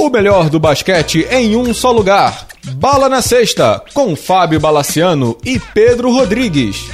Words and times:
O 0.00 0.08
melhor 0.08 0.48
do 0.48 0.58
basquete 0.58 1.28
em 1.30 1.54
um 1.54 1.74
só 1.74 1.92
lugar. 1.92 2.46
Bala 2.76 3.06
na 3.06 3.20
Sexta, 3.20 3.84
com 3.92 4.16
Fábio 4.16 4.58
Balaciano 4.58 5.36
e 5.44 5.60
Pedro 5.60 6.10
Rodrigues. 6.10 6.88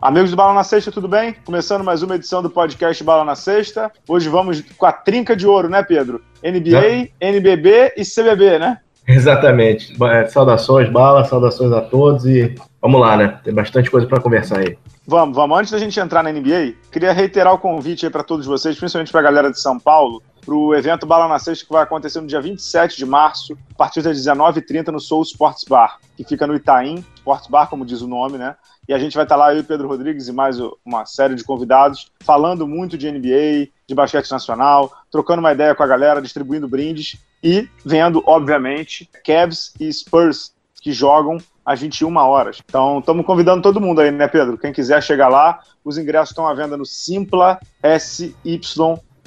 Amigos 0.00 0.30
do 0.30 0.36
Bala 0.38 0.54
na 0.54 0.64
Sexta, 0.64 0.90
tudo 0.90 1.06
bem? 1.06 1.36
Começando 1.44 1.84
mais 1.84 2.02
uma 2.02 2.14
edição 2.14 2.42
do 2.42 2.48
podcast 2.48 3.04
Bala 3.04 3.26
na 3.26 3.34
Sexta. 3.34 3.92
Hoje 4.08 4.26
vamos 4.30 4.62
com 4.78 4.86
a 4.86 4.92
trinca 4.92 5.36
de 5.36 5.46
ouro, 5.46 5.68
né, 5.68 5.82
Pedro? 5.82 6.22
NBA, 6.42 6.86
é. 6.86 7.08
NBB 7.20 7.92
e 7.94 8.04
CBB, 8.06 8.58
né? 8.58 8.78
Exatamente. 9.06 9.94
É, 10.02 10.28
saudações, 10.28 10.88
Bala, 10.88 11.26
saudações 11.26 11.72
a 11.72 11.82
todos 11.82 12.24
e 12.24 12.54
vamos 12.80 13.02
lá, 13.02 13.18
né? 13.18 13.38
Tem 13.44 13.52
bastante 13.52 13.90
coisa 13.90 14.06
para 14.06 14.18
conversar 14.18 14.60
aí. 14.60 14.78
Vamos, 15.06 15.34
vamos. 15.34 15.58
Antes 15.58 15.72
da 15.72 15.78
gente 15.78 15.98
entrar 15.98 16.22
na 16.22 16.30
NBA, 16.30 16.74
queria 16.92 17.12
reiterar 17.12 17.52
o 17.52 17.58
convite 17.58 18.08
para 18.08 18.22
todos 18.22 18.46
vocês, 18.46 18.78
principalmente 18.78 19.10
para 19.10 19.20
a 19.20 19.24
galera 19.24 19.50
de 19.50 19.60
São 19.60 19.78
Paulo, 19.78 20.22
para 20.44 20.54
o 20.54 20.72
evento 20.74 21.04
Bala 21.04 21.26
na 21.26 21.40
Sexta, 21.40 21.66
que 21.66 21.72
vai 21.72 21.82
acontecer 21.82 22.20
no 22.20 22.26
dia 22.28 22.40
27 22.40 22.96
de 22.96 23.04
março, 23.04 23.58
a 23.72 23.74
partir 23.74 24.00
das 24.00 24.16
19h30, 24.16 24.88
no 24.88 25.00
Soul 25.00 25.22
Sports 25.22 25.64
Bar, 25.64 25.98
que 26.16 26.22
fica 26.22 26.46
no 26.46 26.54
Itaim, 26.54 27.04
Sports 27.16 27.48
Bar, 27.48 27.66
como 27.66 27.84
diz 27.84 28.00
o 28.00 28.06
nome, 28.06 28.38
né? 28.38 28.54
E 28.88 28.94
a 28.94 28.98
gente 28.98 29.14
vai 29.14 29.24
estar 29.24 29.34
lá, 29.34 29.52
eu 29.52 29.60
e 29.60 29.64
Pedro 29.64 29.88
Rodrigues 29.88 30.28
e 30.28 30.32
mais 30.32 30.58
uma 30.84 31.04
série 31.04 31.34
de 31.34 31.42
convidados, 31.42 32.10
falando 32.20 32.66
muito 32.66 32.96
de 32.96 33.10
NBA, 33.10 33.70
de 33.86 33.94
basquete 33.94 34.30
nacional, 34.30 34.92
trocando 35.10 35.40
uma 35.40 35.52
ideia 35.52 35.74
com 35.74 35.82
a 35.82 35.86
galera, 35.86 36.22
distribuindo 36.22 36.68
brindes 36.68 37.16
e 37.42 37.68
vendo, 37.84 38.22
obviamente, 38.24 39.08
Cavs 39.24 39.74
e 39.80 39.92
Spurs, 39.92 40.52
que 40.80 40.92
jogam 40.92 41.38
às 41.64 41.80
21 41.80 42.16
horas. 42.16 42.60
Então, 42.64 42.98
estamos 42.98 43.24
convidando 43.24 43.62
todo 43.62 43.80
mundo 43.80 44.00
aí, 44.00 44.10
né, 44.10 44.28
Pedro? 44.28 44.58
Quem 44.58 44.72
quiser 44.72 45.02
chegar 45.02 45.28
lá, 45.28 45.60
os 45.84 45.98
ingressos 45.98 46.30
estão 46.30 46.46
à 46.46 46.54
venda 46.54 46.76
no 46.76 46.84
Simpla 46.84 47.58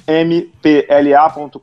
mpla.com.br. 0.08 1.58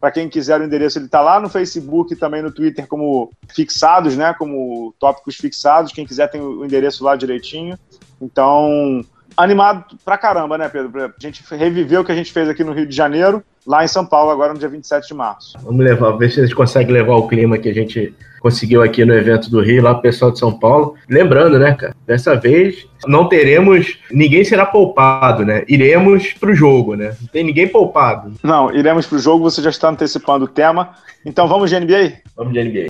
Para 0.00 0.10
quem 0.10 0.28
quiser 0.28 0.60
o 0.60 0.64
endereço, 0.64 0.98
ele 0.98 1.06
está 1.06 1.20
lá 1.20 1.38
no 1.38 1.48
Facebook 1.48 2.14
e 2.14 2.16
também 2.16 2.42
no 2.42 2.50
Twitter 2.50 2.86
como 2.86 3.30
fixados, 3.48 4.16
né? 4.16 4.34
Como 4.34 4.94
tópicos 4.98 5.36
fixados. 5.36 5.92
Quem 5.92 6.06
quiser 6.06 6.28
tem 6.28 6.40
o 6.40 6.64
endereço 6.64 7.04
lá 7.04 7.14
direitinho. 7.16 7.78
Então, 8.20 9.04
animado 9.36 9.96
pra 10.04 10.16
caramba, 10.16 10.56
né, 10.56 10.68
Pedro? 10.68 10.90
Pra 10.90 11.12
gente 11.18 11.44
reviver 11.50 12.00
o 12.00 12.04
que 12.04 12.12
a 12.12 12.16
gente 12.16 12.32
fez 12.32 12.48
aqui 12.48 12.64
no 12.64 12.72
Rio 12.72 12.86
de 12.86 12.96
Janeiro, 12.96 13.42
lá 13.66 13.84
em 13.84 13.88
São 13.88 14.06
Paulo, 14.06 14.30
agora 14.30 14.52
no 14.52 14.58
dia 14.58 14.68
27 14.68 15.08
de 15.08 15.14
março. 15.14 15.58
Vamos 15.62 15.84
levar, 15.84 16.12
ver 16.12 16.30
se 16.30 16.40
a 16.40 16.44
gente 16.44 16.54
consegue 16.54 16.90
levar 16.90 17.16
o 17.16 17.28
clima 17.28 17.58
que 17.58 17.68
a 17.68 17.74
gente 17.74 18.14
conseguiu 18.40 18.82
aqui 18.82 19.04
no 19.04 19.14
evento 19.14 19.50
do 19.50 19.60
Rio, 19.60 19.82
lá 19.82 19.92
pro 19.92 20.02
pessoal 20.02 20.32
de 20.32 20.38
São 20.38 20.52
Paulo. 20.52 20.94
Lembrando, 21.08 21.58
né, 21.58 21.74
cara, 21.74 21.94
dessa 22.06 22.34
vez 22.34 22.86
não 23.06 23.28
teremos, 23.28 23.98
ninguém 24.10 24.42
será 24.44 24.66
poupado, 24.66 25.44
né? 25.44 25.64
Iremos 25.68 26.32
pro 26.32 26.54
jogo, 26.54 26.94
né? 26.96 27.14
Não 27.20 27.28
tem 27.28 27.44
ninguém 27.44 27.68
poupado. 27.68 28.32
Não, 28.42 28.74
iremos 28.74 29.06
pro 29.06 29.18
jogo, 29.18 29.48
você 29.48 29.62
já 29.62 29.70
está 29.70 29.88
antecipando 29.88 30.46
o 30.46 30.48
tema. 30.48 30.94
Então 31.24 31.46
vamos 31.46 31.70
de 31.70 31.78
NBA? 31.78 32.14
Vamos 32.36 32.52
de 32.52 32.64
NBA. 32.64 32.86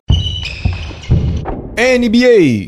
NBA. 1.99 2.67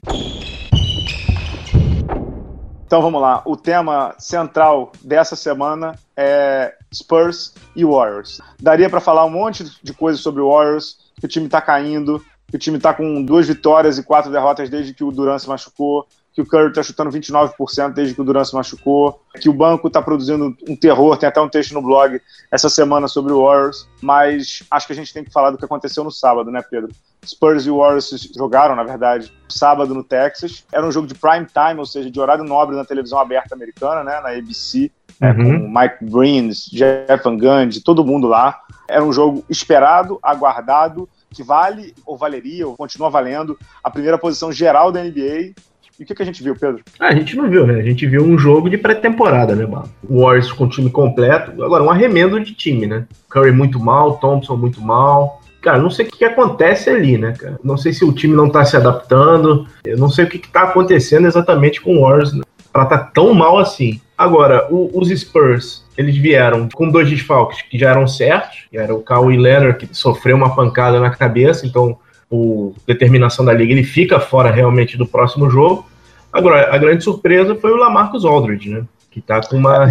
Então 2.93 3.01
vamos 3.01 3.23
lá. 3.23 3.43
O 3.47 3.57
tema 3.57 4.15
central 4.19 4.93
dessa 5.03 5.35
semana 5.35 5.95
é 6.15 6.75
Spurs 6.93 7.55
e 7.75 7.85
Warriors. 7.85 8.41
Daria 8.61 8.91
para 8.91 9.01
falar 9.01 9.25
um 9.25 9.31
monte 9.31 9.65
de 9.83 9.95
coisas 9.95 10.21
sobre 10.21 10.43
o 10.43 10.51
Warriors, 10.51 10.99
que 11.19 11.25
o 11.25 11.29
time 11.29 11.47
está 11.47 11.61
caindo, 11.61 12.23
que 12.53 12.57
o 12.57 12.59
time 12.59 12.77
está 12.77 12.93
com 12.93 13.23
duas 13.23 13.49
vitórias 13.49 13.97
e 13.97 14.03
quatro 14.03 14.31
derrotas 14.31 14.69
desde 14.69 14.93
que 14.93 15.03
o 15.03 15.11
Durant 15.11 15.41
se 15.41 15.49
machucou, 15.49 16.07
que 16.35 16.43
o 16.43 16.47
Curry 16.47 16.69
está 16.69 16.83
chutando 16.83 17.11
29% 17.11 17.95
desde 17.95 18.15
que 18.15 18.21
o 18.21 18.25
Durant 18.25 18.45
se 18.45 18.55
machucou, 18.55 19.23
que 19.41 19.49
o 19.49 19.55
banco 19.55 19.89
está 19.89 20.03
produzindo 20.03 20.55
um 20.69 20.77
terror, 20.77 21.17
tem 21.17 21.31
até 21.31 21.41
um 21.41 21.49
texto 21.49 21.73
no 21.73 21.81
blog 21.81 22.21
essa 22.51 22.69
semana 22.69 23.09
sobre 23.09 23.33
o 23.33 23.43
Warriors, 23.43 23.89
mas 24.03 24.63
acho 24.71 24.87
que 24.87 24.93
a 24.93 24.97
gente 24.97 25.15
tem 25.15 25.25
que 25.25 25.33
falar 25.33 25.51
do 25.51 25.57
que 25.57 25.65
aconteceu 25.65 26.05
no 26.05 26.11
sábado, 26.11 26.51
né, 26.51 26.63
Pedro? 26.71 26.91
Spurs 27.25 27.65
e 27.65 27.71
Warriors 27.71 28.31
jogaram, 28.37 28.77
na 28.77 28.85
verdade, 28.85 29.33
sábado 29.49 29.95
no 29.95 30.05
Texas. 30.05 30.63
Era 30.71 30.87
um 30.87 30.93
jogo 30.93 31.07
de 31.07 31.15
prime 31.15 31.47
time, 31.47 31.79
ou 31.79 31.87
seja, 31.87 32.11
de 32.11 32.21
horário 32.21 32.45
nobre 32.45 32.77
na 32.77 32.85
televisão 32.85 33.19
aberta 33.19 33.55
americana, 33.55 34.05
né, 34.05 34.21
na 34.21 34.37
ABC, 34.37 34.91
né, 35.19 35.33
uhum. 35.33 35.61
com 35.61 35.81
Mike 35.81 36.05
Breen, 36.05 36.51
Jeff 36.51 37.25
Van 37.25 37.39
Gundy, 37.39 37.81
todo 37.81 38.05
mundo 38.05 38.29
lá. 38.29 38.61
Era 38.87 39.03
um 39.03 39.13
jogo 39.13 39.43
esperado, 39.49 40.19
aguardado, 40.23 41.09
que 41.33 41.43
vale 41.43 41.95
ou 42.07 42.17
valeria, 42.17 42.67
ou 42.67 42.77
continua 42.77 43.11
valendo, 43.11 43.59
a 43.83 43.91
primeira 43.91 44.19
posição 44.19 44.53
geral 44.53 44.93
da 44.93 45.03
NBA. 45.03 45.55
E 45.99 46.05
o 46.05 46.07
que, 46.07 46.15
que 46.15 46.23
a 46.23 46.27
gente 46.27 46.43
viu, 46.43 46.57
Pedro? 46.57 46.83
Ah, 46.99 47.09
a 47.09 47.15
gente 47.15 47.37
não 47.37 47.49
viu, 47.49 47.67
né? 47.67 47.79
A 47.79 47.83
gente 47.83 48.07
viu 48.07 48.25
um 48.25 48.39
jogo 48.39 48.69
de 48.69 48.79
pré-temporada, 48.79 49.55
né, 49.55 49.67
mano? 49.67 49.89
O 50.09 50.23
Warriors 50.23 50.51
com 50.51 50.65
o 50.65 50.69
time 50.69 50.91
completo. 50.91 51.63
Agora, 51.63 51.83
um 51.83 51.91
arremendo 51.91 52.41
de 52.41 52.55
time, 52.55 52.87
né? 52.87 53.07
Curry 53.29 53.53
muito 53.53 53.79
mal, 53.79 54.19
Thompson 54.19 54.57
muito 54.57 54.81
mal. 54.81 55.41
Cara, 55.61 55.79
não 55.79 55.91
sei 55.91 56.07
o 56.07 56.09
que, 56.09 56.19
que, 56.19 56.25
acontece 56.25 56.91
ali, 56.91 57.17
né, 57.17 57.35
cara? 57.39 57.61
Não 57.63 57.77
sei 57.77 57.93
se 57.93 58.05
o 58.05 58.13
time 58.13 58.35
não 58.35 58.51
tá 58.51 58.65
se 58.65 58.77
adaptando. 58.77 59.67
Eu 59.85 59.97
não 59.97 60.11
sei 60.11 60.25
o 60.25 60.29
que, 60.29 60.39
que 60.39 60.49
tá 60.49 60.63
acontecendo 60.63 61.27
exatamente 61.27 61.81
com 61.81 61.97
o 61.97 62.01
Warriors 62.03 62.33
né? 62.33 62.43
pra 62.73 62.87
tá 62.87 62.99
tão 62.99 63.33
mal 63.33 63.59
assim. 63.59 64.01
Agora, 64.23 64.69
o, 64.71 64.89
os 64.95 65.09
Spurs, 65.09 65.85
eles 65.99 66.17
vieram 66.17 66.69
com 66.73 66.89
dois 66.89 67.11
desfalques 67.11 67.61
que 67.63 67.77
já 67.77 67.91
eram 67.91 68.07
certos. 68.07 68.67
Que 68.71 68.79
era 68.79 68.95
o 68.95 69.03
Kawhi 69.03 69.37
Leonard, 69.37 69.85
que 69.85 69.93
sofreu 69.97 70.37
uma 70.37 70.55
pancada 70.55 71.01
na 71.01 71.11
cabeça, 71.11 71.67
então, 71.67 71.99
por 72.31 72.73
determinação 72.87 73.45
da 73.45 73.53
liga, 73.53 73.73
ele 73.73 73.83
fica 73.83 74.21
fora 74.21 74.53
realmente 74.53 74.97
do 74.97 75.05
próximo 75.05 75.51
jogo. 75.51 75.85
Agora, 76.33 76.73
a 76.73 76.79
grande 76.79 77.03
surpresa 77.03 77.57
foi 77.57 77.73
o 77.73 77.77
Lamarcus 77.77 78.25
Aldridge, 78.25 78.71
né? 78.71 78.85
que 79.13 79.19
está 79.19 79.43
com 79.43 79.57
uma 79.57 79.87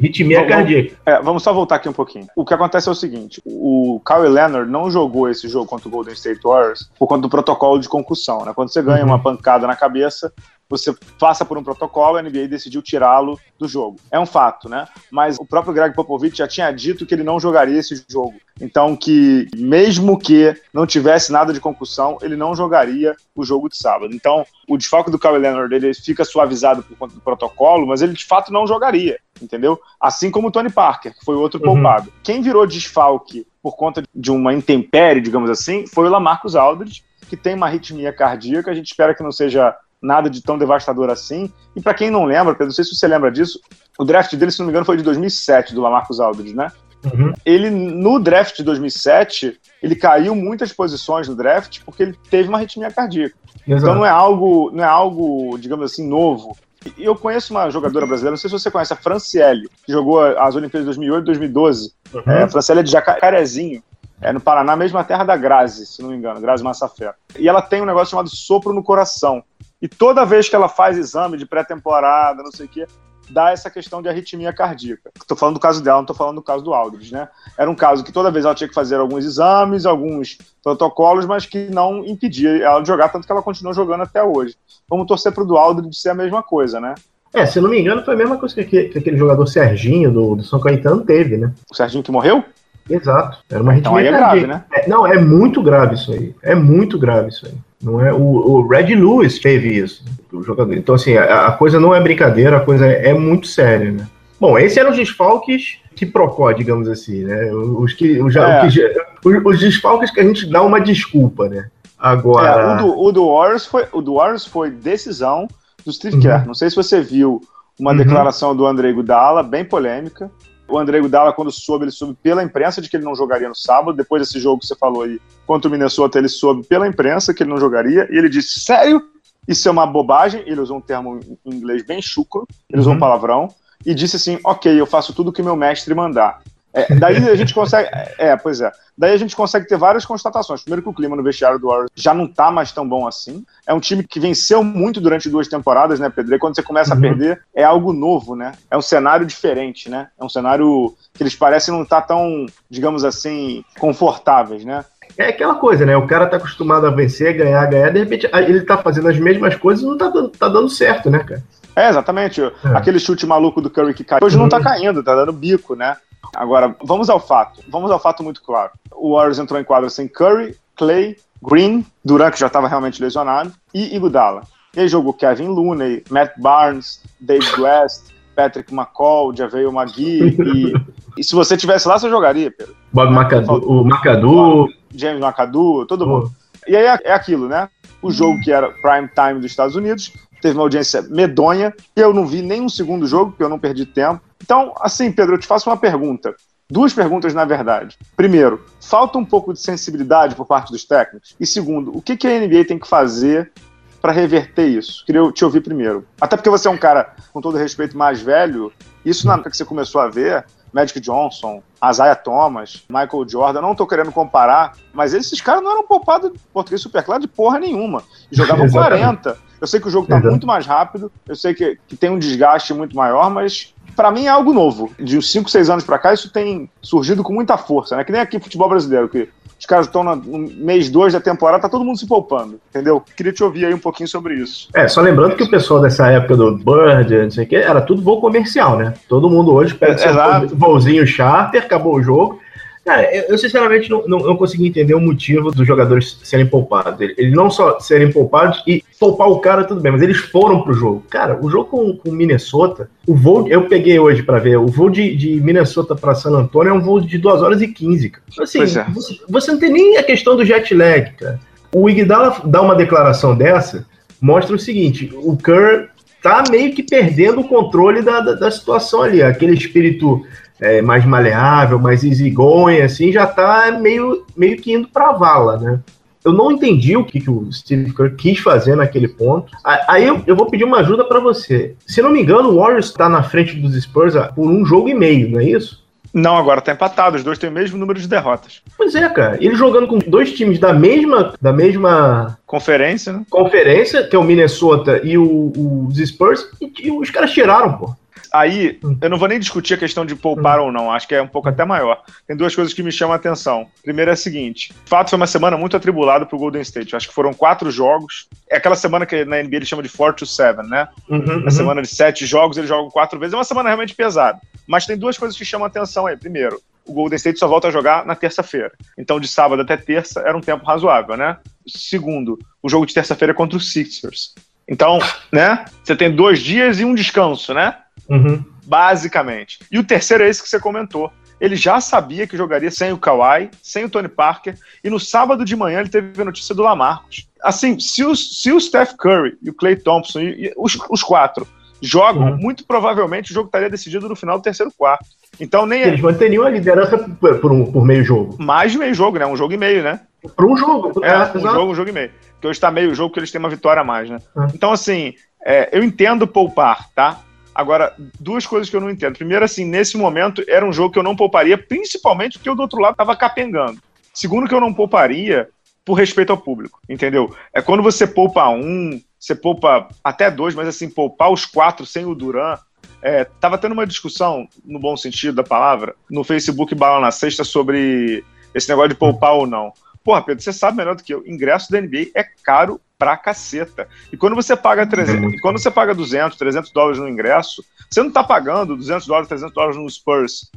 ritmia 0.00 0.46
cardíaca. 0.46 0.96
É, 1.04 1.20
vamos 1.20 1.42
só 1.42 1.52
voltar 1.52 1.76
aqui 1.76 1.88
um 1.88 1.92
pouquinho. 1.92 2.26
O 2.34 2.42
que 2.42 2.54
acontece 2.54 2.88
é 2.88 2.92
o 2.92 2.94
seguinte: 2.94 3.42
o 3.44 4.00
Kawhi 4.02 4.28
Leonard 4.28 4.70
não 4.70 4.90
jogou 4.90 5.28
esse 5.28 5.46
jogo 5.46 5.66
contra 5.66 5.88
o 5.88 5.90
Golden 5.90 6.14
State 6.14 6.40
Warriors 6.42 6.88
por 6.98 7.06
conta 7.06 7.20
do 7.20 7.28
protocolo 7.28 7.78
de 7.78 7.88
concussão. 7.88 8.44
Né? 8.46 8.52
Quando 8.54 8.72
você 8.72 8.80
ganha 8.80 9.02
uhum. 9.02 9.10
uma 9.10 9.18
pancada 9.18 9.66
na 9.66 9.76
cabeça, 9.76 10.32
você 10.72 10.94
passa 11.18 11.44
por 11.44 11.58
um 11.58 11.62
protocolo, 11.62 12.16
a 12.16 12.22
NBA 12.22 12.48
decidiu 12.48 12.80
tirá-lo 12.80 13.38
do 13.58 13.68
jogo. 13.68 13.98
É 14.10 14.18
um 14.18 14.24
fato, 14.24 14.70
né? 14.70 14.88
Mas 15.10 15.38
o 15.38 15.44
próprio 15.44 15.74
Greg 15.74 15.94
Popovich 15.94 16.38
já 16.38 16.48
tinha 16.48 16.72
dito 16.72 17.04
que 17.04 17.14
ele 17.14 17.22
não 17.22 17.38
jogaria 17.38 17.78
esse 17.78 18.02
jogo. 18.08 18.34
Então, 18.58 18.96
que 18.96 19.48
mesmo 19.54 20.18
que 20.18 20.54
não 20.72 20.86
tivesse 20.86 21.30
nada 21.30 21.52
de 21.52 21.60
concussão, 21.60 22.16
ele 22.22 22.36
não 22.36 22.54
jogaria 22.54 23.14
o 23.34 23.44
jogo 23.44 23.68
de 23.68 23.76
sábado. 23.76 24.14
Então, 24.14 24.46
o 24.66 24.78
desfalque 24.78 25.10
do 25.10 25.18
Kawhi 25.18 25.38
Leonard 25.38 25.74
ele 25.74 25.92
fica 25.92 26.24
suavizado 26.24 26.82
por 26.82 26.96
conta 26.96 27.14
do 27.14 27.20
protocolo, 27.20 27.86
mas 27.86 28.00
ele 28.00 28.14
de 28.14 28.24
fato 28.24 28.50
não 28.50 28.66
jogaria, 28.66 29.18
entendeu? 29.40 29.78
Assim 30.00 30.30
como 30.30 30.48
o 30.48 30.50
Tony 30.50 30.70
Parker, 30.70 31.14
que 31.14 31.24
foi 31.24 31.34
outro 31.34 31.60
uhum. 31.60 31.74
poupado. 31.74 32.10
Quem 32.22 32.40
virou 32.40 32.66
desfalque 32.66 33.46
por 33.62 33.76
conta 33.76 34.02
de 34.14 34.30
uma 34.30 34.54
intempérie, 34.54 35.20
digamos 35.20 35.50
assim, 35.50 35.86
foi 35.86 36.06
o 36.06 36.10
Lamarcus 36.10 36.56
Aldridge, 36.56 37.04
que 37.28 37.36
tem 37.36 37.54
uma 37.54 37.66
arritmia 37.66 38.12
cardíaca. 38.12 38.70
A 38.70 38.74
gente 38.74 38.86
espera 38.86 39.14
que 39.14 39.22
não 39.22 39.32
seja 39.32 39.74
nada 40.02 40.28
de 40.28 40.42
tão 40.42 40.58
devastador 40.58 41.10
assim. 41.10 41.50
E 41.76 41.80
para 41.80 41.94
quem 41.94 42.10
não 42.10 42.24
lembra, 42.24 42.54
Pedro, 42.54 42.66
não 42.66 42.72
sei 42.72 42.84
se 42.84 42.94
você 42.94 43.06
lembra 43.06 43.30
disso, 43.30 43.60
o 43.98 44.04
draft 44.04 44.34
dele, 44.34 44.50
se 44.50 44.58
não 44.58 44.66
me 44.66 44.72
engano, 44.72 44.84
foi 44.84 44.96
de 44.96 45.02
2007, 45.02 45.74
do 45.74 45.80
Lamarcus 45.80 46.20
Aldridge, 46.20 46.54
né? 46.54 46.70
Uhum. 47.04 47.32
Ele, 47.44 47.70
no 47.70 48.18
draft 48.18 48.56
de 48.56 48.62
2007, 48.62 49.58
ele 49.82 49.96
caiu 49.96 50.34
muitas 50.34 50.72
posições 50.72 51.28
no 51.28 51.34
draft 51.34 51.80
porque 51.84 52.02
ele 52.02 52.18
teve 52.30 52.48
uma 52.48 52.58
arritmia 52.58 52.90
cardíaca. 52.90 53.34
Exato. 53.66 53.82
Então 53.82 53.94
não 53.94 54.06
é 54.06 54.10
algo, 54.10 54.70
não 54.72 54.84
é 54.84 54.86
algo, 54.86 55.56
digamos 55.58 55.90
assim, 55.90 56.06
novo. 56.06 56.56
E 56.96 57.04
eu 57.04 57.14
conheço 57.14 57.52
uma 57.52 57.70
jogadora 57.70 58.06
brasileira, 58.06 58.32
não 58.32 58.36
sei 58.36 58.50
se 58.50 58.58
você 58.58 58.70
conhece, 58.70 58.92
a 58.92 58.96
Franciele, 58.96 59.68
que 59.84 59.92
jogou 59.92 60.20
as 60.20 60.54
Olimpíadas 60.54 60.82
de 60.82 60.86
2008 60.86 61.22
e 61.22 61.26
2012. 61.26 61.92
Uhum. 62.12 62.22
É, 62.26 62.42
a 62.42 62.48
Franciele 62.48 62.80
é 62.80 62.82
de 62.82 62.90
Jacarezinho. 62.90 63.82
É 64.20 64.32
no 64.32 64.40
Paraná, 64.40 64.76
mesma 64.76 65.02
terra 65.02 65.24
da 65.24 65.36
Grazi, 65.36 65.84
se 65.84 66.00
não 66.00 66.10
me 66.10 66.16
engano, 66.16 66.40
Grazi 66.40 66.62
Massafé. 66.62 67.12
E 67.36 67.48
ela 67.48 67.60
tem 67.60 67.82
um 67.82 67.84
negócio 67.84 68.12
chamado 68.12 68.30
sopro 68.30 68.72
no 68.72 68.82
coração. 68.82 69.42
E 69.82 69.88
toda 69.88 70.24
vez 70.24 70.48
que 70.48 70.54
ela 70.54 70.68
faz 70.68 70.96
exame 70.96 71.36
de 71.36 71.44
pré-temporada, 71.44 72.40
não 72.42 72.52
sei 72.52 72.66
o 72.66 72.68
quê, 72.68 72.86
dá 73.28 73.50
essa 73.50 73.68
questão 73.68 74.00
de 74.00 74.08
arritmia 74.08 74.52
cardíaca. 74.52 75.10
Estou 75.20 75.36
falando 75.36 75.54
do 75.54 75.60
caso 75.60 75.82
dela, 75.82 75.96
não 75.96 76.04
estou 76.04 76.14
falando 76.14 76.36
do 76.36 76.42
caso 76.42 76.62
do 76.62 76.72
Aldridge, 76.72 77.12
né? 77.12 77.28
Era 77.58 77.68
um 77.68 77.74
caso 77.74 78.04
que 78.04 78.12
toda 78.12 78.30
vez 78.30 78.44
ela 78.44 78.54
tinha 78.54 78.68
que 78.68 78.74
fazer 78.74 78.96
alguns 78.96 79.24
exames, 79.24 79.84
alguns 79.84 80.38
protocolos, 80.62 81.26
mas 81.26 81.46
que 81.46 81.68
não 81.68 82.04
impedia 82.04 82.62
ela 82.62 82.80
de 82.80 82.86
jogar, 82.86 83.08
tanto 83.08 83.26
que 83.26 83.32
ela 83.32 83.42
continua 83.42 83.72
jogando 83.72 84.02
até 84.02 84.22
hoje. 84.22 84.54
Vamos 84.88 85.06
torcer 85.06 85.32
para 85.32 85.42
o 85.42 85.46
do 85.46 85.56
Aldridge 85.56 85.96
ser 85.96 86.10
a 86.10 86.14
mesma 86.14 86.42
coisa, 86.42 86.80
né? 86.80 86.94
É, 87.34 87.46
se 87.46 87.60
não 87.60 87.70
me 87.70 87.80
engano, 87.80 88.04
foi 88.04 88.14
a 88.14 88.18
mesma 88.18 88.36
coisa 88.36 88.54
que, 88.54 88.64
que 88.64 88.98
aquele 88.98 89.16
jogador 89.16 89.46
Serginho 89.46 90.12
do, 90.12 90.36
do 90.36 90.44
São 90.44 90.60
Caetano 90.60 91.02
teve, 91.02 91.38
né? 91.38 91.52
O 91.70 91.74
Serginho 91.74 92.04
que 92.04 92.12
morreu? 92.12 92.44
Exato. 92.88 93.38
Era 93.50 93.62
uma 93.62 93.72
arritmia 93.72 93.90
então, 93.90 93.96
aí 93.96 94.06
é 94.06 94.10
grave, 94.10 94.46
né? 94.46 94.64
É, 94.72 94.88
não, 94.88 95.06
é 95.06 95.18
muito 95.18 95.62
grave 95.62 95.94
isso 95.94 96.12
aí. 96.12 96.34
É 96.42 96.54
muito 96.54 96.98
grave 96.98 97.28
isso 97.28 97.46
aí. 97.46 97.54
Não 97.82 98.04
é 98.04 98.12
o, 98.12 98.18
o 98.18 98.66
Red 98.66 98.94
Lewis 98.94 99.38
teve 99.38 99.76
isso, 99.78 100.04
o 100.32 100.42
jogador. 100.42 100.74
Então 100.74 100.94
assim, 100.94 101.16
a, 101.16 101.48
a, 101.48 101.52
coisa 101.52 101.80
não 101.80 101.94
é 101.94 102.00
brincadeira, 102.00 102.58
a 102.58 102.60
coisa 102.60 102.86
é, 102.86 103.08
é 103.08 103.14
muito 103.14 103.46
séria, 103.46 103.90
né? 103.90 104.06
Bom, 104.38 104.58
esses 104.58 104.76
eram 104.76 104.90
os 104.90 104.96
desfalques 104.96 105.78
que 105.94 106.06
procó, 106.06 106.52
digamos 106.52 106.88
assim, 106.88 107.24
né? 107.24 107.52
Os 107.52 107.92
que, 107.92 108.20
os, 108.20 108.34
é. 108.36 108.60
que, 108.60 109.28
os, 109.28 109.44
os 109.44 109.60
desfalques 109.60 110.10
que 110.10 110.20
a 110.20 110.24
gente 110.24 110.46
dá 110.46 110.62
uma 110.62 110.80
desculpa, 110.80 111.48
né? 111.48 111.68
Agora. 111.98 112.48
É, 112.48 112.74
o, 112.74 112.76
do, 112.78 113.00
o, 113.00 113.12
do 113.12 113.32
Warriors 113.32 113.66
foi, 113.66 113.86
o 113.92 114.00
do 114.00 114.14
Warriors 114.14 114.44
foi 114.44 114.70
decisão 114.70 115.46
do 115.84 115.92
Steve 115.92 116.16
uhum. 116.16 116.22
Kerr. 116.22 116.46
Não 116.46 116.54
sei 116.54 116.70
se 116.70 116.76
você 116.76 117.00
viu 117.00 117.40
uma 117.78 117.92
uhum. 117.92 117.96
declaração 117.96 118.56
do 118.56 118.66
André 118.66 118.92
Gudala, 118.92 119.42
bem 119.42 119.64
polêmica. 119.64 120.30
O 120.72 120.78
André 120.78 121.00
Gudala, 121.00 121.34
quando 121.34 121.52
soube, 121.52 121.84
ele 121.84 121.90
soube 121.90 122.16
pela 122.22 122.42
imprensa 122.42 122.80
de 122.80 122.88
que 122.88 122.96
ele 122.96 123.04
não 123.04 123.14
jogaria 123.14 123.46
no 123.46 123.54
sábado. 123.54 123.94
Depois 123.94 124.22
desse 124.22 124.40
jogo 124.40 124.60
que 124.60 124.66
você 124.66 124.74
falou 124.74 125.02
aí, 125.02 125.20
contra 125.46 125.68
o 125.68 125.70
Minnesota, 125.70 126.18
ele 126.18 126.28
soube 126.28 126.66
pela 126.66 126.88
imprensa 126.88 127.34
que 127.34 127.42
ele 127.42 127.50
não 127.50 127.58
jogaria. 127.58 128.08
E 128.10 128.16
ele 128.16 128.30
disse: 128.30 128.58
Sério? 128.58 129.02
Isso 129.46 129.68
é 129.68 129.70
uma 129.70 129.86
bobagem. 129.86 130.42
Ele 130.46 130.60
usou 130.60 130.78
um 130.78 130.80
termo 130.80 131.20
em 131.44 131.54
inglês 131.54 131.84
bem 131.84 132.00
chucro, 132.00 132.48
ele 132.70 132.80
usou 132.80 132.92
um 132.92 132.94
uhum. 132.94 133.00
palavrão. 133.00 133.48
E 133.84 133.94
disse 133.94 134.16
assim: 134.16 134.38
Ok, 134.42 134.80
eu 134.80 134.86
faço 134.86 135.12
tudo 135.12 135.28
o 135.28 135.32
que 135.32 135.42
meu 135.42 135.54
mestre 135.54 135.94
mandar. 135.94 136.40
É, 136.74 136.94
daí 136.94 137.16
a 137.28 137.34
gente 137.34 137.52
consegue. 137.52 137.88
É, 138.18 138.36
pois 138.36 138.60
é. 138.60 138.70
Daí 138.96 139.12
a 139.12 139.16
gente 139.16 139.36
consegue 139.36 139.66
ter 139.66 139.76
várias 139.76 140.04
constatações. 140.04 140.62
Primeiro, 140.62 140.82
que 140.82 140.88
o 140.88 140.94
clima 140.94 141.16
no 141.16 141.22
vestiário 141.22 141.58
do 141.58 141.68
Warriors 141.68 141.90
já 141.94 142.14
não 142.14 142.26
tá 142.26 142.50
mais 142.50 142.72
tão 142.72 142.88
bom 142.88 143.06
assim. 143.06 143.44
É 143.66 143.74
um 143.74 143.80
time 143.80 144.04
que 144.04 144.20
venceu 144.20 144.64
muito 144.64 145.00
durante 145.00 145.28
duas 145.28 145.48
temporadas, 145.48 146.00
né, 146.00 146.10
Pedro? 146.10 146.34
E 146.34 146.38
quando 146.38 146.54
você 146.54 146.62
começa 146.62 146.94
uhum. 146.94 146.98
a 146.98 147.00
perder, 147.00 147.42
é 147.54 147.64
algo 147.64 147.92
novo, 147.92 148.34
né? 148.34 148.52
É 148.70 148.76
um 148.76 148.82
cenário 148.82 149.26
diferente, 149.26 149.90
né? 149.90 150.08
É 150.18 150.24
um 150.24 150.28
cenário 150.28 150.94
que 151.12 151.22
eles 151.22 151.34
parecem 151.34 151.74
não 151.74 151.82
estar 151.82 152.02
tá 152.02 152.08
tão, 152.08 152.46
digamos 152.70 153.04
assim, 153.04 153.64
confortáveis, 153.78 154.64
né? 154.64 154.84
É 155.18 155.28
aquela 155.28 155.56
coisa, 155.56 155.84
né? 155.84 155.94
O 155.96 156.06
cara 156.06 156.26
tá 156.26 156.38
acostumado 156.38 156.86
a 156.86 156.90
vencer, 156.90 157.36
ganhar, 157.36 157.66
ganhar, 157.66 157.90
de 157.90 157.98
repente 157.98 158.30
ele 158.32 158.62
tá 158.62 158.78
fazendo 158.78 159.08
as 159.08 159.18
mesmas 159.18 159.54
coisas 159.56 159.84
e 159.84 159.86
não 159.86 159.98
tá 159.98 160.08
dando, 160.08 160.28
tá 160.30 160.48
dando 160.48 160.70
certo, 160.70 161.10
né, 161.10 161.18
cara? 161.18 161.42
É, 161.76 161.88
exatamente. 161.88 162.40
É. 162.42 162.52
Aquele 162.74 162.98
chute 162.98 163.26
maluco 163.26 163.60
do 163.60 163.70
Curry 163.70 163.94
que 163.94 164.04
cai. 164.04 164.20
Hoje 164.22 164.36
não 164.36 164.48
tá 164.48 164.58
uhum. 164.58 164.62
caindo, 164.62 165.02
tá 165.02 165.14
dando 165.14 165.32
bico, 165.32 165.74
né? 165.74 165.96
Agora, 166.34 166.74
vamos 166.82 167.10
ao 167.10 167.20
fato. 167.20 167.60
Vamos 167.68 167.90
ao 167.90 167.98
fato 167.98 168.22
muito 168.22 168.42
claro. 168.42 168.70
O 168.92 169.14
Warriors 169.14 169.38
entrou 169.38 169.60
em 169.60 169.64
quadra 169.64 169.90
sem 169.90 170.08
Curry, 170.08 170.56
Clay, 170.76 171.16
Green, 171.42 171.84
Durant, 172.04 172.32
que 172.32 172.40
já 172.40 172.46
estava 172.46 172.68
realmente 172.68 173.02
lesionado, 173.02 173.52
e 173.74 173.94
Iguodala. 173.94 174.42
E 174.74 174.80
aí 174.80 174.88
jogou 174.88 175.12
Kevin 175.12 175.48
Looney, 175.48 176.02
Matt 176.08 176.32
Barnes, 176.38 177.02
Dave 177.20 177.60
West, 177.60 178.12
Patrick 178.34 178.72
McCall, 178.72 179.34
Javeio 179.36 179.72
Magui, 179.72 180.36
e, 180.38 180.72
e 181.18 181.24
se 181.24 181.34
você 181.34 181.56
tivesse 181.56 181.86
lá, 181.86 181.98
você 181.98 182.08
jogaria, 182.08 182.50
Pedro. 182.50 182.74
Bob 182.92 183.12
Macadu, 183.12 183.52
o 183.70 183.84
Macadu. 183.84 184.68
James 184.94 185.20
Macadu, 185.20 185.86
todo 185.86 186.06
mundo. 186.06 186.30
E 186.66 186.76
aí 186.76 186.86
é, 186.86 186.98
é 187.04 187.12
aquilo, 187.12 187.48
né? 187.48 187.68
O 188.00 188.10
jogo 188.10 188.40
que 188.40 188.50
era 188.50 188.70
prime 188.70 189.08
time 189.08 189.40
dos 189.40 189.50
Estados 189.50 189.76
Unidos, 189.76 190.12
teve 190.40 190.54
uma 190.54 190.64
audiência 190.64 191.02
medonha, 191.02 191.72
e 191.96 192.00
eu 192.00 192.14
não 192.14 192.26
vi 192.26 192.42
nem 192.42 192.62
um 192.62 192.68
segundo 192.68 193.06
jogo, 193.06 193.32
porque 193.32 193.44
eu 193.44 193.48
não 193.48 193.58
perdi 193.58 193.84
tempo. 193.84 194.20
Então, 194.42 194.74
assim, 194.80 195.10
Pedro, 195.12 195.34
eu 195.34 195.38
te 195.38 195.46
faço 195.46 195.70
uma 195.70 195.76
pergunta. 195.76 196.34
Duas 196.70 196.92
perguntas, 196.92 197.34
na 197.34 197.44
verdade. 197.44 197.98
Primeiro, 198.16 198.64
falta 198.80 199.18
um 199.18 199.24
pouco 199.24 199.52
de 199.52 199.60
sensibilidade 199.60 200.34
por 200.34 200.46
parte 200.46 200.72
dos 200.72 200.84
técnicos? 200.84 201.36
E 201.38 201.46
segundo, 201.46 201.96
o 201.96 202.00
que, 202.00 202.16
que 202.16 202.26
a 202.26 202.40
NBA 202.40 202.64
tem 202.66 202.78
que 202.78 202.88
fazer 202.88 203.52
para 204.00 204.10
reverter 204.10 204.66
isso? 204.66 205.04
Queria 205.04 205.30
te 205.32 205.44
ouvir 205.44 205.60
primeiro. 205.60 206.06
Até 206.20 206.36
porque 206.36 206.48
você 206.50 206.68
é 206.68 206.70
um 206.70 206.78
cara, 206.78 207.14
com 207.32 207.40
todo 207.40 207.58
respeito, 207.58 207.96
mais 207.96 208.20
velho. 208.20 208.72
Isso 209.04 209.26
na 209.26 209.34
época 209.34 209.50
que 209.50 209.56
você 209.56 209.64
começou 209.64 210.00
a 210.00 210.08
ver, 210.08 210.46
Magic 210.72 210.98
Johnson, 210.98 211.62
Isaiah 211.90 212.16
Thomas, 212.16 212.82
Michael 212.88 213.28
Jordan, 213.28 213.60
não 213.60 213.74
tô 213.74 213.86
querendo 213.86 214.10
comparar, 214.10 214.72
mas 214.94 215.12
esses 215.12 215.40
caras 215.40 215.62
não 215.62 215.72
eram 215.72 215.86
poupados 215.86 216.32
português 216.52 216.80
super 216.80 217.04
claro 217.04 217.20
de 217.20 217.28
porra 217.28 217.58
nenhuma. 217.58 218.02
Jogavam 218.30 218.68
40. 218.72 219.36
Eu 219.60 219.66
sei 219.66 219.78
que 219.78 219.86
o 219.86 219.90
jogo 219.90 220.08
tá 220.08 220.18
muito 220.18 220.46
mais 220.46 220.66
rápido, 220.66 221.12
eu 221.28 221.36
sei 221.36 221.54
que, 221.54 221.78
que 221.86 221.96
tem 221.96 222.10
um 222.10 222.18
desgaste 222.18 222.74
muito 222.74 222.96
maior, 222.96 223.30
mas 223.30 223.72
para 223.94 224.10
mim 224.10 224.26
é 224.26 224.28
algo 224.28 224.52
novo. 224.52 224.90
De 224.98 225.18
uns 225.18 225.30
5, 225.30 225.50
6 225.50 225.70
anos 225.70 225.84
para 225.84 225.98
cá, 225.98 226.12
isso 226.12 226.30
tem 226.30 226.68
surgido 226.80 227.22
com 227.22 227.32
muita 227.32 227.56
força, 227.56 227.96
né? 227.96 228.04
Que 228.04 228.12
nem 228.12 228.20
aqui 228.20 228.40
futebol 228.40 228.68
brasileiro, 228.68 229.08
que 229.08 229.28
os 229.62 229.66
caras 229.66 229.86
estão 229.86 230.02
no 230.02 230.38
mês 230.38 230.90
2 230.90 231.12
da 231.12 231.20
temporada, 231.20 231.62
tá 231.62 231.68
todo 231.68 231.84
mundo 231.84 231.96
se 231.96 232.04
poupando, 232.04 232.60
entendeu? 232.68 233.00
Queria 233.16 233.32
te 233.32 233.44
ouvir 233.44 233.66
aí 233.66 233.72
um 233.72 233.78
pouquinho 233.78 234.08
sobre 234.08 234.34
isso. 234.34 234.68
É, 234.74 234.88
só 234.88 235.00
lembrando 235.00 235.36
que 235.36 235.44
o 235.44 235.48
pessoal 235.48 235.80
dessa 235.80 236.08
época 236.08 236.36
do 236.36 236.56
Bird, 236.56 237.16
não 237.22 237.30
sei 237.30 237.44
o 237.44 237.46
que, 237.46 237.54
era 237.54 237.80
tudo 237.80 238.02
voo 238.02 238.20
comercial, 238.20 238.76
né? 238.76 238.92
Todo 239.08 239.30
mundo 239.30 239.54
hoje 239.54 239.72
pega 239.74 239.92
é, 239.92 239.98
seu 239.98 240.56
voozinho 240.56 241.06
charter, 241.06 241.62
acabou 241.62 241.94
o 241.94 242.02
jogo, 242.02 242.40
Cara, 242.84 243.14
eu, 243.14 243.22
eu 243.28 243.38
sinceramente 243.38 243.88
não, 243.88 244.06
não, 244.08 244.18
não, 244.18 244.36
consegui 244.36 244.66
entender 244.66 244.94
o 244.94 245.00
motivo 245.00 245.52
dos 245.52 245.66
jogadores 245.66 246.18
serem 246.24 246.46
poupados. 246.46 247.00
Eles 247.00 247.32
não 247.32 247.48
só 247.48 247.78
serem 247.78 248.10
poupados 248.10 248.62
e 248.66 248.82
poupar 248.98 249.28
o 249.28 249.38
cara, 249.38 249.62
tudo 249.62 249.80
bem, 249.80 249.92
mas 249.92 250.02
eles 250.02 250.18
foram 250.18 250.62
pro 250.62 250.74
jogo. 250.74 251.04
Cara, 251.08 251.38
o 251.40 251.48
jogo 251.48 251.66
com, 251.66 251.96
com 251.96 252.10
Minnesota, 252.10 252.90
o 253.06 253.14
voo, 253.14 253.46
eu 253.48 253.68
peguei 253.68 254.00
hoje 254.00 254.24
para 254.24 254.40
ver, 254.40 254.56
o 254.56 254.66
voo 254.66 254.90
de, 254.90 255.14
de 255.14 255.40
Minnesota 255.40 255.94
para 255.94 256.14
San 256.14 256.30
Antonio 256.30 256.70
é 256.70 256.72
um 256.72 256.80
voo 256.80 257.00
de 257.00 257.18
2 257.18 257.42
horas 257.42 257.62
e 257.62 257.68
15, 257.68 258.10
cara. 258.10 258.24
Assim, 258.40 258.62
é. 258.62 258.84
você, 258.90 259.20
você, 259.28 259.52
não 259.52 259.58
tem 259.60 259.70
nem 259.70 259.96
a 259.96 260.02
questão 260.02 260.36
do 260.36 260.44
jet 260.44 260.74
lag, 260.74 261.12
cara. 261.12 261.38
O 261.72 261.88
Iguodala 261.88 262.42
dá 262.44 262.60
uma 262.60 262.74
declaração 262.74 263.36
dessa, 263.36 263.86
mostra 264.20 264.56
o 264.56 264.58
seguinte, 264.58 265.10
o 265.14 265.36
Kerr 265.36 265.88
tá 266.22 266.44
meio 266.50 266.72
que 266.72 266.82
perdendo 266.82 267.40
o 267.40 267.48
controle 267.48 268.02
da, 268.02 268.20
da, 268.20 268.34
da 268.34 268.50
situação 268.50 269.02
ali, 269.02 269.22
aquele 269.22 269.54
espírito 269.54 270.24
é, 270.62 270.80
mais 270.80 271.04
maleável, 271.04 271.78
mais 271.78 272.04
easygoing, 272.04 272.80
assim, 272.80 273.10
já 273.10 273.26
tá 273.26 273.76
meio, 273.80 274.24
meio 274.36 274.56
que 274.56 274.72
indo 274.72 274.86
pra 274.86 275.12
vala, 275.12 275.56
né? 275.58 275.80
Eu 276.24 276.32
não 276.32 276.52
entendi 276.52 276.96
o 276.96 277.04
que, 277.04 277.18
que 277.18 277.28
o 277.28 277.52
Steve 277.52 277.92
Kerr 277.92 278.14
quis 278.14 278.38
fazer 278.38 278.76
naquele 278.76 279.08
ponto. 279.08 279.50
Aí 279.64 280.06
eu, 280.06 280.22
eu 280.24 280.36
vou 280.36 280.48
pedir 280.48 280.62
uma 280.62 280.78
ajuda 280.78 281.04
para 281.04 281.18
você. 281.18 281.74
Se 281.84 282.00
não 282.00 282.12
me 282.12 282.22
engano, 282.22 282.50
o 282.50 282.58
Warriors 282.58 282.86
está 282.86 283.08
na 283.08 283.24
frente 283.24 283.56
dos 283.56 283.74
Spurs 283.82 284.14
por 284.32 284.48
um 284.48 284.64
jogo 284.64 284.88
e 284.88 284.94
meio, 284.94 285.28
não 285.28 285.40
é 285.40 285.44
isso? 285.44 285.82
Não, 286.14 286.36
agora 286.36 286.60
tá 286.60 286.70
empatado. 286.70 287.16
Os 287.16 287.24
dois 287.24 287.38
têm 287.38 287.50
o 287.50 287.52
mesmo 287.52 287.76
número 287.76 287.98
de 287.98 288.06
derrotas. 288.06 288.62
Pois 288.76 288.94
é, 288.94 289.08
cara. 289.08 289.36
Ele 289.40 289.56
jogando 289.56 289.88
com 289.88 289.98
dois 289.98 290.32
times 290.32 290.60
da 290.60 290.72
mesma, 290.72 291.34
da 291.40 291.52
mesma 291.52 292.38
conferência, 292.46 293.12
né? 293.12 293.22
Conferência, 293.28 294.06
que 294.06 294.14
é 294.14 294.18
o 294.18 294.22
Minnesota 294.22 295.00
e 295.02 295.18
o, 295.18 295.52
os 295.88 295.96
Spurs, 295.96 296.46
e, 296.60 296.70
e 296.86 296.90
os 296.92 297.10
caras 297.10 297.32
tiraram, 297.32 297.72
pô 297.72 297.96
aí 298.32 298.78
hum. 298.84 298.96
eu 299.00 299.08
não 299.08 299.18
vou 299.18 299.28
nem 299.28 299.38
discutir 299.38 299.74
a 299.74 299.78
questão 299.78 300.04
de 300.04 300.14
poupar 300.14 300.60
hum. 300.60 300.64
ou 300.64 300.72
não, 300.72 300.90
acho 300.90 301.08
que 301.08 301.14
é 301.14 301.22
um 301.22 301.28
pouco 301.28 301.48
até 301.48 301.64
maior. 301.64 302.02
Tem 302.26 302.36
duas 302.36 302.54
coisas 302.54 302.74
que 302.74 302.82
me 302.82 302.92
chamam 302.92 303.12
a 303.12 303.16
atenção. 303.16 303.66
Primeiro 303.82 304.10
é 304.10 304.14
a 304.14 304.16
seguinte: 304.16 304.72
o 304.84 304.88
fato 304.88 305.10
foi 305.10 305.16
uma 305.16 305.26
semana 305.26 305.56
muito 305.56 305.76
atribulada 305.76 306.26
pro 306.26 306.38
Golden 306.38 306.62
State. 306.62 306.94
acho 306.94 307.08
que 307.08 307.14
foram 307.14 307.32
quatro 307.32 307.70
jogos. 307.70 308.28
É 308.50 308.56
aquela 308.56 308.76
semana 308.76 309.06
que 309.06 309.24
na 309.24 309.42
NBA 309.42 309.56
ele 309.56 309.66
chama 309.66 309.82
de 309.82 309.88
4 309.88 310.24
to 310.24 310.26
7, 310.26 310.62
né? 310.68 310.88
Uhum, 311.08 311.44
uhum. 311.44 311.50
semana 311.50 311.82
de 311.82 311.88
sete 311.88 312.26
jogos, 312.26 312.56
eles 312.56 312.68
jogam 312.68 312.90
quatro 312.90 313.18
vezes. 313.18 313.34
É 313.34 313.36
uma 313.36 313.44
semana 313.44 313.68
realmente 313.68 313.94
pesada. 313.94 314.40
Mas 314.66 314.86
tem 314.86 314.96
duas 314.96 315.16
coisas 315.16 315.36
que 315.36 315.44
chamam 315.44 315.64
a 315.64 315.68
atenção 315.68 316.06
aí. 316.06 316.16
Primeiro, 316.16 316.60
o 316.86 316.92
Golden 316.92 317.16
State 317.16 317.38
só 317.38 317.46
volta 317.46 317.68
a 317.68 317.70
jogar 317.70 318.04
na 318.04 318.14
terça-feira. 318.14 318.72
Então, 318.98 319.20
de 319.20 319.28
sábado 319.28 319.62
até 319.62 319.76
terça 319.76 320.20
era 320.20 320.36
um 320.36 320.40
tempo 320.40 320.64
razoável, 320.64 321.16
né? 321.16 321.36
Segundo, 321.66 322.38
o 322.62 322.68
jogo 322.68 322.86
de 322.86 322.94
terça-feira 322.94 323.32
é 323.32 323.34
contra 323.34 323.56
os 323.56 323.72
Sixers. 323.72 324.34
Então, 324.68 324.98
né? 325.30 325.64
Você 325.82 325.96
tem 325.96 326.14
dois 326.14 326.40
dias 326.40 326.80
e 326.80 326.84
um 326.84 326.94
descanso, 326.94 327.52
né? 327.54 327.76
Uhum. 328.08 328.44
Basicamente. 328.64 329.58
E 329.70 329.78
o 329.78 329.84
terceiro 329.84 330.24
é 330.24 330.28
esse 330.28 330.42
que 330.42 330.48
você 330.48 330.60
comentou. 330.60 331.12
Ele 331.40 331.56
já 331.56 331.80
sabia 331.80 332.26
que 332.26 332.36
jogaria 332.36 332.70
sem 332.70 332.92
o 332.92 332.98
Kawhi, 332.98 333.50
sem 333.60 333.84
o 333.84 333.90
Tony 333.90 334.08
Parker, 334.08 334.56
e 334.84 334.88
no 334.88 335.00
sábado 335.00 335.44
de 335.44 335.56
manhã 335.56 335.80
ele 335.80 335.88
teve 335.88 336.22
a 336.22 336.24
notícia 336.24 336.54
do 336.54 336.62
Lamarcus. 336.62 337.28
Assim, 337.42 337.80
se 337.80 338.04
o, 338.04 338.14
se 338.14 338.52
o 338.52 338.60
Steph 338.60 338.92
Curry 338.92 339.36
e 339.42 339.50
o 339.50 339.54
Clay 339.54 339.74
Thompson, 339.74 340.20
e, 340.20 340.46
e 340.46 340.54
os, 340.56 340.78
os 340.88 341.02
quatro, 341.02 341.46
jogam, 341.80 342.30
uhum. 342.30 342.36
muito 342.36 342.64
provavelmente 342.64 343.32
o 343.32 343.34
jogo 343.34 343.46
estaria 343.46 343.68
decidido 343.68 344.08
no 344.08 344.14
final 344.14 344.38
do 344.38 344.42
terceiro 344.42 344.72
quarto. 344.78 345.04
Então 345.40 345.66
nem 345.66 345.82
Eles 345.82 346.00
manteriam 346.00 346.44
a 346.44 346.50
liderança 346.50 346.96
por, 346.96 347.38
por, 347.40 347.50
um, 347.50 347.72
por 347.72 347.84
meio 347.84 348.04
jogo. 348.04 348.36
Mais 348.38 348.70
de 348.70 348.78
meio 348.78 348.94
jogo, 348.94 349.18
né? 349.18 349.26
Um 349.26 349.36
jogo 349.36 349.52
e 349.52 349.56
meio, 349.56 349.82
né? 349.82 350.00
Por 350.36 350.44
um 350.44 350.56
jogo. 350.56 351.04
É, 351.04 351.36
um 351.36 351.40
jogo, 351.40 351.72
um 351.72 351.74
jogo 351.74 351.90
e 351.90 351.92
meio. 351.92 352.10
Porque 352.34 352.46
hoje 352.46 352.56
está 352.56 352.70
meio 352.70 352.94
jogo 352.94 353.12
que 353.12 353.18
eles 353.18 353.32
têm 353.32 353.40
uma 353.40 353.48
vitória 353.48 353.80
a 353.80 353.84
mais, 353.84 354.08
né? 354.08 354.18
Uhum. 354.36 354.46
Então, 354.54 354.70
assim, 354.70 355.14
é, 355.44 355.76
eu 355.76 355.82
entendo 355.82 356.26
poupar, 356.26 356.88
tá? 356.94 357.18
Agora, 357.54 357.94
duas 358.18 358.46
coisas 358.46 358.70
que 358.70 358.76
eu 358.76 358.80
não 358.80 358.90
entendo. 358.90 359.16
Primeiro, 359.16 359.44
assim, 359.44 359.64
nesse 359.64 359.96
momento 359.96 360.42
era 360.48 360.66
um 360.66 360.72
jogo 360.72 360.92
que 360.92 360.98
eu 360.98 361.02
não 361.02 361.16
pouparia, 361.16 361.58
principalmente 361.58 362.38
porque 362.38 362.50
o 362.50 362.54
do 362.54 362.62
outro 362.62 362.80
lado 362.80 362.92
estava 362.92 363.14
capengando. 363.14 363.78
Segundo, 364.12 364.48
que 364.48 364.54
eu 364.54 364.60
não 364.60 364.72
pouparia 364.72 365.48
por 365.84 365.94
respeito 365.94 366.30
ao 366.30 366.38
público, 366.38 366.80
entendeu? 366.88 367.34
É 367.52 367.60
quando 367.60 367.82
você 367.82 368.06
poupa 368.06 368.48
um, 368.48 369.00
você 369.18 369.34
poupa 369.34 369.88
até 370.02 370.30
dois, 370.30 370.54
mas 370.54 370.68
assim, 370.68 370.88
poupar 370.88 371.30
os 371.30 371.44
quatro 371.44 371.84
sem 371.84 372.04
o 372.04 372.14
Duran. 372.14 372.56
É, 373.00 373.24
tava 373.24 373.58
tendo 373.58 373.72
uma 373.72 373.86
discussão, 373.86 374.46
no 374.64 374.78
bom 374.78 374.96
sentido 374.96 375.34
da 375.34 375.42
palavra, 375.42 375.94
no 376.08 376.22
Facebook 376.22 376.74
Bala 376.74 377.00
na 377.00 377.10
Sexta 377.10 377.42
sobre 377.42 378.24
esse 378.54 378.68
negócio 378.68 378.90
de 378.90 378.94
poupar 378.94 379.34
ou 379.34 379.46
não. 379.46 379.72
Porra, 380.04 380.22
Pedro, 380.22 380.42
você 380.42 380.52
sabe 380.52 380.76
melhor 380.76 380.96
do 380.96 381.02
que 381.02 381.14
eu. 381.14 381.26
Ingresso 381.26 381.70
da 381.70 381.80
NBA 381.80 382.10
é 382.14 382.24
caro 382.42 382.80
pra 382.98 383.16
caceta. 383.16 383.88
E 384.12 384.16
quando 384.16 384.34
você 384.34 384.56
paga 384.56 384.86
300, 384.86 385.34
é 385.34 385.38
quando 385.40 385.58
você 385.58 385.70
paga 385.70 385.94
200, 385.94 386.38
300 386.38 386.70
dólares 386.70 386.98
no 386.98 387.08
ingresso, 387.08 387.64
você 387.90 388.02
não 388.02 388.10
tá 388.10 388.22
pagando 388.22 388.76
200 388.76 389.06
dólares, 389.06 389.28
300 389.28 389.54
dólares 389.54 389.76
no 389.76 389.90
Spurs 389.90 390.50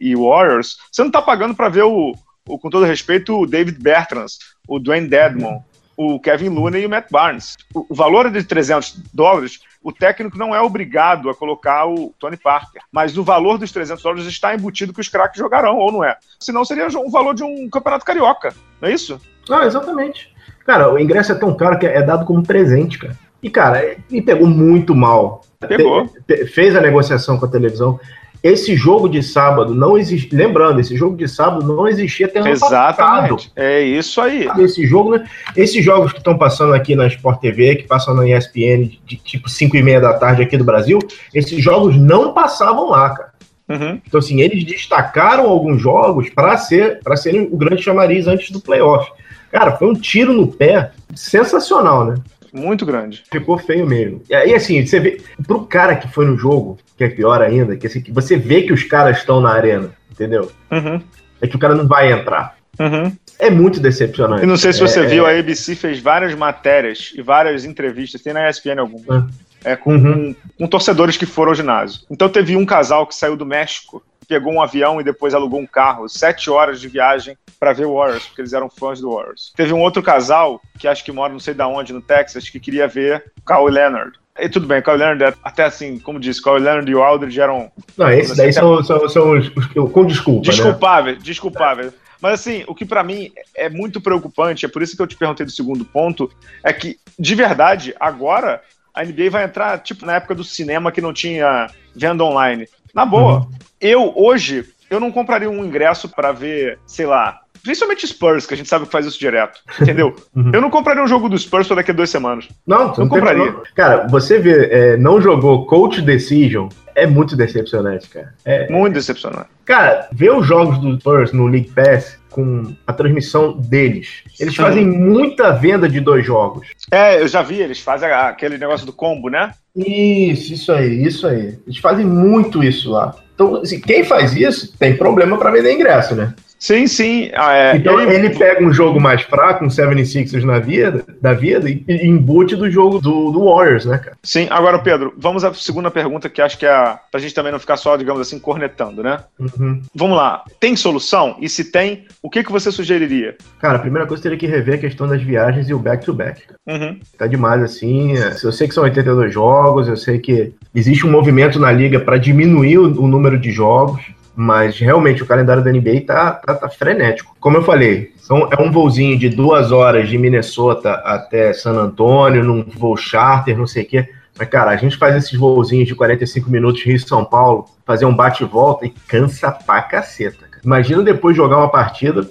e 0.00 0.16
Warriors, 0.16 0.78
você 0.90 1.04
não 1.04 1.10
tá 1.10 1.20
pagando 1.20 1.54
para 1.54 1.68
ver 1.68 1.84
o, 1.84 2.14
o, 2.48 2.58
com 2.58 2.70
todo 2.70 2.86
respeito, 2.86 3.38
o 3.38 3.46
David 3.46 3.78
Bertrands, 3.78 4.38
o 4.66 4.78
Dwayne 4.78 5.08
Dedmon, 5.08 5.60
o 6.00 6.18
Kevin 6.18 6.48
Looney 6.48 6.82
e 6.82 6.86
o 6.86 6.90
Matt 6.90 7.10
Barnes. 7.10 7.58
O, 7.74 7.84
o 7.90 7.94
valor 7.94 8.24
é 8.24 8.30
de 8.30 8.42
300 8.42 9.02
dólares, 9.12 9.60
o 9.82 9.92
técnico 9.92 10.38
não 10.38 10.54
é 10.54 10.60
obrigado 10.60 11.28
a 11.28 11.34
colocar 11.34 11.86
o 11.86 12.14
Tony 12.18 12.38
Parker, 12.38 12.80
mas 12.90 13.18
o 13.18 13.22
valor 13.22 13.58
dos 13.58 13.70
300 13.70 14.02
dólares 14.02 14.24
está 14.24 14.54
embutido 14.54 14.94
que 14.94 15.00
os 15.00 15.08
craques 15.08 15.38
jogarão, 15.38 15.76
ou 15.76 15.92
não 15.92 16.02
é? 16.02 16.16
Senão 16.38 16.64
seria 16.64 16.86
o 16.86 17.10
valor 17.10 17.34
de 17.34 17.44
um 17.44 17.68
campeonato 17.68 18.06
carioca, 18.06 18.54
não 18.80 18.88
é 18.88 18.92
isso? 18.92 19.20
Ah, 19.50 19.66
exatamente. 19.66 20.34
Cara, 20.64 20.90
o 20.90 20.98
ingresso 20.98 21.32
é 21.32 21.34
tão 21.34 21.54
caro 21.54 21.78
que 21.78 21.84
é 21.84 22.02
dado 22.02 22.24
como 22.24 22.42
presente, 22.42 22.98
cara. 22.98 23.18
E, 23.42 23.50
cara, 23.50 23.96
ele 24.10 24.22
pegou 24.22 24.46
muito 24.46 24.94
mal. 24.94 25.42
Pegou. 25.58 26.06
Te, 26.06 26.22
te, 26.26 26.46
fez 26.46 26.74
a 26.74 26.80
negociação 26.80 27.38
com 27.38 27.44
a 27.44 27.50
televisão. 27.50 28.00
Esse 28.42 28.74
jogo 28.74 29.08
de 29.08 29.22
sábado 29.22 29.74
não 29.74 29.98
existe. 29.98 30.34
Lembrando, 30.34 30.80
esse 30.80 30.96
jogo 30.96 31.16
de 31.16 31.28
sábado 31.28 31.66
não 31.66 31.86
existia 31.86 32.26
até 32.26 32.40
ano 32.40 32.48
Exatamente. 32.48 33.48
Passado. 33.48 33.52
É 33.56 33.82
isso 33.82 34.20
aí. 34.20 34.48
Esse 34.58 34.86
jogo, 34.86 35.10
né? 35.10 35.26
Esses 35.56 35.84
jogos 35.84 36.12
que 36.12 36.18
estão 36.18 36.38
passando 36.38 36.72
aqui 36.72 36.96
na 36.96 37.06
Sport 37.06 37.40
TV, 37.40 37.76
que 37.76 37.86
passam 37.86 38.14
na 38.14 38.26
ESPN 38.26 38.90
de, 39.06 39.16
tipo 39.16 39.48
5 39.48 39.76
e 39.76 39.82
meia 39.82 40.00
da 40.00 40.14
tarde 40.14 40.42
aqui 40.42 40.56
do 40.56 40.64
Brasil, 40.64 40.98
esses 41.34 41.62
jogos 41.62 41.96
não 41.96 42.32
passavam 42.32 42.90
lá, 42.90 43.10
cara. 43.10 43.30
Uhum. 43.68 44.00
Então, 44.04 44.18
assim, 44.18 44.40
eles 44.40 44.64
destacaram 44.64 45.44
alguns 45.44 45.80
jogos 45.80 46.28
para 46.30 46.56
ser, 46.56 47.00
para 47.04 47.16
serem 47.16 47.42
o 47.42 47.56
grande 47.56 47.82
chamariz 47.82 48.26
antes 48.26 48.50
do 48.50 48.60
playoff. 48.60 49.10
Cara, 49.52 49.76
foi 49.76 49.88
um 49.88 49.94
tiro 49.94 50.32
no 50.32 50.48
pé 50.48 50.90
sensacional, 51.14 52.04
né? 52.04 52.14
Muito 52.52 52.84
grande. 52.84 53.22
Ficou 53.30 53.58
feio 53.58 53.86
mesmo. 53.86 54.22
E 54.28 54.34
aí, 54.34 54.54
assim, 54.54 54.84
você 54.84 54.98
vê, 55.00 55.20
pro 55.46 55.64
cara 55.66 55.96
que 55.96 56.08
foi 56.08 56.26
no 56.26 56.36
jogo, 56.36 56.78
que 56.96 57.04
é 57.04 57.08
pior 57.08 57.40
ainda, 57.42 57.76
que, 57.76 57.86
assim, 57.86 58.02
você 58.08 58.36
vê 58.36 58.62
que 58.62 58.72
os 58.72 58.84
caras 58.84 59.18
estão 59.18 59.40
na 59.40 59.50
arena, 59.50 59.92
entendeu? 60.10 60.50
Uhum. 60.70 61.00
É 61.40 61.46
que 61.46 61.56
o 61.56 61.58
cara 61.58 61.74
não 61.74 61.86
vai 61.86 62.12
entrar. 62.12 62.56
Uhum. 62.78 63.12
É 63.38 63.50
muito 63.50 63.80
decepcionante. 63.80 64.42
E 64.42 64.46
não 64.46 64.56
sei 64.56 64.72
se 64.72 64.80
você 64.80 65.00
é, 65.00 65.06
viu, 65.06 65.26
é... 65.26 65.34
a 65.34 65.38
ABC 65.38 65.74
fez 65.74 65.98
várias 65.98 66.34
matérias 66.34 67.12
e 67.14 67.22
várias 67.22 67.64
entrevistas, 67.64 68.22
tem 68.22 68.32
na 68.32 68.48
ESPN 68.48 68.78
algumas. 68.78 69.24
É, 69.62 69.76
com, 69.76 69.94
uhum. 69.94 70.34
com, 70.34 70.36
com, 70.58 70.66
torcedores 70.66 71.18
que 71.18 71.26
foram 71.26 71.50
ao 71.50 71.54
ginásio. 71.54 72.00
Então 72.10 72.28
teve 72.28 72.56
um 72.56 72.64
casal 72.64 73.06
que 73.06 73.14
saiu 73.14 73.36
do 73.36 73.44
México, 73.44 74.02
pegou 74.30 74.52
um 74.52 74.62
avião 74.62 75.00
e 75.00 75.04
depois 75.04 75.34
alugou 75.34 75.58
um 75.58 75.66
carro, 75.66 76.08
sete 76.08 76.48
horas 76.48 76.80
de 76.80 76.86
viagem 76.86 77.36
para 77.58 77.72
ver 77.72 77.84
o 77.84 77.96
Warriors, 77.96 78.26
porque 78.26 78.40
eles 78.40 78.52
eram 78.52 78.70
fãs 78.70 79.00
do 79.00 79.12
Warriors. 79.12 79.52
Teve 79.56 79.72
um 79.72 79.80
outro 79.80 80.00
casal, 80.04 80.62
que 80.78 80.86
acho 80.86 81.04
que 81.04 81.10
mora 81.10 81.32
não 81.32 81.40
sei 81.40 81.52
da 81.52 81.66
onde, 81.66 81.92
no 81.92 82.00
Texas, 82.00 82.48
que 82.48 82.60
queria 82.60 82.86
ver 82.86 83.24
Kawhi 83.44 83.72
Leonard. 83.72 84.12
E 84.38 84.48
tudo 84.48 84.68
bem, 84.68 84.78
o 84.78 84.82
Kawhi 84.84 84.98
Leonard, 84.98 85.24
é 85.24 85.34
até 85.42 85.64
assim, 85.64 85.98
como 85.98 86.20
disse, 86.20 86.40
Kawhi 86.40 86.60
Leonard 86.60 86.88
e 86.88 86.94
o 86.94 87.02
Aldridge 87.02 87.40
eram... 87.40 87.72
Não, 87.98 88.08
esses 88.08 88.36
daí 88.36 88.52
são, 88.52 88.82
são, 88.84 89.08
são 89.08 89.36
os, 89.36 89.48
os, 89.48 89.66
com 89.90 90.06
desculpa, 90.06 90.42
Desculpável, 90.42 91.14
né? 91.14 91.18
desculpável. 91.20 91.92
Mas 92.22 92.34
assim, 92.34 92.62
o 92.68 92.74
que 92.74 92.84
para 92.84 93.02
mim 93.02 93.32
é 93.56 93.68
muito 93.68 94.00
preocupante, 94.00 94.64
é 94.64 94.68
por 94.68 94.80
isso 94.80 94.94
que 94.94 95.02
eu 95.02 95.08
te 95.08 95.16
perguntei 95.16 95.44
do 95.44 95.50
segundo 95.50 95.84
ponto, 95.84 96.30
é 96.62 96.72
que, 96.72 96.98
de 97.18 97.34
verdade, 97.34 97.94
agora 97.98 98.62
a 98.94 99.04
NBA 99.04 99.28
vai 99.28 99.44
entrar, 99.44 99.78
tipo, 99.80 100.06
na 100.06 100.14
época 100.14 100.36
do 100.36 100.44
cinema 100.44 100.92
que 100.92 101.00
não 101.00 101.12
tinha 101.12 101.68
venda 101.94 102.24
online. 102.24 102.68
Na 102.94 103.04
boa, 103.04 103.40
uhum. 103.40 103.48
eu 103.80 104.12
hoje, 104.16 104.64
eu 104.88 105.00
não 105.00 105.12
compraria 105.12 105.50
um 105.50 105.64
ingresso 105.64 106.08
para 106.08 106.32
ver, 106.32 106.78
sei 106.86 107.06
lá, 107.06 107.40
Principalmente 107.62 108.06
Spurs, 108.06 108.46
que 108.46 108.54
a 108.54 108.56
gente 108.56 108.68
sabe 108.68 108.86
que 108.86 108.92
faz 108.92 109.06
isso 109.06 109.18
direto. 109.18 109.60
Entendeu? 109.80 110.14
Uhum. 110.34 110.52
Eu 110.54 110.60
não 110.60 110.70
compraria 110.70 111.02
um 111.02 111.08
jogo 111.08 111.28
do 111.28 111.36
Spurs 111.36 111.66
só 111.66 111.74
daqui 111.74 111.90
a 111.90 111.94
duas 111.94 112.08
semanas. 112.08 112.48
Não, 112.64 112.88
não, 112.88 112.96
não 112.96 113.08
compraria. 113.08 113.52
Cara, 113.74 114.06
você 114.06 114.38
vê, 114.38 114.68
é, 114.70 114.96
não 114.96 115.20
jogou 115.20 115.66
Coach 115.66 116.00
Decision, 116.00 116.68
é 116.94 117.04
muito 117.06 117.36
decepcionante, 117.36 118.08
cara. 118.08 118.32
É, 118.44 118.70
muito 118.70 118.94
decepcionante. 118.94 119.48
Cara, 119.70 120.08
ver 120.10 120.32
os 120.32 120.44
jogos 120.44 120.80
do 120.80 120.98
Spurs 120.98 121.32
no 121.32 121.46
League 121.46 121.70
Pass 121.70 122.18
com 122.28 122.74
a 122.84 122.92
transmissão 122.92 123.56
deles. 123.56 124.24
Eles 124.40 124.56
Sim. 124.56 124.62
fazem 124.62 124.84
muita 124.84 125.52
venda 125.52 125.88
de 125.88 126.00
dois 126.00 126.26
jogos. 126.26 126.66
É, 126.90 127.22
eu 127.22 127.28
já 127.28 127.40
vi, 127.40 127.60
eles 127.60 127.78
fazem 127.78 128.10
aquele 128.10 128.58
negócio 128.58 128.84
do 128.84 128.92
combo, 128.92 129.28
né? 129.30 129.54
Isso, 129.76 130.54
isso 130.54 130.72
aí, 130.72 131.04
isso 131.04 131.24
aí. 131.24 131.56
Eles 131.64 131.78
fazem 131.78 132.04
muito 132.04 132.64
isso 132.64 132.90
lá. 132.90 133.14
Então, 133.32 133.58
assim, 133.62 133.80
quem 133.80 134.02
faz 134.02 134.34
isso 134.34 134.76
tem 134.76 134.96
problema 134.96 135.38
para 135.38 135.52
vender 135.52 135.72
ingresso, 135.72 136.16
né? 136.16 136.34
Sim, 136.60 136.86
sim. 136.86 137.30
Ah, 137.34 137.54
é, 137.54 137.76
então 137.76 137.98
ele... 137.98 138.26
ele... 138.26 138.38
pega 138.38 138.62
um 138.62 138.70
jogo 138.70 139.00
mais 139.00 139.22
fraco, 139.22 139.64
um 139.64 139.68
76ers 139.68 140.44
na 140.44 140.58
vida, 140.58 141.02
da 141.20 141.32
vida, 141.32 141.68
e, 141.70 141.82
embute 142.06 142.54
do 142.54 142.70
jogo 142.70 143.00
do, 143.00 143.32
do, 143.32 143.46
Warriors, 143.46 143.86
né, 143.86 143.96
cara? 143.96 144.16
Sim, 144.22 144.46
agora, 144.50 144.78
Pedro, 144.78 145.14
vamos 145.16 145.42
à 145.42 145.54
segunda 145.54 145.90
pergunta, 145.90 146.28
que 146.28 146.42
acho 146.42 146.58
que 146.58 146.66
é 146.66 146.70
a, 146.70 147.00
pra 147.10 147.18
gente 147.18 147.34
também 147.34 147.50
não 147.50 147.58
ficar 147.58 147.78
só, 147.78 147.96
digamos 147.96 148.20
assim, 148.20 148.38
cornetando, 148.38 149.02
né? 149.02 149.20
Uhum. 149.38 149.80
Vamos 149.94 150.16
lá. 150.18 150.44
Tem 150.60 150.76
solução? 150.76 151.36
E 151.40 151.48
se 151.48 151.64
tem, 151.64 152.04
o 152.22 152.28
que, 152.28 152.44
que 152.44 152.52
você 152.52 152.70
sugeriria? 152.70 153.36
Cara, 153.58 153.76
a 153.76 153.80
primeira 153.80 154.06
coisa 154.06 154.22
teria 154.22 154.36
que 154.36 154.46
rever 154.46 154.74
a 154.74 154.78
questão 154.78 155.08
das 155.08 155.22
viagens 155.22 155.66
e 155.70 155.72
o 155.72 155.78
back-to-back. 155.78 156.42
-back. 156.42 156.60
Uhum. 156.68 157.00
Tá 157.16 157.26
demais 157.26 157.62
assim. 157.62 158.12
Eu 158.42 158.52
sei 158.52 158.68
que 158.68 158.74
são 158.74 158.84
82 158.84 159.32
jogos, 159.32 159.88
eu 159.88 159.96
sei 159.96 160.18
que 160.18 160.52
existe 160.74 161.06
um 161.06 161.10
movimento 161.10 161.58
na 161.58 161.72
liga 161.72 161.98
para 161.98 162.18
diminuir 162.18 162.76
o, 162.76 163.02
o 163.02 163.06
número 163.06 163.38
de 163.38 163.50
jogos. 163.50 164.02
Mas 164.34 164.78
realmente 164.78 165.22
o 165.22 165.26
calendário 165.26 165.62
da 165.62 165.72
NBA 165.72 166.02
tá, 166.06 166.32
tá, 166.32 166.54
tá 166.54 166.68
frenético. 166.68 167.34
Como 167.40 167.56
eu 167.56 167.62
falei, 167.62 168.12
são, 168.16 168.48
é 168.50 168.62
um 168.62 168.70
voozinho 168.70 169.18
de 169.18 169.28
duas 169.28 169.72
horas 169.72 170.08
de 170.08 170.16
Minnesota 170.16 170.92
até 171.04 171.52
San 171.52 171.72
Antônio, 171.72 172.44
num 172.44 172.62
voo 172.62 172.96
charter, 172.96 173.58
não 173.58 173.66
sei 173.66 173.82
o 173.82 173.86
quê. 173.86 174.08
Mas, 174.38 174.48
cara, 174.48 174.70
a 174.70 174.76
gente 174.76 174.96
faz 174.96 175.14
esses 175.16 175.38
voozinhos 175.38 175.88
de 175.88 175.94
45 175.94 176.50
minutos 176.50 176.82
Rio-São 176.82 177.24
Paulo, 177.24 177.66
fazer 177.84 178.06
um 178.06 178.14
bate-volta 178.14 178.86
e 178.86 178.90
cansa 179.08 179.50
pra 179.50 179.82
caceta. 179.82 180.46
Cara. 180.48 180.62
Imagina 180.64 181.02
depois 181.02 181.36
jogar 181.36 181.58
uma 181.58 181.68
partida 181.68 182.26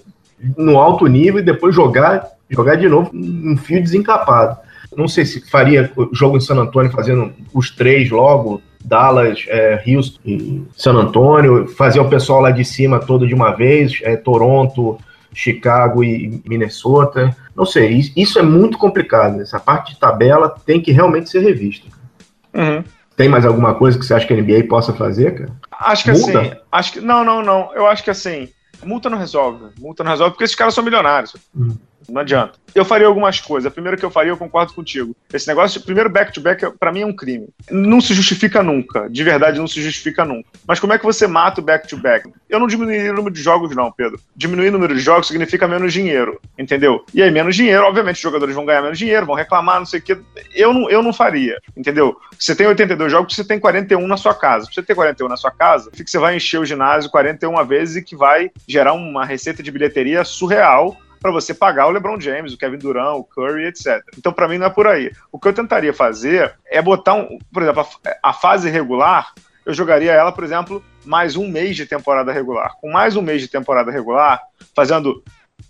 no 0.58 0.80
alto 0.80 1.06
nível 1.06 1.40
e 1.40 1.44
depois 1.44 1.76
jogar, 1.76 2.26
jogar 2.50 2.76
de 2.76 2.88
novo 2.88 3.12
um 3.14 3.58
fio 3.58 3.82
desencapado. 3.82 4.58
Não 4.96 5.08
sei 5.08 5.26
se 5.26 5.48
faria 5.50 5.92
jogo 6.12 6.38
em 6.38 6.42
San 6.42 6.56
Antônio 6.56 6.92
fazendo 6.92 7.32
os 7.54 7.70
três 7.70 8.10
logo, 8.10 8.62
Dallas, 8.84 9.46
é, 9.48 9.84
Houston 9.88 10.20
e 10.26 10.64
San 10.76 10.94
Antônio, 10.94 11.68
fazer 11.68 12.00
o 12.00 12.10
pessoal 12.10 12.42
lá 12.42 12.52
de 12.52 12.64
cima 12.64 13.00
todo 13.00 13.28
de 13.28 13.34
uma 13.34 13.52
vez, 13.52 14.00
é, 14.04 14.16
Toronto, 14.16 14.98
Chicago 15.34 16.04
e 16.04 16.42
Minnesota. 16.46 17.36
Não 17.56 17.66
sei, 17.66 18.12
isso 18.16 18.40
é 18.40 18.42
muito 18.42 18.78
complicado. 18.78 19.42
Essa 19.42 19.60
parte 19.60 19.94
de 19.94 20.00
tabela 20.00 20.50
tem 20.66 20.82
que 20.82 20.92
realmente 20.92 21.30
ser 21.30 21.42
revista. 21.42 21.88
Uhum. 22.54 22.84
Tem 23.16 23.28
mais 23.28 23.46
alguma 23.46 23.76
coisa 23.76 24.00
que 24.00 24.06
você 24.06 24.14
acha 24.14 24.26
que 24.26 24.34
a 24.34 24.38
NBA 24.38 24.64
possa 24.70 24.94
fazer, 24.94 25.36
cara? 25.36 25.52
Acho 25.72 26.04
que 26.06 26.12
multa? 26.12 26.40
assim. 26.40 26.52
Acho 26.72 26.94
que, 26.94 27.02
não, 27.02 27.24
não, 27.24 27.42
não. 27.42 27.70
Eu 27.74 27.86
acho 27.86 28.04
que 28.04 28.10
assim. 28.10 28.50
Multa 28.82 29.10
não 29.10 29.18
resolve. 29.18 29.66
Multa 29.78 30.06
não 30.06 30.12
resolve 30.12 30.32
porque 30.32 30.46
esses 30.46 30.56
caras 30.56 30.74
são 30.74 30.84
milionários. 30.84 31.36
Uhum. 31.54 31.76
Não 32.10 32.22
adianta. 32.22 32.60
Eu 32.74 32.86
faria 32.86 33.08
algumas 33.08 33.40
coisas. 33.40 33.68
A 33.68 33.72
primeira 33.72 33.98
que 33.98 34.06
eu 34.06 34.12
faria, 34.12 34.32
eu 34.32 34.38
concordo 34.38 34.74
contigo. 34.74 35.16
Esse 35.34 35.48
negócio, 35.48 35.82
primeiro 35.82 36.10
back-to-back, 36.10 36.66
-back, 36.66 36.78
para 36.78 36.92
mim 36.92 37.02
é 37.02 37.06
um 37.06 37.16
crime. 37.16 37.50
Não 37.70 38.00
se 38.00 38.14
justifica 38.14 38.62
nunca. 38.62 39.10
De 39.10 39.24
verdade, 39.24 39.60
não 39.60 39.68
se 39.68 39.82
justifica 39.82 40.24
nunca. 40.24 40.50
Mas 40.68 40.80
como 40.80 40.94
é 40.94 40.98
que 40.98 41.06
você 41.06 41.28
mata 41.28 41.62
o 41.62 41.64
back-to-back? 41.64 42.28
-back? 42.28 42.40
Eu 42.50 42.60
não 42.60 42.68
diminuiria 42.68 43.12
o 43.12 43.16
número 43.16 43.34
de 43.34 43.42
jogos, 43.42 43.76
não, 43.76 43.92
Pedro. 43.92 44.20
Diminuir 44.36 44.70
o 44.70 44.72
número 44.72 44.96
de 44.96 45.02
jogos 45.02 45.28
significa 45.28 45.68
menos 45.68 45.94
dinheiro, 45.94 46.40
entendeu? 46.58 47.04
E 47.14 47.22
aí, 47.22 47.32
menos 47.32 47.56
dinheiro, 47.56 47.84
obviamente, 47.84 48.16
os 48.16 48.22
jogadores 48.22 48.56
vão 48.56 48.66
ganhar 48.66 48.82
menos 48.82 48.98
dinheiro, 48.98 49.26
vão 49.26 49.36
reclamar, 49.36 49.80
não 49.80 49.86
sei 49.86 50.00
o 50.00 50.04
quê. 50.04 50.18
Eu 50.54 50.74
não, 50.74 50.90
eu 50.90 51.02
não 51.02 51.14
faria, 51.14 51.60
entendeu? 51.76 52.18
Você 52.38 52.56
tem 52.56 52.68
82 52.68 53.12
jogos, 53.12 53.36
você 53.36 53.44
tem 53.44 53.60
41 53.60 54.08
na 54.08 54.18
sua 54.18 54.34
casa. 54.34 54.66
Pra 54.66 54.74
você 54.74 54.84
ter 54.84 54.96
41 54.96 55.28
na 55.28 55.38
sua 55.38 55.52
casa, 55.52 55.92
que 55.92 56.10
você 56.10 56.18
vai 56.18 56.36
encher 56.36 56.60
o 56.60 56.66
ginásio 56.66 57.10
41 57.12 57.66
vezes 57.66 57.98
e 57.98 58.02
que 58.02 58.16
vai 58.16 58.52
gerar 58.68 58.94
uma 58.94 59.26
receita 59.26 59.62
de 59.62 59.72
bilheteria 59.72 60.24
surreal 60.24 60.98
para 61.20 61.32
você 61.32 61.54
pagar 61.54 61.88
o 61.88 61.92
LeBron 61.92 62.20
James, 62.20 62.54
o 62.54 62.58
Kevin 62.58 62.78
Durant, 62.78 63.18
o 63.18 63.24
Curry, 63.24 63.66
etc. 63.66 64.02
Então, 64.18 64.32
para 64.32 64.48
mim, 64.48 64.58
não 64.58 64.68
é 64.68 64.70
por 64.70 64.88
aí. 64.88 65.12
O 65.32 65.40
que 65.40 65.48
eu 65.48 65.54
tentaria 65.54 65.94
fazer 65.94 66.56
é 66.66 66.82
botar, 66.82 67.16
um, 67.16 67.38
por 67.52 67.64
exemplo, 67.64 67.82
a, 67.82 68.30
a 68.30 68.34
fase 68.34 68.70
regular, 68.70 69.34
eu 69.66 69.74
jogaria 69.74 70.12
ela, 70.12 70.32
por 70.32 70.44
exemplo, 70.44 70.84
mais 71.06 71.36
um 71.36 71.48
mês 71.48 71.76
de 71.76 71.86
temporada 71.86 72.32
regular. 72.32 72.76
Com 72.80 72.92
mais 72.92 73.16
um 73.16 73.22
mês 73.22 73.42
de 73.42 73.48
temporada 73.48 73.92
regular, 73.92 74.42
fazendo, 74.76 75.24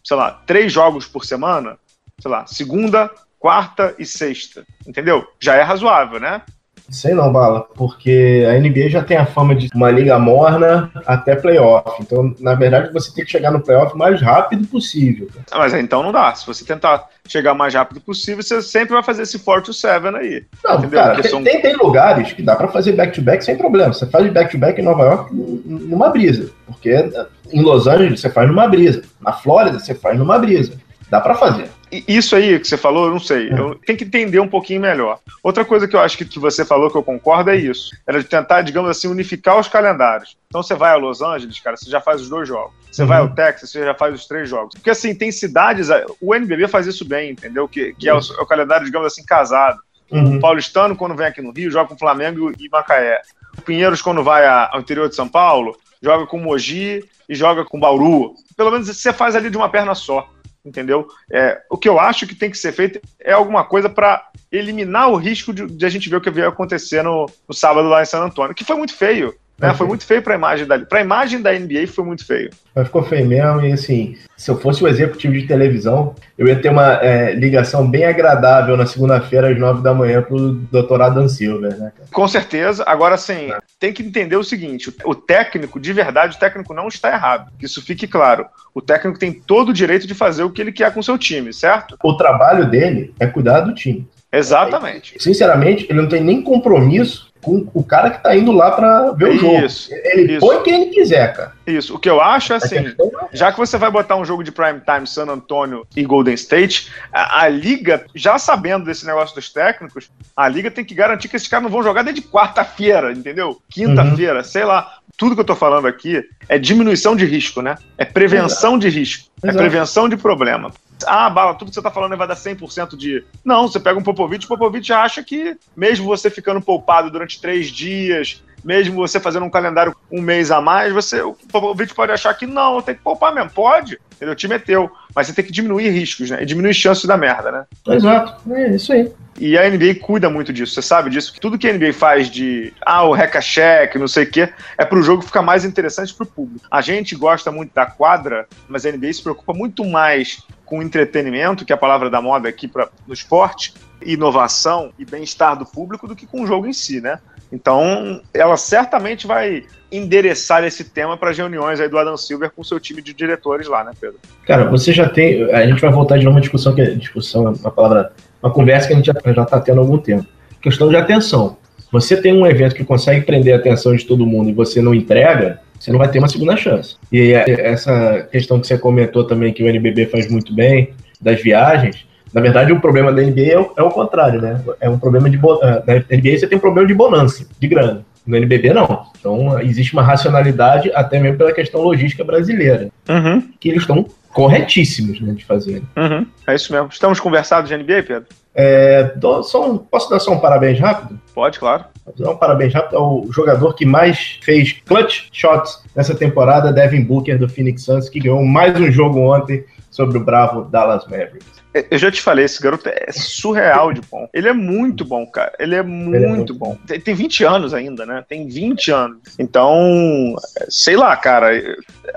sei 0.03 0.15
lá, 0.15 0.31
três 0.45 0.71
jogos 0.71 1.07
por 1.07 1.25
semana, 1.25 1.77
sei 2.19 2.29
lá, 2.29 2.45
segunda, 2.45 3.09
quarta 3.39 3.95
e 3.97 4.05
sexta, 4.05 4.65
entendeu? 4.85 5.27
Já 5.39 5.55
é 5.55 5.61
razoável, 5.61 6.19
né? 6.19 6.41
Sei 6.89 7.13
não, 7.13 7.31
Bala, 7.31 7.61
porque 7.75 8.45
a 8.49 8.59
NBA 8.59 8.89
já 8.89 9.03
tem 9.03 9.17
a 9.17 9.25
fama 9.25 9.55
de 9.55 9.69
uma 9.73 9.91
liga 9.91 10.17
morna 10.17 10.91
até 11.05 11.35
playoff. 11.35 12.01
Então, 12.01 12.33
na 12.39 12.55
verdade, 12.55 12.91
você 12.91 13.13
tem 13.13 13.23
que 13.23 13.31
chegar 13.31 13.51
no 13.51 13.59
playoff 13.59 13.93
o 13.93 13.97
mais 13.97 14.21
rápido 14.21 14.67
possível. 14.67 15.29
Mas 15.55 15.73
então 15.73 16.01
não 16.03 16.11
dá. 16.11 16.33
Se 16.33 16.45
você 16.45 16.65
tentar 16.65 17.07
chegar 17.27 17.53
o 17.53 17.57
mais 17.57 17.73
rápido 17.73 18.01
possível, 18.01 18.41
você 18.41 18.61
sempre 18.61 18.93
vai 18.93 19.03
fazer 19.03 19.23
esse 19.23 19.39
4 19.39 19.63
to 19.65 19.73
7 19.73 20.07
aí. 20.07 20.45
Não, 20.63 20.77
entendeu? 20.77 20.99
cara, 20.99 21.21
tem, 21.21 21.31
são... 21.31 21.43
tem, 21.43 21.61
tem, 21.61 21.75
lugares 21.75 22.33
que 22.33 22.41
dá 22.41 22.55
para 22.55 22.67
fazer 22.67 22.93
back-to-back 22.93 23.39
-back 23.39 23.45
sem 23.45 23.57
problema. 23.57 23.93
Você 23.93 24.05
faz 24.07 24.31
back-to-back 24.31 24.73
-back 24.73 24.79
em 24.79 24.85
Nova 24.85 25.03
York 25.03 25.33
numa 25.33 26.09
brisa. 26.09 26.49
Porque 26.65 27.09
em 27.51 27.61
Los 27.61 27.87
Angeles 27.87 28.19
você 28.19 28.29
faz 28.29 28.47
numa 28.47 28.67
brisa. 28.67 29.03
Na 29.21 29.33
Flórida 29.33 29.79
você 29.79 29.93
faz 29.93 30.17
numa 30.17 30.39
brisa. 30.39 30.73
Dá 31.09 31.19
para 31.19 31.35
fazer. 31.35 31.69
Isso 31.91 32.35
aí 32.35 32.59
que 32.59 32.67
você 32.67 32.77
falou, 32.77 33.05
eu 33.05 33.11
não 33.11 33.19
sei. 33.19 33.49
É. 33.49 33.53
Eu 33.53 33.75
tenho 33.75 33.97
que 33.97 34.05
entender 34.05 34.39
um 34.39 34.47
pouquinho 34.47 34.81
melhor. 34.81 35.19
Outra 35.41 35.65
coisa 35.65 35.87
que 35.87 35.95
eu 35.95 35.99
acho 35.99 36.17
que, 36.17 36.25
que 36.25 36.39
você 36.39 36.63
falou 36.63 36.89
que 36.89 36.97
eu 36.97 37.03
concordo 37.03 37.49
é 37.49 37.55
isso. 37.55 37.89
Era 38.05 38.21
de 38.21 38.29
tentar, 38.29 38.61
digamos 38.61 38.89
assim, 38.89 39.07
unificar 39.07 39.59
os 39.59 39.67
calendários. 39.67 40.37
Então 40.47 40.61
você 40.61 40.75
vai 40.75 40.91
a 40.91 40.95
Los 40.95 41.21
Angeles, 41.21 41.59
cara, 41.59 41.75
você 41.75 41.89
já 41.89 41.99
faz 41.99 42.21
os 42.21 42.29
dois 42.29 42.47
jogos. 42.47 42.73
Você 42.91 43.01
uhum. 43.01 43.07
vai 43.07 43.19
ao 43.19 43.29
Texas, 43.29 43.71
você 43.71 43.83
já 43.83 43.93
faz 43.95 44.13
os 44.13 44.27
três 44.27 44.49
jogos. 44.49 44.75
Porque 44.75 44.89
assim, 44.89 45.15
tem 45.15 45.31
cidades. 45.31 45.89
O 46.21 46.35
NBB 46.35 46.67
faz 46.67 46.85
isso 46.85 47.03
bem, 47.05 47.31
entendeu? 47.31 47.67
Que, 47.67 47.93
que 47.93 48.07
é, 48.07 48.13
o, 48.13 48.17
é 48.17 48.41
o 48.41 48.45
calendário, 48.45 48.85
digamos 48.85 49.07
assim, 49.07 49.23
casado. 49.23 49.79
Uhum. 50.11 50.37
O 50.37 50.39
Paulistano, 50.39 50.95
quando 50.95 51.15
vem 51.15 51.27
aqui 51.27 51.41
no 51.41 51.51
Rio, 51.51 51.71
joga 51.71 51.89
com 51.89 51.97
Flamengo 51.97 52.51
e 52.57 52.69
Macaé. 52.69 53.21
O 53.57 53.61
Pinheiros, 53.61 54.01
quando 54.01 54.23
vai 54.23 54.45
ao 54.45 54.79
interior 54.79 55.09
de 55.09 55.15
São 55.15 55.27
Paulo, 55.27 55.75
joga 56.01 56.25
com 56.27 56.39
Mogi 56.39 57.03
e 57.27 57.35
joga 57.35 57.65
com 57.65 57.79
Bauru. 57.79 58.35
Pelo 58.55 58.71
menos 58.71 58.87
você 58.87 59.11
faz 59.11 59.35
ali 59.35 59.49
de 59.49 59.57
uma 59.57 59.69
perna 59.69 59.95
só 59.95 60.27
entendeu? 60.65 61.07
É, 61.31 61.59
o 61.69 61.77
que 61.77 61.87
eu 61.87 61.99
acho 61.99 62.27
que 62.27 62.35
tem 62.35 62.49
que 62.49 62.57
ser 62.57 62.71
feito 62.71 62.99
é 63.19 63.31
alguma 63.31 63.63
coisa 63.63 63.89
para 63.89 64.27
eliminar 64.51 65.09
o 65.09 65.15
risco 65.15 65.53
de, 65.53 65.67
de, 65.67 65.85
a 65.85 65.89
gente 65.89 66.09
ver 66.09 66.17
o 66.17 66.21
que 66.21 66.29
veio 66.29 66.47
acontecer 66.47 67.03
no, 67.03 67.29
no, 67.47 67.53
sábado 67.53 67.87
lá 67.87 68.01
em 68.01 68.05
San 68.05 68.23
Antônio, 68.23 68.55
que 68.55 68.65
foi 68.65 68.75
muito 68.75 68.95
feio. 68.95 69.33
Né? 69.59 69.73
Foi 69.73 69.85
muito 69.85 70.05
feio 70.05 70.21
pra 70.21 70.35
imagem 70.35 70.65
da 70.65 71.01
imagem 71.01 71.41
da 71.41 71.51
NBA 71.51 71.85
foi 71.87 72.05
muito 72.05 72.25
feio. 72.25 72.49
Mas 72.73 72.87
ficou 72.87 73.03
feio 73.03 73.27
mesmo, 73.27 73.65
e 73.65 73.73
assim, 73.73 74.17
se 74.37 74.49
eu 74.49 74.57
fosse 74.57 74.81
o 74.81 74.87
executivo 74.87 75.33
de 75.33 75.45
televisão, 75.45 76.15
eu 76.37 76.47
ia 76.47 76.55
ter 76.55 76.69
uma 76.69 76.93
é, 77.03 77.33
ligação 77.33 77.85
bem 77.85 78.05
agradável 78.05 78.77
na 78.77 78.85
segunda-feira, 78.85 79.49
às 79.49 79.59
nove 79.59 79.83
da 79.83 79.93
manhã, 79.93 80.21
pro 80.21 80.53
doutor 80.53 81.01
Adam 81.01 81.27
Silver, 81.27 81.77
né, 81.77 81.91
cara? 81.93 82.07
Com 82.09 82.25
certeza. 82.25 82.85
Agora, 82.87 83.15
é. 83.15 83.57
Tem 83.79 83.93
que 83.93 84.03
entender 84.03 84.35
o 84.35 84.43
seguinte: 84.43 84.93
o 85.05 85.15
técnico, 85.15 85.79
de 85.79 85.93
verdade, 85.93 86.35
o 86.35 86.39
técnico 86.39 86.73
não 86.73 86.87
está 86.87 87.11
errado. 87.11 87.51
Que 87.57 87.65
isso 87.65 87.81
fique 87.81 88.07
claro. 88.07 88.45
O 88.73 88.81
técnico 88.81 89.17
tem 89.17 89.31
todo 89.31 89.69
o 89.69 89.73
direito 89.73 90.05
de 90.05 90.13
fazer 90.13 90.43
o 90.43 90.51
que 90.51 90.61
ele 90.61 90.71
quer 90.71 90.93
com 90.93 90.99
o 90.99 91.03
seu 91.03 91.17
time, 91.17 91.53
certo? 91.53 91.97
O 92.03 92.15
trabalho 92.15 92.69
dele 92.69 93.13
é 93.19 93.25
cuidar 93.25 93.61
do 93.61 93.73
time. 93.73 94.07
Exatamente. 94.31 95.15
Sinceramente, 95.21 95.87
ele 95.89 96.01
não 96.01 96.09
tem 96.09 96.21
nem 96.21 96.41
compromisso 96.41 97.28
com 97.41 97.67
o 97.73 97.83
cara 97.83 98.09
que 98.09 98.21
tá 98.21 98.35
indo 98.35 98.51
lá 98.51 98.71
para 98.71 99.11
ver 99.11 99.29
o 99.29 99.37
jogo. 99.37 99.65
Isso, 99.65 99.89
ele 99.91 100.33
isso. 100.33 100.39
põe 100.39 100.61
quem 100.63 100.81
ele 100.81 100.91
quiser, 100.91 101.33
cara. 101.33 101.53
Isso. 101.65 101.95
O 101.95 101.99
que 101.99 102.09
eu 102.09 102.21
acho 102.21 102.53
é 102.53 102.55
assim, 102.57 102.77
é 102.77 102.95
já 103.31 103.51
que 103.51 103.57
você 103.57 103.77
vai 103.77 103.89
botar 103.89 104.15
um 104.15 104.25
jogo 104.25 104.43
de 104.43 104.51
prime 104.51 104.81
time 104.81 105.07
San 105.07 105.27
Antonio 105.27 105.85
e 105.95 106.03
Golden 106.03 106.33
State, 106.33 106.91
a, 107.11 107.43
a, 107.43 107.47
liga, 107.47 108.05
já 108.13 108.37
sabendo 108.37 108.85
desse 108.85 109.05
negócio 109.05 109.35
dos 109.35 109.51
técnicos, 109.51 110.09
a 110.35 110.47
liga 110.47 110.69
tem 110.69 110.83
que 110.83 110.93
garantir 110.93 111.29
que 111.29 111.35
esses 111.35 111.47
caras 111.47 111.63
não 111.63 111.71
vão 111.71 111.83
jogar 111.83 112.03
desde 112.03 112.21
quarta-feira, 112.21 113.11
entendeu? 113.11 113.61
Quinta-feira, 113.69 114.39
uhum. 114.39 114.43
sei 114.43 114.65
lá. 114.65 114.95
Tudo 115.17 115.35
que 115.35 115.41
eu 115.41 115.45
tô 115.45 115.55
falando 115.55 115.85
aqui 115.85 116.23
é 116.47 116.57
diminuição 116.57 117.15
de 117.15 117.25
risco, 117.25 117.61
né? 117.61 117.75
É 117.97 118.05
prevenção 118.05 118.71
Exato. 118.71 118.79
de 118.79 118.89
risco. 118.89 119.29
É 119.43 119.47
Exato. 119.47 119.57
É 119.57 119.69
prevenção 119.69 120.09
de 120.09 120.15
problema. 120.15 120.71
Ah, 121.05 121.29
Bala, 121.29 121.55
tudo 121.55 121.69
que 121.69 121.75
você 121.75 121.81
tá 121.81 121.91
falando 121.91 122.15
vai 122.17 122.27
dar 122.27 122.35
100% 122.35 122.95
de. 122.95 123.23
Não, 123.43 123.67
você 123.67 123.79
pega 123.79 123.99
um 123.99 124.03
Popovich, 124.03 124.45
o 124.45 124.49
Popovich 124.49 124.91
acha 124.91 125.23
que, 125.23 125.57
mesmo 125.75 126.05
você 126.05 126.29
ficando 126.29 126.61
poupado 126.61 127.09
durante 127.09 127.39
três 127.39 127.67
dias, 127.67 128.43
mesmo 128.63 128.95
você 128.95 129.19
fazendo 129.19 129.45
um 129.45 129.49
calendário 129.49 129.95
um 130.11 130.21
mês 130.21 130.51
a 130.51 130.61
mais, 130.61 130.93
você, 130.93 131.21
o 131.21 131.33
Popovich 131.51 131.93
pode 131.93 132.11
achar 132.11 132.33
que 132.33 132.45
não, 132.45 132.81
tem 132.81 132.95
que 132.95 133.01
poupar 133.01 133.33
mesmo. 133.33 133.49
Pode, 133.49 133.99
o 134.21 134.35
time 134.35 134.55
é 134.55 134.59
teu. 134.59 134.91
Mas 135.15 135.27
você 135.27 135.33
tem 135.33 135.45
que 135.45 135.51
diminuir 135.51 135.89
riscos, 135.89 136.29
né? 136.29 136.41
E 136.41 136.45
diminuir 136.45 136.73
chances 136.73 137.05
da 137.05 137.17
merda, 137.17 137.51
né? 137.51 137.65
Exato, 137.87 138.53
é 138.53 138.75
isso 138.75 138.93
aí. 138.93 139.11
E 139.39 139.57
a 139.57 139.69
NBA 139.69 139.95
cuida 140.01 140.29
muito 140.29 140.51
disso, 140.51 140.73
você 140.73 140.81
sabe 140.81 141.09
disso, 141.09 141.33
tudo 141.39 141.57
que 141.57 141.67
a 141.67 141.73
NBA 141.73 141.93
faz 141.93 142.29
de, 142.29 142.73
ah, 142.85 143.03
o 143.03 143.13
reca-check, 143.13 143.95
não 143.95 144.07
sei 144.07 144.25
o 144.25 144.29
quê, 144.29 144.49
é 144.77 144.83
pro 144.83 145.01
jogo 145.01 145.21
ficar 145.21 145.41
mais 145.41 145.63
interessante 145.63 146.13
pro 146.13 146.25
público. 146.25 146.65
A 146.69 146.81
gente 146.81 147.15
gosta 147.15 147.49
muito 147.49 147.73
da 147.73 147.85
quadra, 147.85 148.45
mas 148.67 148.85
a 148.85 148.91
NBA 148.91 149.13
se 149.13 149.23
preocupa 149.23 149.53
muito 149.53 149.85
mais 149.85 150.43
com 150.69 150.83
entretenimento, 150.83 151.65
que 151.65 151.73
é 151.73 151.75
a 151.75 151.77
palavra 151.77 152.09
da 152.09 152.21
moda 152.21 152.47
aqui 152.47 152.67
pra, 152.67 152.87
no 153.07 153.13
esporte, 153.13 153.73
inovação 154.05 154.91
e 154.99 155.03
bem-estar 155.03 155.57
do 155.57 155.65
público 155.65 156.07
do 156.07 156.15
que 156.15 156.27
com 156.27 156.43
o 156.43 156.47
jogo 156.47 156.67
em 156.67 156.73
si, 156.73 157.01
né? 157.01 157.19
Então, 157.51 158.21
ela 158.31 158.55
certamente 158.55 159.25
vai 159.25 159.63
endereçar 159.91 160.63
esse 160.63 160.83
tema 160.83 161.17
para 161.17 161.31
as 161.31 161.37
reuniões 161.37 161.79
aí 161.79 161.89
do 161.89 161.97
Adam 161.97 162.15
Silver 162.15 162.51
com 162.55 162.63
seu 162.63 162.79
time 162.79 163.01
de 163.01 163.11
diretores 163.11 163.67
lá, 163.67 163.83
né, 163.83 163.91
Pedro? 163.99 164.19
Cara, 164.45 164.69
você 164.69 164.93
já 164.93 165.09
tem. 165.09 165.51
A 165.51 165.65
gente 165.65 165.81
vai 165.81 165.91
voltar 165.91 166.19
de 166.19 166.27
uma 166.27 166.39
discussão 166.39 166.75
que 166.75 166.81
é 166.81 166.91
discussão, 166.91 167.51
uma 167.51 167.71
palavra 167.71 168.13
uma 168.41 168.51
conversa 168.51 168.87
que 168.87 168.93
a 168.93 168.95
gente 168.95 169.07
já 169.07 169.13
está 169.13 169.59
tendo 169.59 169.79
há 169.79 169.81
algum 169.81 169.97
tempo. 169.97 170.25
Questão 170.61 170.89
de 170.89 170.95
atenção. 170.95 171.57
Você 171.91 172.21
tem 172.21 172.33
um 172.33 172.45
evento 172.45 172.75
que 172.75 172.83
consegue 172.83 173.25
prender 173.25 173.53
a 173.53 173.57
atenção 173.57 173.95
de 173.95 174.05
todo 174.05 174.25
mundo 174.25 174.49
e 174.49 174.53
você 174.53 174.81
não 174.81 174.93
entrega, 174.93 175.59
você 175.79 175.91
não 175.91 175.97
vai 175.97 176.09
ter 176.09 176.19
uma 176.19 176.27
segunda 176.27 176.57
chance. 176.57 176.95
E 177.11 177.31
essa 177.33 178.27
questão 178.31 178.59
que 178.59 178.67
você 178.67 178.77
comentou 178.77 179.23
também, 179.23 179.53
que 179.53 179.63
o 179.63 179.67
NBB 179.67 180.07
faz 180.07 180.29
muito 180.29 180.53
bem, 180.53 180.91
das 181.21 181.41
viagens, 181.41 182.05
na 182.33 182.41
verdade, 182.41 182.71
o 182.71 182.79
problema 182.79 183.11
da 183.11 183.21
NBA 183.21 183.41
é 183.41 183.59
o, 183.59 183.71
é 183.77 183.83
o 183.83 183.89
contrário, 183.89 184.41
né? 184.41 184.61
É 184.79 184.89
um 184.89 184.99
problema 184.99 185.29
de. 185.29 185.39
Ah, 185.63 185.83
na 185.85 185.95
NBA 185.95 186.37
você 186.37 186.47
tem 186.47 186.57
um 186.57 186.61
problema 186.61 186.87
de 186.87 186.93
bonança, 186.93 187.45
de 187.59 187.67
grana. 187.67 188.05
No 188.25 188.37
NBB, 188.37 188.73
não. 188.73 189.05
Então, 189.19 189.59
existe 189.61 189.93
uma 189.93 190.03
racionalidade, 190.03 190.91
até 190.93 191.19
mesmo 191.19 191.37
pela 191.37 191.51
questão 191.51 191.81
logística 191.81 192.23
brasileira, 192.23 192.89
uhum. 193.09 193.41
que 193.59 193.69
eles 193.69 193.81
estão 193.81 194.05
corretíssimos 194.33 195.19
né, 195.21 195.33
de 195.33 195.45
fazer. 195.45 195.83
Uhum. 195.97 196.25
É 196.47 196.55
isso 196.55 196.71
mesmo. 196.71 196.89
Estamos 196.91 197.19
conversados 197.19 197.69
de 197.69 197.77
NBA, 197.77 198.03
Pedro? 198.03 198.25
É, 198.55 199.13
um, 199.55 199.77
posso 199.77 200.09
dar 200.09 200.19
só 200.19 200.33
um 200.33 200.39
parabéns 200.39 200.79
rápido? 200.79 201.19
Pode, 201.33 201.59
claro. 201.59 201.85
Vou 202.05 202.25
dar 202.25 202.31
um 202.33 202.37
parabéns 202.37 202.73
rápido 202.73 202.97
ao 202.97 203.31
jogador 203.31 203.73
que 203.73 203.85
mais 203.85 204.39
fez 204.41 204.73
clutch 204.85 205.29
shots 205.31 205.83
nessa 205.95 206.15
temporada, 206.15 206.73
Devin 206.73 207.03
Booker, 207.03 207.37
do 207.37 207.47
Phoenix 207.47 207.83
Suns, 207.83 208.09
que 208.09 208.19
ganhou 208.19 208.43
mais 208.43 208.79
um 208.79 208.91
jogo 208.91 209.19
ontem 209.19 209.63
sobre 209.89 210.17
o 210.17 210.23
bravo 210.23 210.63
Dallas 210.63 211.05
Mavericks. 211.05 211.59
Eu 211.73 211.99
já 211.99 212.11
te 212.11 212.21
falei, 212.21 212.45
esse 212.45 212.61
garoto 212.61 212.89
é 212.89 213.11
surreal 213.11 213.93
de 213.93 214.01
bom. 214.01 214.27
Ele 214.33 214.49
é 214.49 214.53
muito 214.53 215.05
bom, 215.05 215.25
cara. 215.27 215.53
Ele 215.59 215.75
é 215.75 215.83
muito, 215.83 216.15
Ele 216.15 216.25
é 216.25 216.27
muito 216.27 216.53
bom. 216.53 216.75
Tem, 216.87 216.99
tem 216.99 217.13
20 217.13 217.43
anos 217.43 217.73
ainda, 217.75 218.05
né? 218.07 218.23
Tem 218.27 218.47
20 218.47 218.91
anos. 218.91 219.19
Então, 219.37 220.35
sei 220.67 220.95
lá, 220.95 221.15
cara. 221.15 221.49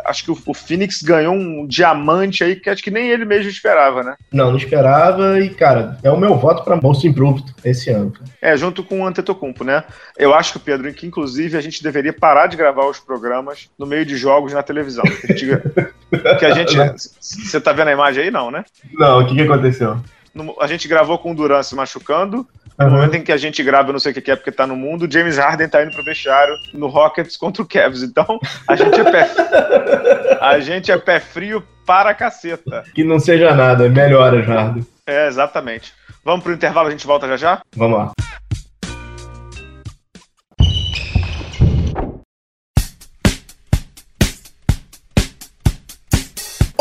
Acho 0.07 0.25
que 0.25 0.31
o, 0.31 0.55
Phoenix 0.55 1.03
ganhou 1.03 1.35
um 1.35 1.67
diamante 1.67 2.43
aí 2.43 2.57
que 2.57 2.71
acho 2.71 2.83
que 2.83 2.91
nem 2.91 3.11
ele 3.11 3.27
mesmo 3.27 3.51
esperava, 3.51 4.03
né? 4.03 4.15
Não, 4.33 4.51
não 4.51 4.57
esperava. 4.57 5.38
E, 5.38 5.51
cara, 5.51 5.99
é 6.03 6.11
o 6.11 6.17
meu 6.17 6.35
voto 6.35 6.65
para 6.65 6.81
Most 6.81 7.07
Improved 7.07 7.45
esse 7.62 7.91
ano. 7.91 8.11
Cara. 8.11 8.25
É, 8.41 8.57
junto 8.57 8.83
com 8.83 9.01
o 9.01 9.07
Antetokounmpo, 9.07 9.65
né? 9.65 9.85
Eu 10.17 10.35
acho 10.35 10.55
que, 10.55 10.59
Pedro, 10.59 10.93
que 10.95 11.07
inclusive 11.07 11.59
a 11.59 11.61
gente 11.61 11.83
deveria 11.83 12.12
parar 12.12 12.47
de 12.47 12.57
gravar 12.57 12.87
os 12.87 12.99
programas 12.99 13.69
no 13.79 13.85
meio 13.85 14.07
de 14.07 14.17
jogos 14.17 14.55
na 14.55 14.62
televisão. 14.62 15.05
Que 15.05 15.33
a 15.33 15.37
gente. 15.37 15.47
que 16.38 16.47
a 16.47 16.51
gente 16.53 16.77
você 17.23 17.61
tá 17.61 17.73
vendo 17.73 17.88
a 17.88 17.93
imagem 17.93 18.25
aí, 18.25 18.31
não, 18.31 18.51
né? 18.51 18.65
Não, 18.93 19.21
o 19.21 19.27
que, 19.27 19.35
que 19.35 19.43
aconteceu? 19.55 19.99
No, 20.35 20.57
a 20.61 20.67
gente 20.67 20.88
gravou 20.88 21.19
com 21.19 21.33
o 21.33 21.35
Duran 21.35 21.62
se 21.62 21.75
machucando. 21.75 22.47
No 22.79 22.87
uhum. 22.87 22.93
momento 22.93 23.15
em 23.17 23.23
que 23.23 23.33
a 23.33 23.37
gente 23.37 23.62
grava, 23.62 23.91
eu 23.91 23.93
não 23.93 24.01
sei 24.01 24.12
o 24.12 24.15
que 24.15 24.31
é 24.31 24.37
porque 24.37 24.51
tá 24.51 24.67
no 24.67 24.75
mundo, 24.75 25.11
James 25.11 25.37
Harden 25.37 25.69
tá 25.69 25.83
indo 25.83 25.93
pro 25.93 26.03
vestiário 26.03 26.55
no 26.73 26.88
Rockets 26.88 27.37
contra 27.37 27.62
o 27.62 27.67
Cavs. 27.67 28.03
Então, 28.03 28.41
a 28.67 28.75
gente 28.75 28.99
é 28.99 29.05
pé, 29.05 29.31
a 30.41 30.59
gente 30.59 30.91
é 30.91 30.97
pé 30.97 31.21
frio 31.21 31.62
para 31.85 32.11
a 32.11 32.15
caceta. 32.15 32.83
Que 32.95 33.05
não 33.05 33.19
seja 33.19 33.55
nada, 33.55 33.88
melhora, 33.88 34.43
Harden. 34.43 34.87
É, 35.07 35.27
exatamente. 35.27 35.93
Vamos 36.25 36.43
pro 36.43 36.53
intervalo, 36.53 36.88
a 36.88 36.91
gente 36.91 37.07
volta 37.07 37.29
já 37.29 37.37
já? 37.37 37.62
Vamos 37.77 37.99
lá. 37.99 38.12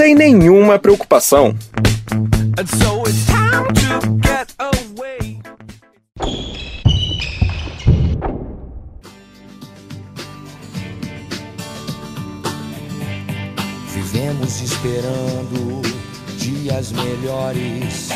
nenhuma 0.00 0.78
preocupação. 0.78 1.54
Vivemos 13.92 14.62
esperando 14.62 15.82
dias 16.38 16.92
melhores. 16.92 18.08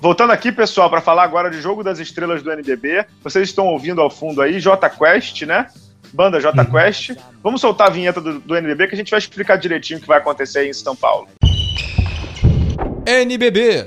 Voltando 0.00 0.32
aqui, 0.32 0.50
pessoal, 0.50 0.90
para 0.90 1.00
falar 1.00 1.22
agora 1.22 1.48
de 1.48 1.60
Jogo 1.60 1.84
das 1.84 2.00
Estrelas 2.00 2.42
do 2.42 2.50
NBB. 2.50 3.06
Vocês 3.22 3.48
estão 3.48 3.66
ouvindo 3.66 4.00
ao 4.00 4.10
fundo 4.10 4.42
aí 4.42 4.58
J 4.58 4.90
Quest, 4.90 5.42
né? 5.42 5.68
Banda 6.12 6.40
J 6.40 6.58
uhum. 6.58 6.70
Quest. 6.70 7.12
Vamos 7.42 7.60
soltar 7.60 7.88
a 7.88 7.90
vinheta 7.90 8.20
do, 8.20 8.40
do 8.40 8.56
NBB 8.56 8.88
que 8.88 8.94
a 8.94 8.98
gente 8.98 9.10
vai 9.10 9.18
explicar 9.18 9.56
direitinho 9.56 9.98
o 9.98 10.02
que 10.02 10.08
vai 10.08 10.18
acontecer 10.18 10.66
em 10.66 10.72
São 10.72 10.96
Paulo. 10.96 11.28
NBB 13.06 13.86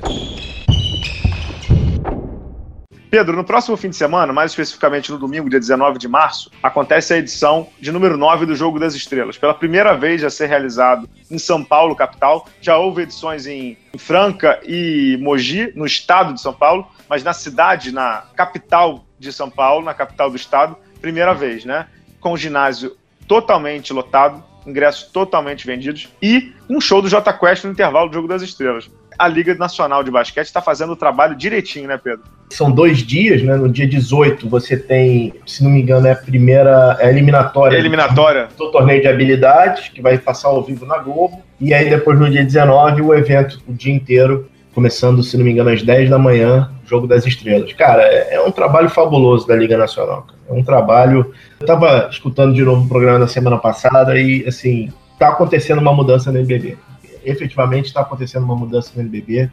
Pedro, 3.13 3.37
no 3.37 3.43
próximo 3.43 3.77
fim 3.77 3.91
de 3.91 3.95
semana, 3.95 4.33
mais 4.33 4.49
especificamente 4.49 5.11
no 5.11 5.19
domingo, 5.19 5.47
dia 5.47 5.59
19 5.59 5.99
de 5.99 6.07
março, 6.07 6.49
acontece 6.63 7.13
a 7.13 7.17
edição 7.19 7.69
de 7.79 7.91
número 7.91 8.17
9 8.17 8.47
do 8.47 8.55
Jogo 8.55 8.79
das 8.79 8.95
Estrelas. 8.95 9.37
Pela 9.37 9.53
primeira 9.53 9.93
vez 9.93 10.23
a 10.23 10.31
ser 10.31 10.47
realizado 10.47 11.07
em 11.29 11.37
São 11.37 11.63
Paulo, 11.63 11.95
capital. 11.95 12.47
Já 12.59 12.75
houve 12.75 13.03
edições 13.03 13.45
em 13.45 13.77
Franca 13.99 14.59
e 14.65 15.15
Mogi, 15.21 15.71
no 15.75 15.85
estado 15.85 16.33
de 16.33 16.41
São 16.41 16.55
Paulo, 16.55 16.87
mas 17.07 17.23
na 17.23 17.33
cidade, 17.33 17.91
na 17.91 18.23
capital 18.35 19.05
de 19.19 19.31
São 19.31 19.47
Paulo, 19.47 19.85
na 19.85 19.93
capital 19.93 20.31
do 20.31 20.35
estado, 20.35 20.75
primeira 20.99 21.35
vez, 21.35 21.65
né? 21.65 21.85
Com 22.23 22.31
o 22.31 22.37
ginásio 22.37 22.95
totalmente 23.27 23.93
lotado, 23.93 24.43
ingressos 24.65 25.03
totalmente 25.11 25.67
vendidos 25.67 26.09
e 26.21 26.53
um 26.67 26.81
show 26.81 27.01
do 27.01 27.09
J 27.09 27.31
Quest 27.33 27.65
no 27.65 27.71
intervalo 27.71 28.09
do 28.09 28.13
Jogo 28.13 28.27
das 28.27 28.41
Estrelas 28.41 28.89
a 29.17 29.27
Liga 29.27 29.53
Nacional 29.55 30.03
de 30.03 30.11
Basquete 30.11 30.45
está 30.45 30.61
fazendo 30.61 30.93
o 30.93 30.95
trabalho 30.95 31.35
direitinho, 31.35 31.87
né, 31.87 31.99
Pedro? 32.01 32.23
São 32.49 32.71
dois 32.71 32.99
dias, 32.99 33.41
né? 33.41 33.55
No 33.55 33.69
dia 33.69 33.87
18 33.87 34.47
você 34.47 34.77
tem, 34.77 35.33
se 35.45 35.63
não 35.63 35.71
me 35.71 35.81
engano, 35.81 36.07
é 36.07 36.11
a 36.11 36.15
primeira 36.15 36.97
é 36.99 37.07
a 37.07 37.09
eliminatória. 37.09 37.75
É 37.75 37.79
eliminatória. 37.79 38.47
Do, 38.57 38.65
do 38.65 38.71
torneio 38.71 39.01
de 39.01 39.07
habilidades, 39.07 39.89
que 39.89 40.01
vai 40.01 40.17
passar 40.17 40.49
ao 40.49 40.63
vivo 40.63 40.85
na 40.85 40.97
Globo. 40.99 41.41
E 41.59 41.73
aí 41.73 41.89
depois 41.89 42.19
no 42.19 42.29
dia 42.29 42.43
19 42.43 43.01
o 43.01 43.13
evento 43.13 43.61
o 43.67 43.73
dia 43.73 43.93
inteiro, 43.93 44.49
começando, 44.73 45.23
se 45.23 45.37
não 45.37 45.45
me 45.45 45.51
engano, 45.51 45.69
às 45.69 45.81
10 45.81 46.09
da 46.09 46.17
manhã, 46.17 46.69
Jogo 46.85 47.07
das 47.07 47.25
Estrelas. 47.25 47.71
Cara, 47.73 48.03
é, 48.03 48.35
é 48.35 48.41
um 48.41 48.51
trabalho 48.51 48.89
fabuloso 48.89 49.47
da 49.47 49.55
Liga 49.55 49.77
Nacional. 49.77 50.23
Cara. 50.23 50.39
É 50.49 50.53
um 50.53 50.63
trabalho. 50.63 51.33
Eu 51.59 51.63
estava 51.63 52.09
escutando 52.11 52.53
de 52.53 52.63
novo 52.63 52.85
o 52.85 52.89
programa 52.89 53.19
da 53.19 53.27
semana 53.27 53.57
passada 53.57 54.17
e, 54.19 54.45
assim, 54.47 54.91
tá 55.17 55.29
acontecendo 55.29 55.79
uma 55.79 55.93
mudança 55.93 56.31
no 56.31 56.39
NBB 56.39 56.77
efetivamente 57.25 57.85
está 57.85 58.01
acontecendo 58.01 58.43
uma 58.43 58.55
mudança 58.55 58.91
no 58.95 59.01
NBB, 59.01 59.49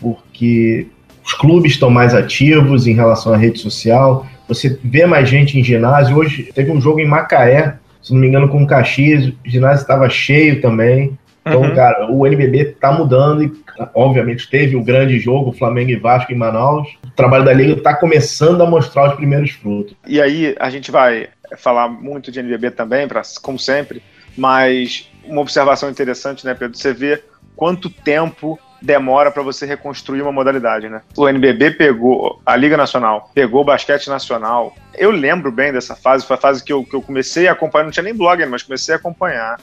porque 0.00 0.86
os 1.24 1.32
clubes 1.34 1.72
estão 1.72 1.90
mais 1.90 2.14
ativos 2.14 2.86
em 2.86 2.94
relação 2.94 3.32
à 3.32 3.36
rede 3.36 3.58
social, 3.58 4.26
você 4.48 4.78
vê 4.82 5.06
mais 5.06 5.28
gente 5.28 5.58
em 5.58 5.62
ginásio. 5.62 6.16
Hoje 6.16 6.50
teve 6.54 6.70
um 6.70 6.80
jogo 6.80 7.00
em 7.00 7.06
Macaé, 7.06 7.76
se 8.02 8.12
não 8.12 8.20
me 8.20 8.26
engano, 8.26 8.48
com 8.48 8.62
o 8.62 8.66
Caxias, 8.66 9.26
o 9.26 9.34
ginásio 9.44 9.82
estava 9.82 10.08
cheio 10.08 10.60
também. 10.60 11.18
Então, 11.40 11.62
uhum. 11.62 11.74
cara, 11.74 12.10
o 12.10 12.26
NBB 12.26 12.70
está 12.70 12.92
mudando 12.92 13.42
e, 13.42 13.52
obviamente, 13.94 14.48
teve 14.48 14.76
o 14.76 14.80
um 14.80 14.84
grande 14.84 15.18
jogo, 15.18 15.52
Flamengo 15.52 15.90
e 15.90 15.96
Vasco 15.96 16.32
em 16.32 16.36
Manaus. 16.36 16.88
O 17.04 17.10
trabalho 17.10 17.44
da 17.44 17.52
Liga 17.52 17.72
está 17.72 17.94
começando 17.94 18.62
a 18.62 18.66
mostrar 18.66 19.10
os 19.10 19.14
primeiros 19.14 19.50
frutos. 19.52 19.96
E 20.06 20.20
aí, 20.20 20.54
a 20.58 20.68
gente 20.68 20.90
vai 20.90 21.28
falar 21.56 21.88
muito 21.88 22.30
de 22.30 22.40
NBB 22.40 22.72
também, 22.72 23.08
pra, 23.08 23.22
como 23.42 23.58
sempre, 23.58 24.02
mas 24.36 25.10
uma 25.24 25.40
observação 25.40 25.88
interessante, 25.88 26.44
né, 26.44 26.54
Pedro? 26.54 26.76
Você 26.76 26.92
vê 26.92 27.22
quanto 27.56 27.90
tempo 27.90 28.58
demora 28.82 29.30
para 29.30 29.42
você 29.42 29.66
reconstruir 29.66 30.22
uma 30.22 30.32
modalidade, 30.32 30.88
né? 30.88 31.02
O 31.16 31.28
NBB 31.28 31.72
pegou, 31.72 32.40
a 32.44 32.56
Liga 32.56 32.76
Nacional 32.76 33.30
pegou 33.34 33.60
o 33.60 33.64
basquete 33.64 34.08
nacional. 34.08 34.74
Eu 34.94 35.10
lembro 35.10 35.52
bem 35.52 35.72
dessa 35.72 35.94
fase, 35.94 36.26
foi 36.26 36.36
a 36.36 36.40
fase 36.40 36.64
que 36.64 36.72
eu, 36.72 36.84
que 36.84 36.94
eu 36.94 37.02
comecei 37.02 37.48
a 37.48 37.52
acompanhar, 37.52 37.84
não 37.84 37.90
tinha 37.90 38.04
nem 38.04 38.14
blog, 38.14 38.44
mas 38.46 38.62
comecei 38.62 38.94
a 38.94 38.98
acompanhar. 38.98 39.60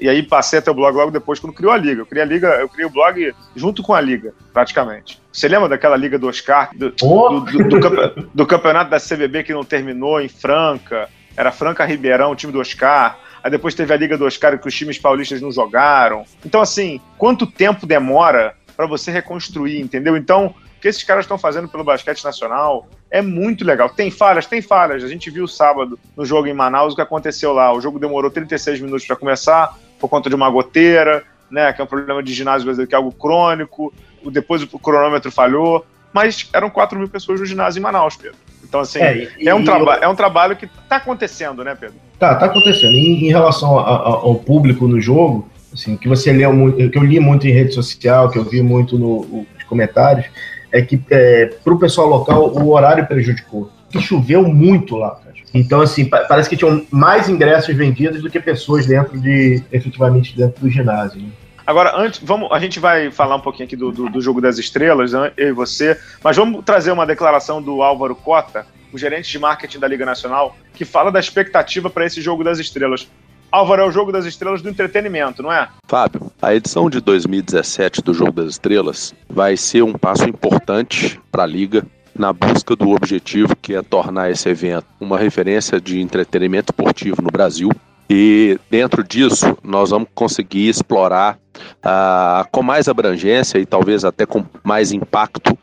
E 0.00 0.08
aí 0.08 0.22
passei 0.22 0.58
até 0.58 0.70
o 0.70 0.74
blog 0.74 0.94
logo 0.94 1.10
depois, 1.10 1.38
quando 1.40 1.52
criou 1.52 1.72
a 1.72 1.76
Liga. 1.76 2.02
Eu 2.02 2.06
criei 2.06 2.22
a 2.22 2.26
Liga, 2.26 2.48
eu 2.60 2.68
criei 2.68 2.86
o 2.86 2.90
blog 2.90 3.34
junto 3.54 3.82
com 3.82 3.94
a 3.94 4.00
Liga, 4.00 4.34
praticamente. 4.52 5.20
Você 5.32 5.48
lembra 5.48 5.68
daquela 5.68 5.96
Liga 5.96 6.18
do 6.18 6.28
Oscar, 6.28 6.70
do, 6.74 6.92
oh. 7.02 7.40
do, 7.40 7.40
do, 7.40 7.80
do, 7.80 8.30
do 8.34 8.46
campeonato 8.46 8.90
da 8.90 8.98
CBB 8.98 9.42
que 9.42 9.52
não 9.52 9.64
terminou 9.64 10.20
em 10.20 10.28
Franca? 10.28 11.08
Era 11.36 11.52
Franca 11.52 11.84
Ribeirão, 11.84 12.30
o 12.30 12.36
time 12.36 12.52
do 12.52 12.60
Oscar 12.60 13.18
Aí 13.46 13.50
depois 13.50 13.76
teve 13.76 13.94
a 13.94 13.96
Liga 13.96 14.18
do 14.18 14.24
Oscar 14.24 14.58
que 14.58 14.66
os 14.66 14.74
times 14.74 14.98
paulistas 14.98 15.40
não 15.40 15.52
jogaram. 15.52 16.24
Então, 16.44 16.60
assim, 16.60 17.00
quanto 17.16 17.46
tempo 17.46 17.86
demora 17.86 18.56
para 18.76 18.88
você 18.88 19.12
reconstruir, 19.12 19.80
entendeu? 19.80 20.16
Então, 20.16 20.46
o 20.46 20.80
que 20.80 20.88
esses 20.88 21.04
caras 21.04 21.26
estão 21.26 21.38
fazendo 21.38 21.68
pelo 21.68 21.84
basquete 21.84 22.24
nacional 22.24 22.88
é 23.08 23.22
muito 23.22 23.64
legal. 23.64 23.88
Tem 23.88 24.10
falhas? 24.10 24.46
Tem 24.46 24.60
falhas. 24.60 25.04
A 25.04 25.06
gente 25.06 25.30
viu 25.30 25.46
sábado 25.46 25.96
no 26.16 26.26
jogo 26.26 26.48
em 26.48 26.52
Manaus 26.52 26.92
o 26.92 26.96
que 26.96 27.02
aconteceu 27.02 27.52
lá. 27.52 27.72
O 27.72 27.80
jogo 27.80 28.00
demorou 28.00 28.32
36 28.32 28.80
minutos 28.80 29.06
para 29.06 29.14
começar 29.14 29.78
por 29.98 30.08
conta 30.08 30.28
de 30.28 30.34
uma 30.34 30.48
goteira, 30.50 31.24
né? 31.50 31.72
Que 31.72 31.80
é 31.80 31.84
um 31.84 31.86
problema 31.86 32.22
de 32.22 32.32
ginásio 32.32 32.64
brasileiro, 32.64 32.88
que 32.88 32.94
é 32.94 32.98
algo 32.98 33.12
crônico. 33.12 33.92
Depois 34.30 34.62
o 34.62 34.78
cronômetro 34.78 35.30
falhou. 35.30 35.84
Mas 36.12 36.48
eram 36.52 36.70
4 36.70 36.98
mil 36.98 37.08
pessoas 37.08 37.40
no 37.40 37.46
ginásio 37.46 37.78
em 37.78 37.82
Manaus, 37.82 38.16
Pedro. 38.16 38.38
Então, 38.64 38.80
assim, 38.80 38.98
é, 38.98 39.28
e, 39.38 39.48
é, 39.48 39.54
um 39.54 39.62
eu... 39.62 39.92
é 39.92 40.08
um 40.08 40.14
trabalho 40.14 40.56
que 40.56 40.64
está 40.64 40.96
acontecendo, 40.96 41.62
né, 41.62 41.76
Pedro? 41.78 41.96
Tá, 42.18 42.34
tá 42.34 42.46
acontecendo. 42.46 42.94
Em, 42.94 43.26
em 43.26 43.28
relação 43.28 43.78
a, 43.78 43.82
a, 43.82 44.08
ao 44.08 44.34
público 44.36 44.88
no 44.88 45.00
jogo, 45.00 45.48
assim, 45.72 45.96
que 45.96 46.08
você 46.08 46.32
leu 46.32 46.52
muito, 46.52 46.90
que 46.90 46.98
eu 46.98 47.04
li 47.04 47.20
muito 47.20 47.46
em 47.46 47.52
rede 47.52 47.72
social, 47.72 48.30
que 48.30 48.38
eu 48.38 48.44
vi 48.44 48.62
muito 48.62 48.98
nos 48.98 49.46
comentários, 49.68 50.26
é 50.72 50.82
que 50.82 51.00
é, 51.10 51.46
para 51.62 51.74
o 51.74 51.78
pessoal 51.78 52.08
local 52.08 52.50
o 52.50 52.70
horário 52.70 53.06
prejudicou. 53.06 53.70
Que 53.96 54.02
choveu 54.02 54.42
muito 54.42 54.96
lá, 54.96 55.10
cara. 55.10 55.36
Então, 55.54 55.80
assim, 55.80 56.04
parece 56.04 56.48
que 56.48 56.56
tinham 56.56 56.84
mais 56.90 57.28
ingressos 57.28 57.74
vendidos 57.74 58.22
do 58.22 58.30
que 58.30 58.38
pessoas 58.38 58.86
dentro 58.86 59.18
de, 59.18 59.62
efetivamente, 59.72 60.36
dentro 60.36 60.60
do 60.60 60.68
ginásio. 60.68 61.20
Né? 61.20 61.28
Agora, 61.66 61.96
antes, 61.96 62.20
vamos, 62.22 62.48
a 62.52 62.58
gente 62.58 62.78
vai 62.78 63.10
falar 63.10 63.36
um 63.36 63.40
pouquinho 63.40 63.66
aqui 63.66 63.74
do, 63.74 63.90
do, 63.90 64.08
do, 64.08 64.20
Jogo 64.20 64.40
das 64.40 64.56
Estrelas, 64.58 65.12
né, 65.12 65.32
eu 65.36 65.48
e 65.48 65.52
você, 65.52 65.98
mas 66.22 66.36
vamos 66.36 66.64
trazer 66.64 66.92
uma 66.92 67.04
declaração 67.04 67.60
do 67.60 67.82
Álvaro 67.82 68.14
Cota, 68.14 68.66
o 68.92 68.98
gerente 68.98 69.30
de 69.30 69.38
marketing 69.38 69.80
da 69.80 69.88
Liga 69.88 70.06
Nacional, 70.06 70.56
que 70.74 70.84
fala 70.84 71.10
da 71.10 71.18
expectativa 71.18 71.90
para 71.90 72.06
esse 72.06 72.20
Jogo 72.20 72.44
das 72.44 72.60
Estrelas. 72.60 73.08
Álvaro, 73.50 73.82
é 73.82 73.84
o 73.84 73.90
Jogo 73.90 74.12
das 74.12 74.26
Estrelas 74.26 74.62
do 74.62 74.68
entretenimento, 74.68 75.42
não 75.42 75.52
é? 75.52 75.68
Fábio, 75.88 76.30
a 76.40 76.54
edição 76.54 76.88
de 76.88 77.00
2017 77.00 78.02
do 78.02 78.14
Jogo 78.14 78.32
das 78.32 78.50
Estrelas 78.50 79.14
vai 79.28 79.56
ser 79.56 79.82
um 79.82 79.92
passo 79.92 80.28
importante 80.28 81.20
para 81.32 81.44
a 81.44 81.46
Liga 81.46 81.84
na 82.18 82.32
busca 82.32 82.74
do 82.74 82.90
objetivo 82.90 83.54
que 83.56 83.74
é 83.74 83.82
tornar 83.82 84.30
esse 84.30 84.48
evento 84.48 84.86
uma 85.00 85.18
referência 85.18 85.80
de 85.80 86.00
entretenimento 86.00 86.72
esportivo 86.72 87.22
no 87.22 87.30
Brasil 87.30 87.70
e 88.08 88.58
dentro 88.70 89.02
disso, 89.02 89.56
nós 89.64 89.90
vamos 89.90 90.08
conseguir 90.14 90.68
explorar 90.68 91.38
uh, 91.58 92.48
com 92.52 92.62
mais 92.62 92.88
abrangência 92.88 93.58
e 93.58 93.66
talvez 93.66 94.04
até 94.04 94.24
com 94.24 94.44
mais 94.62 94.92
impacto 94.92 95.58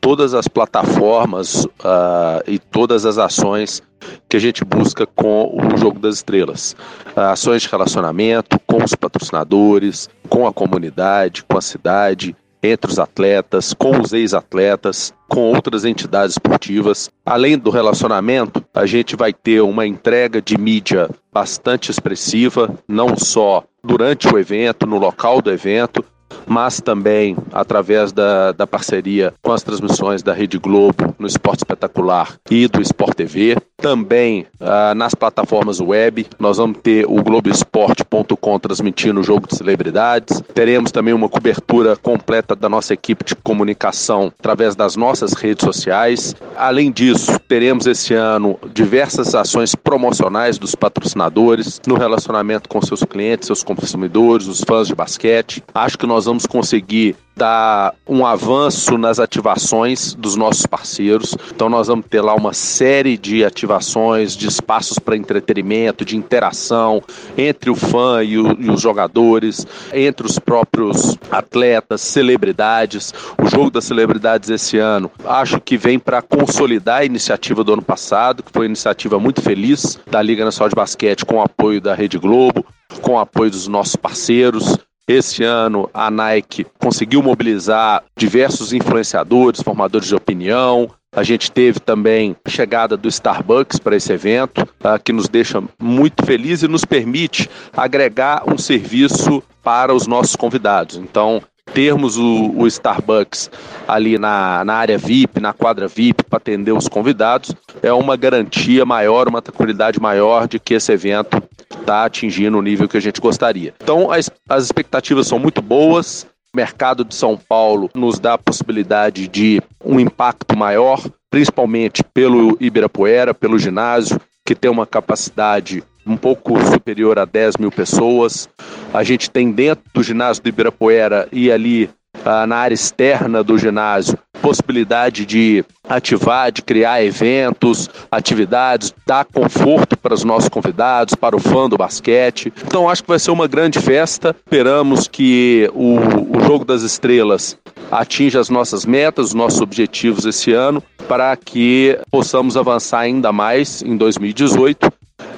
todas 0.00 0.34
as 0.34 0.48
plataformas 0.48 1.64
uh, 1.64 2.42
e 2.46 2.58
todas 2.58 3.04
as 3.04 3.18
ações 3.18 3.82
que 4.28 4.36
a 4.36 4.40
gente 4.40 4.64
busca 4.64 5.06
com 5.06 5.54
o 5.54 5.76
Jogo 5.76 5.98
das 5.98 6.16
Estrelas. 6.16 6.74
Uh, 7.14 7.20
ações 7.20 7.62
de 7.62 7.68
relacionamento 7.68 8.58
com 8.66 8.82
os 8.82 8.94
patrocinadores, 8.94 10.08
com 10.30 10.46
a 10.46 10.52
comunidade, 10.52 11.44
com 11.44 11.58
a 11.58 11.62
cidade, 11.62 12.34
entre 12.62 12.90
os 12.90 12.98
atletas, 12.98 13.74
com 13.74 14.00
os 14.00 14.12
ex-atletas, 14.12 15.12
com 15.28 15.40
outras 15.52 15.84
entidades 15.84 16.34
esportivas. 16.34 17.10
Além 17.26 17.58
do 17.58 17.70
relacionamento, 17.70 18.64
a 18.72 18.86
gente 18.86 19.16
vai 19.16 19.32
ter 19.32 19.60
uma 19.62 19.86
entrega 19.86 20.40
de 20.40 20.56
mídia 20.56 21.10
bastante 21.32 21.90
expressiva, 21.90 22.72
não 22.86 23.16
só 23.16 23.64
durante 23.82 24.28
o 24.28 24.38
evento, 24.38 24.86
no 24.86 24.98
local 24.98 25.42
do 25.42 25.50
evento, 25.50 26.04
mas 26.46 26.80
também 26.80 27.36
através 27.52 28.12
da, 28.12 28.52
da 28.52 28.66
parceria 28.66 29.32
com 29.42 29.52
as 29.52 29.62
transmissões 29.62 30.22
da 30.22 30.32
Rede 30.32 30.58
Globo 30.58 31.14
no 31.18 31.26
Esporte 31.26 31.58
Espetacular 31.58 32.36
e 32.50 32.66
do 32.68 32.80
Sport 32.82 33.14
TV. 33.14 33.56
Também 33.76 34.46
ah, 34.60 34.94
nas 34.94 35.14
plataformas 35.14 35.80
web, 35.80 36.26
nós 36.38 36.58
vamos 36.58 36.78
ter 36.82 37.04
o 37.04 37.22
Globoesporte.com 37.22 38.58
transmitindo 38.58 39.20
o 39.20 39.24
jogo 39.24 39.48
de 39.48 39.56
celebridades. 39.56 40.40
Teremos 40.54 40.92
também 40.92 41.12
uma 41.12 41.28
cobertura 41.28 41.96
completa 41.96 42.54
da 42.54 42.68
nossa 42.68 42.94
equipe 42.94 43.24
de 43.24 43.34
comunicação 43.34 44.32
através 44.38 44.76
das 44.76 44.94
nossas 44.94 45.32
redes 45.32 45.64
sociais. 45.64 46.34
Além 46.56 46.92
disso, 46.92 47.38
teremos 47.48 47.86
esse 47.86 48.14
ano 48.14 48.58
diversas 48.72 49.34
ações 49.34 49.74
promocionais 49.74 50.58
dos 50.58 50.74
patrocinadores 50.74 51.80
no 51.86 51.96
relacionamento 51.96 52.68
com 52.68 52.80
seus 52.80 53.02
clientes, 53.02 53.46
seus 53.46 53.62
consumidores, 53.62 54.46
os 54.46 54.60
fãs 54.60 54.86
de 54.86 54.94
basquete. 54.94 55.62
Acho 55.74 55.98
que 55.98 56.06
nós 56.06 56.21
vamos 56.26 56.46
conseguir 56.46 57.16
dar 57.34 57.94
um 58.06 58.26
avanço 58.26 58.98
nas 58.98 59.18
ativações 59.18 60.14
dos 60.14 60.36
nossos 60.36 60.66
parceiros. 60.66 61.34
Então 61.54 61.68
nós 61.68 61.88
vamos 61.88 62.06
ter 62.06 62.20
lá 62.20 62.34
uma 62.34 62.52
série 62.52 63.16
de 63.16 63.44
ativações, 63.44 64.36
de 64.36 64.46
espaços 64.46 64.98
para 64.98 65.16
entretenimento, 65.16 66.04
de 66.04 66.16
interação 66.16 67.02
entre 67.36 67.70
o 67.70 67.74
fã 67.74 68.22
e, 68.22 68.38
o, 68.38 68.52
e, 68.60 68.70
os 68.70 68.80
jogadores, 68.80 69.66
entre 69.92 70.26
os 70.26 70.38
próprios 70.38 71.16
atletas, 71.30 72.00
celebridades. 72.02 73.12
O 73.42 73.48
jogo 73.48 73.70
das 73.70 73.84
celebridades 73.84 74.50
esse 74.50 74.78
ano, 74.78 75.10
acho 75.24 75.60
que 75.60 75.76
vem 75.76 75.98
para 75.98 76.20
consolidar 76.20 77.00
a 77.00 77.04
iniciativa 77.04 77.64
do 77.64 77.72
ano 77.72 77.82
passado, 77.82 78.42
que 78.42 78.52
foi 78.52 78.62
uma 78.62 78.72
iniciativa 78.72 79.18
muito 79.18 79.40
feliz 79.40 79.98
da 80.10 80.20
Liga 80.20 80.44
Nacional 80.44 80.68
de 80.68 80.76
Basquete 80.76 81.24
com 81.24 81.36
o 81.36 81.42
apoio 81.42 81.80
da 81.80 81.94
Rede 81.94 82.18
Globo, 82.18 82.64
com 83.00 83.12
o 83.12 83.18
apoio 83.18 83.50
dos 83.50 83.66
nossos 83.66 83.96
parceiros. 83.96 84.78
Esse 85.06 85.42
ano, 85.42 85.90
a 85.92 86.10
Nike 86.10 86.64
conseguiu 86.78 87.22
mobilizar 87.22 88.04
diversos 88.16 88.72
influenciadores, 88.72 89.60
formadores 89.60 90.06
de 90.06 90.14
opinião. 90.14 90.88
A 91.14 91.24
gente 91.24 91.50
teve 91.50 91.80
também 91.80 92.36
a 92.44 92.48
chegada 92.48 92.96
do 92.96 93.08
Starbucks 93.08 93.80
para 93.80 93.96
esse 93.96 94.12
evento, 94.12 94.62
uh, 94.62 95.02
que 95.02 95.12
nos 95.12 95.28
deixa 95.28 95.62
muito 95.80 96.24
felizes 96.24 96.62
e 96.62 96.68
nos 96.68 96.84
permite 96.84 97.50
agregar 97.76 98.44
um 98.46 98.56
serviço 98.56 99.42
para 99.62 99.92
os 99.92 100.06
nossos 100.06 100.36
convidados. 100.36 100.96
Então, 100.96 101.42
termos 101.74 102.16
o, 102.16 102.52
o 102.56 102.66
Starbucks 102.66 103.50
ali 103.88 104.18
na, 104.18 104.64
na 104.64 104.74
área 104.74 104.98
VIP, 104.98 105.40
na 105.40 105.52
quadra 105.52 105.88
VIP, 105.88 106.22
para 106.24 106.36
atender 106.36 106.72
os 106.72 106.88
convidados, 106.88 107.52
é 107.82 107.92
uma 107.92 108.16
garantia 108.16 108.84
maior, 108.84 109.28
uma 109.28 109.42
tranquilidade 109.42 110.00
maior 110.00 110.46
de 110.46 110.58
que 110.58 110.74
esse 110.74 110.92
evento 110.92 111.42
está 111.82 112.04
atingindo 112.04 112.58
o 112.58 112.62
nível 112.62 112.88
que 112.88 112.96
a 112.96 113.00
gente 113.00 113.20
gostaria. 113.20 113.74
Então, 113.82 114.10
as, 114.10 114.30
as 114.48 114.64
expectativas 114.64 115.26
são 115.26 115.38
muito 115.38 115.60
boas. 115.60 116.26
O 116.52 116.56
mercado 116.56 117.04
de 117.04 117.14
São 117.14 117.36
Paulo 117.36 117.90
nos 117.94 118.18
dá 118.18 118.34
a 118.34 118.38
possibilidade 118.38 119.28
de 119.28 119.60
um 119.84 120.00
impacto 120.00 120.56
maior, 120.56 121.02
principalmente 121.30 122.02
pelo 122.02 122.56
Ibirapuera, 122.60 123.34
pelo 123.34 123.58
ginásio, 123.58 124.20
que 124.44 124.54
tem 124.54 124.70
uma 124.70 124.86
capacidade 124.86 125.82
um 126.06 126.16
pouco 126.16 126.58
superior 126.66 127.18
a 127.18 127.24
10 127.24 127.56
mil 127.58 127.70
pessoas. 127.70 128.48
A 128.92 129.02
gente 129.02 129.30
tem 129.30 129.50
dentro 129.50 129.84
do 129.94 130.02
ginásio 130.02 130.42
do 130.42 130.48
Ibirapuera 130.48 131.28
e 131.32 131.50
ali 131.50 131.88
ah, 132.24 132.46
na 132.46 132.56
área 132.56 132.74
externa 132.74 133.42
do 133.42 133.58
ginásio 133.58 134.18
possibilidade 134.42 135.24
de 135.24 135.64
ativar, 135.88 136.50
de 136.50 136.62
criar 136.62 137.02
eventos, 137.02 137.88
atividades, 138.10 138.92
dar 139.06 139.24
conforto 139.24 139.96
para 139.96 140.12
os 140.12 140.24
nossos 140.24 140.48
convidados, 140.48 141.14
para 141.14 141.36
o 141.36 141.38
fã 141.38 141.68
do 141.68 141.78
basquete. 141.78 142.52
Então 142.66 142.88
acho 142.88 143.02
que 143.02 143.08
vai 143.08 143.20
ser 143.20 143.30
uma 143.30 143.46
grande 143.46 143.78
festa. 143.78 144.34
Esperamos 144.44 145.06
que 145.06 145.70
o, 145.72 146.36
o 146.36 146.40
Jogo 146.44 146.64
das 146.64 146.82
Estrelas 146.82 147.56
atinja 147.90 148.40
as 148.40 148.50
nossas 148.50 148.84
metas, 148.84 149.26
os 149.26 149.34
nossos 149.34 149.60
objetivos 149.60 150.24
esse 150.24 150.52
ano, 150.52 150.82
para 151.06 151.36
que 151.36 151.98
possamos 152.10 152.56
avançar 152.56 153.00
ainda 153.00 153.32
mais 153.32 153.80
em 153.82 153.96
2018 153.96 154.92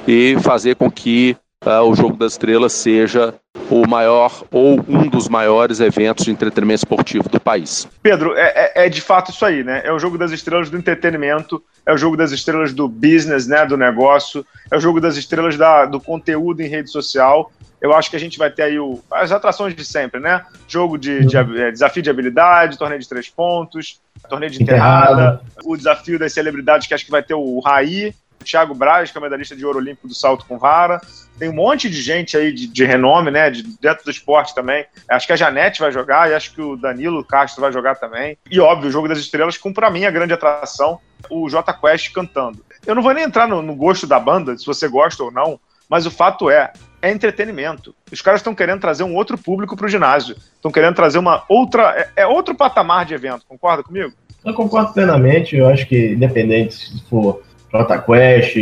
e 0.09 0.37
fazer 0.40 0.77
com 0.77 0.90
que 0.90 1.37
uh, 1.66 1.83
o 1.83 1.94
Jogo 1.94 2.16
das 2.16 2.33
Estrelas 2.33 2.73
seja 2.73 3.35
o 3.70 3.87
maior 3.88 4.44
ou 4.50 4.85
um 4.88 5.09
dos 5.09 5.29
maiores 5.29 5.81
eventos 5.81 6.24
de 6.24 6.31
entretenimento 6.31 6.81
esportivo 6.81 7.29
do 7.29 7.40
país. 7.40 7.88
Pedro, 8.03 8.35
é, 8.37 8.72
é, 8.74 8.87
é, 8.87 8.88
de 8.88 9.00
fato 9.00 9.31
isso 9.31 9.44
aí, 9.44 9.64
né? 9.64 9.83
É 9.85 9.92
o 9.92 9.98
jogo 9.98 10.18
das 10.18 10.31
estrelas 10.31 10.70
do 10.70 10.77
entretenimento, 10.77 11.62
é 11.87 11.92
o 11.92 11.96
jogo 11.96 12.16
das 12.16 12.33
estrelas 12.33 12.72
do 12.72 12.88
business, 12.88 13.46
né? 13.46 13.64
Do 13.66 13.77
negócio, 13.77 14.44
é 14.70 14.77
o 14.77 14.81
jogo 14.81 15.00
das 15.00 15.16
estrelas 15.16 15.57
da, 15.57 15.87
do 15.87 16.00
conteúdo 16.00 16.61
em 16.61 16.68
rede 16.68 16.90
social. 16.90 17.50
Eu 17.81 17.92
acho 17.92 18.09
que 18.09 18.16
a 18.16 18.20
gente 18.20 18.38
vai 18.38 18.50
ter 18.50 18.62
aí 18.62 18.79
o, 18.79 19.00
as 19.11 19.31
atrações 19.31 19.74
de 19.74 19.85
sempre, 19.85 20.20
né? 20.20 20.42
Jogo 20.66 20.96
de, 20.96 21.27
de 21.27 21.37
é, 21.37 21.70
desafio 21.70 22.03
de 22.03 22.11
habilidade, 22.11 22.79
torneio 22.79 23.00
de 23.00 23.09
três 23.09 23.29
pontos, 23.29 24.00
torneio 24.29 24.50
de 24.50 24.62
enterrada, 24.62 25.40
o 25.64 25.77
desafio 25.77 26.18
das 26.18 26.33
celebridades, 26.33 26.87
que 26.87 26.94
acho 26.94 27.05
que 27.05 27.11
vai 27.11 27.22
ter 27.22 27.35
o 27.35 27.61
Raí, 27.61 28.14
Thiago 28.44 28.74
Braz, 28.74 29.11
que 29.11 29.18
é 29.18 29.20
medalhista 29.20 29.57
de 29.57 29.64
ouro 29.66 29.78
olímpico 29.78 30.07
do 30.07 30.14
salto 30.14 30.46
com 30.46 30.59
vara. 30.59 31.00
Tem 31.38 31.48
um 31.48 31.54
monte 31.54 31.90
de 31.90 32.00
gente 32.00 32.37
aí 32.37 32.52
de, 32.52 32.66
de 32.66 32.85
renome, 32.85 33.30
né? 33.30 33.50
De, 33.50 33.62
dentro 33.80 34.04
do 34.04 34.11
esporte 34.11 34.54
também. 34.54 34.87
Acho 35.09 35.26
que 35.26 35.33
a 35.33 35.37
Janete 35.37 35.80
vai 35.80 35.90
jogar 35.90 36.30
e 36.30 36.35
acho 36.35 36.54
que 36.54 36.62
o 36.62 36.76
Danilo 36.76 37.24
Castro 37.24 37.61
vai 37.61 37.72
jogar 37.72 37.96
também. 37.96 38.38
E 38.50 38.61
óbvio, 38.61 38.88
o 38.88 38.92
Jogo 38.92 39.09
das 39.09 39.18
Estrelas, 39.18 39.59
com 39.59 39.72
para 39.72 39.90
mim 39.90 40.04
a 40.04 40.11
grande 40.11 40.33
atração, 40.33 41.00
o 41.28 41.48
J 41.48 41.72
Quest 41.72 42.12
cantando. 42.12 42.64
Eu 42.87 42.94
não 42.94 43.02
vou 43.02 43.14
nem 43.14 43.24
entrar 43.24 43.48
no, 43.48 43.62
no 43.62 43.74
gosto 43.74 44.07
da 44.07 44.20
banda, 44.20 44.57
se 44.57 44.66
você 44.66 44.87
gosta 44.87 45.24
ou 45.24 45.33
não, 45.33 45.59
mas 45.88 46.07
o 46.07 46.11
fato 46.11 46.50
é, 46.50 46.72
é 47.00 47.11
entretenimento. 47.11 47.94
Os 48.11 48.22
caras 48.22 48.40
estão 48.40 48.54
querendo 48.54 48.80
trazer 48.80 49.02
um 49.04 49.14
outro 49.14 49.37
público 49.37 49.76
para 49.76 49.87
o 49.87 49.88
ginásio. 49.88 50.37
Estão 50.57 50.70
querendo 50.70 50.94
trazer 50.94 51.18
uma 51.18 51.44
outra. 51.48 52.11
É, 52.16 52.22
é, 52.22 52.26
outro 52.26 52.54
patamar 52.54 53.04
de 53.04 53.14
evento, 53.14 53.44
concorda 53.46 53.83
comigo? 53.83 54.12
Eu 54.44 54.54
concordo 54.54 54.92
plenamente. 54.92 55.57
Eu 55.57 55.68
acho 55.68 55.87
que, 55.87 56.12
independente 56.12 56.74
se 56.74 57.02
for 57.09 57.42
Jota 57.74 57.98
Quest, 57.98 58.56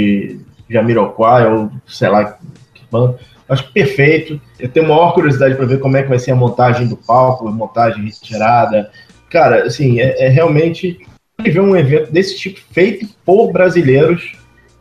Jamiroquai, 0.71 1.47
ou 1.47 1.71
sei 1.87 2.09
lá 2.09 2.39
que 2.75 2.83
banda. 2.91 3.19
Acho 3.49 3.71
perfeito. 3.71 4.41
Eu 4.59 4.69
tenho 4.71 4.89
maior 4.89 5.13
curiosidade 5.13 5.55
para 5.55 5.67
ver 5.67 5.79
como 5.79 5.97
é 5.97 6.03
que 6.03 6.09
vai 6.09 6.19
ser 6.19 6.31
a 6.31 6.37
montagem 6.37 6.87
do 6.87 6.97
palco, 6.97 7.47
a 7.47 7.51
montagem 7.51 8.05
retirada. 8.05 8.91
Cara, 9.29 9.65
assim, 9.65 10.01
é, 10.01 10.27
é 10.27 10.29
realmente 10.29 10.99
ver 11.39 11.61
um 11.61 11.77
evento 11.77 12.11
desse 12.11 12.39
tipo 12.39 12.61
feito 12.73 13.07
por 13.25 13.53
brasileiros 13.53 14.33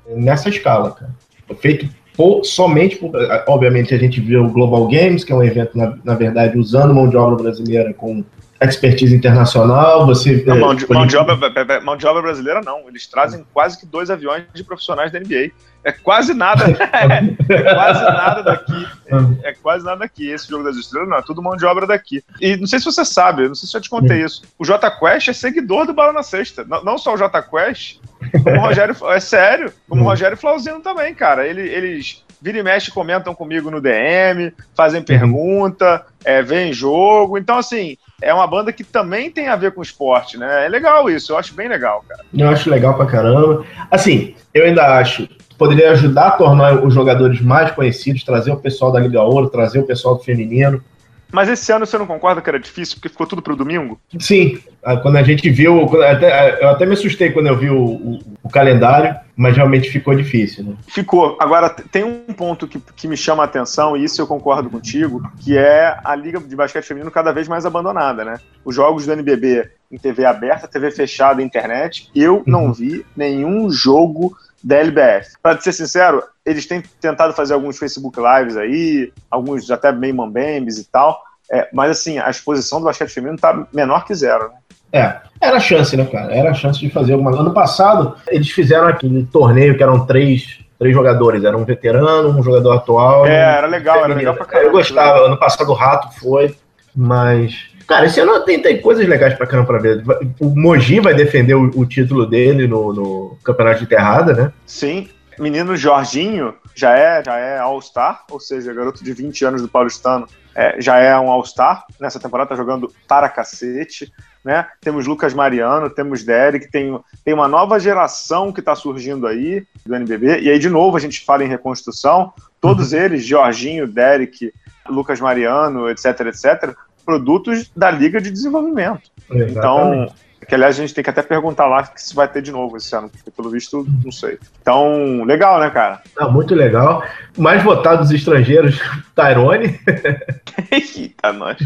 nessa 0.08 0.48
escala, 0.48 0.92
cara. 0.92 1.12
Feito 1.60 1.90
por, 2.16 2.46
somente 2.46 2.96
por. 2.96 3.12
Obviamente, 3.48 3.94
a 3.94 3.98
gente 3.98 4.22
viu 4.22 4.46
o 4.46 4.50
Global 4.50 4.88
Games, 4.88 5.24
que 5.26 5.34
é 5.34 5.36
um 5.36 5.44
evento, 5.44 5.78
na, 5.78 5.98
na 6.04 6.16
verdade, 6.16 6.58
usando 6.58 6.94
mão 6.94 7.10
de 7.10 7.18
obra 7.18 7.44
brasileira 7.44 7.94
com 7.94 8.24
expertise 8.66 9.16
internacional, 9.16 10.06
você... 10.06 10.44
Não, 10.46 10.60
mão, 10.60 10.76
de, 10.76 10.92
mão, 10.92 11.08
de 11.08 11.18
obra, 11.18 11.82
mão 11.82 11.98
de 11.98 12.06
obra 12.06 12.22
brasileira 12.22 12.62
não, 12.62 12.88
eles 12.88 13.08
trazem 13.08 13.46
quase 13.54 13.80
que 13.80 13.86
dois 13.86 14.10
aviões 14.10 14.46
de 14.54 14.64
profissionais 14.64 15.12
da 15.12 15.20
NBA. 15.20 15.52
É 15.84 15.92
quase 15.92 16.36
nada, 16.36 16.66
é 16.70 17.74
quase 17.74 18.04
nada 18.04 18.44
daqui, 18.44 18.88
é, 19.44 19.50
é, 19.50 19.54
quase 19.54 19.84
nada 19.84 19.98
daqui. 19.98 20.30
Esse 20.30 20.48
jogo 20.48 20.64
das 20.64 20.76
estrelas 20.76 21.10
não, 21.10 21.18
é 21.18 21.22
tudo 21.24 21.42
mão 21.42 21.56
de 21.58 21.66
obra 21.66 21.88
daqui. 21.88 22.24
E 22.40 22.56
não 22.56 22.68
sei 22.68 22.78
se 22.78 22.86
você 22.86 23.04
sabe, 23.04 23.48
não 23.48 23.56
sei 23.56 23.68
se 23.68 23.76
eu 23.76 23.82
te 23.82 23.90
contei 23.90 24.24
isso, 24.24 24.44
o 24.60 24.66
J 24.66 24.92
Quest 24.92 25.30
é 25.30 25.34
seguidor 25.34 25.88
do 25.88 25.94
Bala 25.94 26.14
na 26.14 26.22
Sexta, 26.22 26.64
não, 26.64 26.84
não 26.84 26.98
só 27.00 27.16
o 27.16 27.18
J 27.18 27.42
Quest, 27.42 28.00
como 28.44 28.58
o 28.58 28.62
Rogério, 28.62 28.96
é 29.08 29.20
sério, 29.20 29.74
como 29.90 30.04
o 30.04 30.06
Rogério 30.06 30.38
Flauzino 30.38 30.82
também, 30.82 31.16
cara, 31.16 31.48
Ele, 31.48 31.62
eles 31.62 32.24
vira 32.42 32.58
e 32.58 32.64
mexe 32.64 32.92
comentam 32.92 33.36
comigo 33.36 33.70
no 33.70 33.80
DM, 33.80 34.52
fazem 34.76 35.02
pergunta, 35.02 36.04
é, 36.26 36.42
vem 36.42 36.74
jogo, 36.74 37.38
então 37.38 37.58
assim, 37.58 37.98
é 38.22 38.34
uma 38.34 38.48
banda 38.48 38.74
que 38.74 38.84
também 38.84 39.30
tem 39.30 39.48
a 39.48 39.56
ver 39.56 39.74
com 39.74 39.82
esporte, 39.82 40.38
né? 40.38 40.66
É 40.66 40.70
legal 40.70 41.10
isso, 41.10 41.32
eu 41.32 41.38
acho 41.38 41.54
bem 41.54 41.68
legal, 41.68 42.04
cara. 42.08 42.22
Eu 42.34 42.50
acho 42.50 42.70
legal 42.70 42.96
pra 42.96 43.06
caramba. 43.06 43.66
Assim, 43.90 44.36
eu 44.54 44.66
ainda 44.66 44.98
acho 44.98 45.28
poderia 45.62 45.92
ajudar 45.92 46.28
a 46.28 46.32
tornar 46.32 46.84
os 46.84 46.92
jogadores 46.92 47.40
mais 47.40 47.70
conhecidos, 47.70 48.24
trazer 48.24 48.52
o 48.52 48.58
pessoal 48.58 48.92
da 48.92 49.00
Liga 49.00 49.22
Ouro, 49.22 49.48
trazer 49.48 49.78
o 49.78 49.86
pessoal 49.86 50.16
do 50.16 50.24
feminino. 50.24 50.84
Mas 51.32 51.50
esse 51.50 51.72
ano 51.72 51.86
você 51.86 51.98
não 51.98 52.06
concorda 52.06 52.42
que 52.42 52.50
era 52.50 52.60
difícil, 52.60 52.96
porque 52.96 53.10
ficou 53.10 53.26
tudo 53.26 53.42
pro 53.42 53.56
domingo? 53.56 54.00
Sim. 54.20 54.60
Ah, 54.84 54.98
quando 54.98 55.18
a 55.18 55.24
gente 55.24 55.50
viu. 55.50 55.84
Até, 56.04 56.64
eu 56.64 56.70
até 56.70 56.86
me 56.86 56.94
assustei 56.94 57.32
quando 57.32 57.48
eu 57.48 57.58
vi 57.58 57.70
o, 57.70 57.80
o, 57.80 58.20
o 58.44 58.50
calendário, 58.50 59.16
mas 59.36 59.56
realmente 59.56 59.90
ficou 59.90 60.16
difícil. 60.16 60.64
Né? 60.64 60.76
Ficou. 60.88 61.38
Agora, 61.40 61.70
tem 61.70 62.04
um 62.04 62.34
ponto 62.34 62.68
que, 62.68 62.80
que 62.96 63.08
me 63.08 63.16
chama 63.16 63.44
a 63.44 63.46
atenção, 63.46 63.96
e 63.96 64.04
isso 64.04 64.22
eu 64.22 64.28
concordo 64.28 64.70
contigo, 64.70 65.22
que 65.40 65.58
é 65.58 65.98
a 66.04 66.16
Liga 66.16 66.40
de 66.40 66.56
Basquete 66.56 66.86
Feminino 66.86 67.12
cada 67.12 67.32
vez 67.32 67.48
mais 67.48 67.66
abandonada, 67.66 68.26
né? 68.26 68.38
Os 68.66 68.76
jogos 68.76 69.06
do 69.06 69.14
NBB 69.14 69.70
em 69.92 69.98
TV 69.98 70.26
aberta, 70.26 70.68
TV 70.68 70.90
fechada, 70.90 71.42
internet, 71.42 72.10
eu 72.16 72.44
não 72.46 72.68
uhum. 72.68 72.74
vi 72.74 73.06
nenhum 73.16 73.70
jogo 73.70 74.36
da 74.64 74.78
LBF. 74.78 75.34
Para 75.42 75.60
ser 75.60 75.72
sincero, 75.72 76.24
eles 76.46 76.66
têm 76.66 76.84
tentado 77.00 77.34
fazer 77.34 77.54
alguns 77.54 77.78
Facebook 77.78 78.20
Lives 78.20 78.58
aí, 78.58 79.12
alguns 79.30 79.70
até 79.70 79.92
meio 79.92 80.16
mambembes 80.16 80.78
e 80.78 80.84
tal, 80.90 81.22
é, 81.52 81.68
mas 81.74 81.92
assim, 81.92 82.18
a 82.18 82.30
exposição 82.30 82.80
do 82.80 82.86
basquete 82.86 83.10
feminino 83.10 83.38
tá 83.38 83.68
menor 83.74 84.06
que 84.06 84.16
zero, 84.16 84.50
né? 84.50 84.56
É, 84.94 85.18
era 85.40 85.58
a 85.58 85.60
chance, 85.60 85.96
né, 85.96 86.06
cara? 86.06 86.34
Era 86.34 86.52
a 86.52 86.54
chance 86.54 86.80
de 86.80 86.90
fazer 86.90 87.14
alguma. 87.14 87.32
Ano 87.32 87.54
passado, 87.54 88.16
eles 88.28 88.50
fizeram 88.50 88.88
aquele 88.88 89.26
torneio 89.26 89.76
que 89.76 89.84
eram 89.84 90.06
três, 90.06 90.60
três 90.78 90.94
jogadores. 90.94 91.44
Era 91.44 91.58
um 91.58 91.64
veterano, 91.64 92.38
um 92.38 92.44
jogador 92.44 92.74
atual. 92.74 93.26
É, 93.26 93.58
era 93.58 93.68
legal, 93.68 94.04
era 94.04 94.14
legal 94.14 94.36
pra 94.36 94.46
caramba. 94.46 94.68
Eu 94.68 94.72
gostava. 94.74 95.26
Ano 95.26 95.38
passado 95.38 95.70
o 95.70 95.74
Rato 95.74 96.10
foi, 96.20 96.56
mas. 96.94 97.71
Cara, 97.92 98.06
esse 98.06 98.22
ano 98.22 98.40
tem, 98.46 98.62
tem 98.62 98.80
coisas 98.80 99.06
legais 99.06 99.34
pra 99.34 99.46
caramba 99.46 99.68
pra 99.68 99.78
ver. 99.78 100.02
O 100.40 100.56
Mogi 100.56 101.02
vai 101.02 101.14
defender 101.14 101.56
o, 101.56 101.70
o 101.76 101.86
título 101.86 102.26
dele 102.26 102.66
no, 102.66 102.94
no 102.94 103.38
Campeonato 103.44 103.82
de 103.82 103.86
Terrada, 103.86 104.34
né? 104.34 104.54
Sim. 104.66 105.10
Menino 105.38 105.76
Jorginho 105.76 106.54
já 106.74 106.98
é, 106.98 107.22
já 107.22 107.38
é 107.38 107.60
All-Star, 107.60 108.24
ou 108.32 108.40
seja, 108.40 108.74
garoto 108.74 109.04
de 109.04 109.12
20 109.12 109.44
anos 109.44 109.62
do 109.62 109.68
Paulistano, 109.68 110.26
é, 110.56 110.80
já 110.80 111.00
é 111.00 111.20
um 111.20 111.30
All-Star. 111.30 111.84
Nessa 112.00 112.18
temporada 112.18 112.52
tá 112.52 112.56
jogando 112.56 112.90
para 113.10 113.28
cacete. 113.28 114.10
Né? 114.42 114.66
Temos 114.80 115.06
Lucas 115.06 115.34
Mariano, 115.34 115.90
temos 115.90 116.24
Derek, 116.24 116.72
tem, 116.72 116.98
tem 117.26 117.34
uma 117.34 117.50
nova 117.50 117.78
geração 117.78 118.54
que 118.54 118.62
está 118.62 118.74
surgindo 118.74 119.28
aí 119.28 119.68
do 119.86 119.94
NBB. 119.94 120.40
E 120.40 120.50
aí, 120.50 120.58
de 120.58 120.70
novo, 120.70 120.96
a 120.96 121.00
gente 121.02 121.26
fala 121.26 121.44
em 121.44 121.50
reconstrução. 121.50 122.32
Todos 122.62 122.94
uhum. 122.94 123.00
eles, 123.00 123.26
Jorginho, 123.26 123.86
Derek, 123.86 124.54
Lucas 124.88 125.20
Mariano, 125.20 125.90
etc, 125.90 126.22
etc, 126.22 126.74
produtos 127.02 127.72
da 127.76 127.92
Liga 127.92 128.22
de 128.22 128.32
Desenvolvimento. 128.32 129.02
Exatamente. 129.30 129.58
Então, 129.58 130.14
que 130.48 130.56
aliás 130.56 130.78
a 130.78 130.82
gente 130.82 130.94
tem 130.94 131.02
que 131.02 131.10
até 131.10 131.22
perguntar 131.22 131.66
lá 131.66 131.90
se 131.96 132.14
vai 132.14 132.28
ter 132.28 132.42
de 132.42 132.52
novo 132.52 132.76
esse 132.76 132.94
ano, 132.94 133.10
porque 133.10 133.32
pelo 133.32 133.50
visto 133.50 133.86
não 134.04 134.12
sei. 134.12 134.38
Então, 134.62 135.24
legal, 135.24 135.60
né, 135.60 135.70
cara? 135.70 136.02
Não, 136.20 136.30
muito 136.30 136.54
legal. 136.54 137.04
Mais 137.38 137.64
votado 137.64 138.02
dos 138.02 138.12
estrangeiros, 138.12 138.78
Tyrone. 139.16 139.80
Eita, 140.70 141.32
nós. 141.32 141.58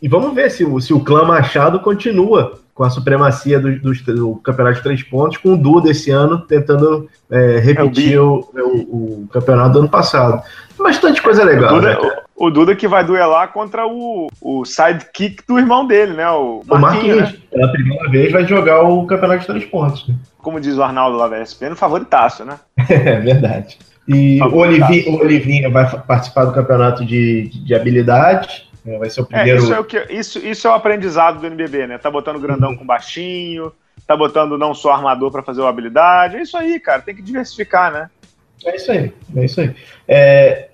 E 0.00 0.08
vamos 0.08 0.32
ver 0.32 0.48
se 0.50 0.64
o, 0.64 0.80
se 0.80 0.94
o 0.94 1.00
clã 1.00 1.24
Machado 1.24 1.80
continua 1.80 2.60
com 2.72 2.84
a 2.84 2.90
supremacia 2.90 3.58
do, 3.58 3.78
do, 3.80 3.92
do, 3.92 4.36
campeonato 4.36 4.76
de 4.76 4.82
três 4.82 5.02
pontos, 5.02 5.38
com 5.38 5.54
o 5.54 5.56
Du 5.56 5.80
desse 5.80 6.10
ano 6.10 6.38
tentando 6.38 7.08
é, 7.30 7.58
repetir 7.58 8.14
é 8.14 8.20
o, 8.20 8.48
o, 8.54 9.22
o, 9.22 9.28
campeonato 9.32 9.72
do 9.72 9.78
ano 9.80 9.88
passado. 9.88 10.42
Bastante 10.78 11.22
coisa 11.22 11.42
legal. 11.42 11.74
O 11.74 11.80
Duda, 11.80 11.98
né, 12.00 12.23
o, 12.36 12.50
Duda 12.50 12.74
que 12.74 12.88
vai 12.88 13.04
duelar 13.04 13.52
contra 13.52 13.86
o, 13.86 14.28
o 14.40 14.64
sidekick 14.64 15.46
do 15.46 15.58
irmão 15.58 15.86
dele, 15.86 16.14
né? 16.14 16.28
O 16.30 16.62
Marquinhos. 16.66 16.72
O 16.72 16.80
Marquinhos 16.80 17.32
né? 17.32 17.38
pela 17.50 17.72
primeira 17.72 18.10
vez, 18.10 18.32
vai 18.32 18.46
jogar 18.46 18.82
o 18.82 19.06
campeonato 19.06 19.40
de 19.40 19.46
três 19.46 19.64
pontos. 19.64 20.08
Né? 20.08 20.14
Como 20.38 20.60
diz 20.60 20.76
o 20.76 20.82
Arnaldo 20.82 21.16
lá 21.16 21.28
da 21.28 21.40
ESPN, 21.40 21.74
favoritaço, 21.74 22.44
né? 22.44 22.58
é 22.88 23.20
verdade. 23.20 23.78
E 24.06 24.40
o 24.42 24.56
Olivinho, 24.56 25.68
o 25.68 25.72
vai 25.72 25.90
participar 26.02 26.44
do 26.44 26.52
campeonato 26.52 27.04
de, 27.04 27.48
de, 27.48 27.64
de 27.64 27.74
habilidade 27.74 28.68
É, 28.86 28.98
vai 28.98 29.08
ser 29.08 29.22
o 29.22 29.26
primeiro. 29.26 29.58
É, 29.58 29.62
isso, 29.62 29.72
é 29.72 29.80
o 29.80 29.84
que, 29.84 29.98
isso, 30.10 30.38
isso 30.38 30.66
é 30.66 30.70
o 30.70 30.74
aprendizado 30.74 31.40
do 31.40 31.46
NBB, 31.46 31.86
né? 31.86 31.98
Tá 31.98 32.10
botando 32.10 32.38
grandão 32.38 32.76
com 32.76 32.84
baixinho, 32.84 33.72
tá 34.06 34.14
botando 34.14 34.58
não 34.58 34.74
só 34.74 34.92
armador 34.92 35.30
para 35.30 35.42
fazer 35.42 35.62
o 35.62 35.66
habilidade. 35.66 36.36
É 36.36 36.42
isso 36.42 36.56
aí, 36.56 36.78
cara. 36.78 37.00
Tem 37.00 37.14
que 37.14 37.22
diversificar, 37.22 37.90
né? 37.90 38.10
É 38.66 38.76
isso 38.76 38.92
aí. 38.92 39.12
É 39.36 39.44
isso 39.44 39.60
aí. 39.60 39.74
É, 40.06 40.68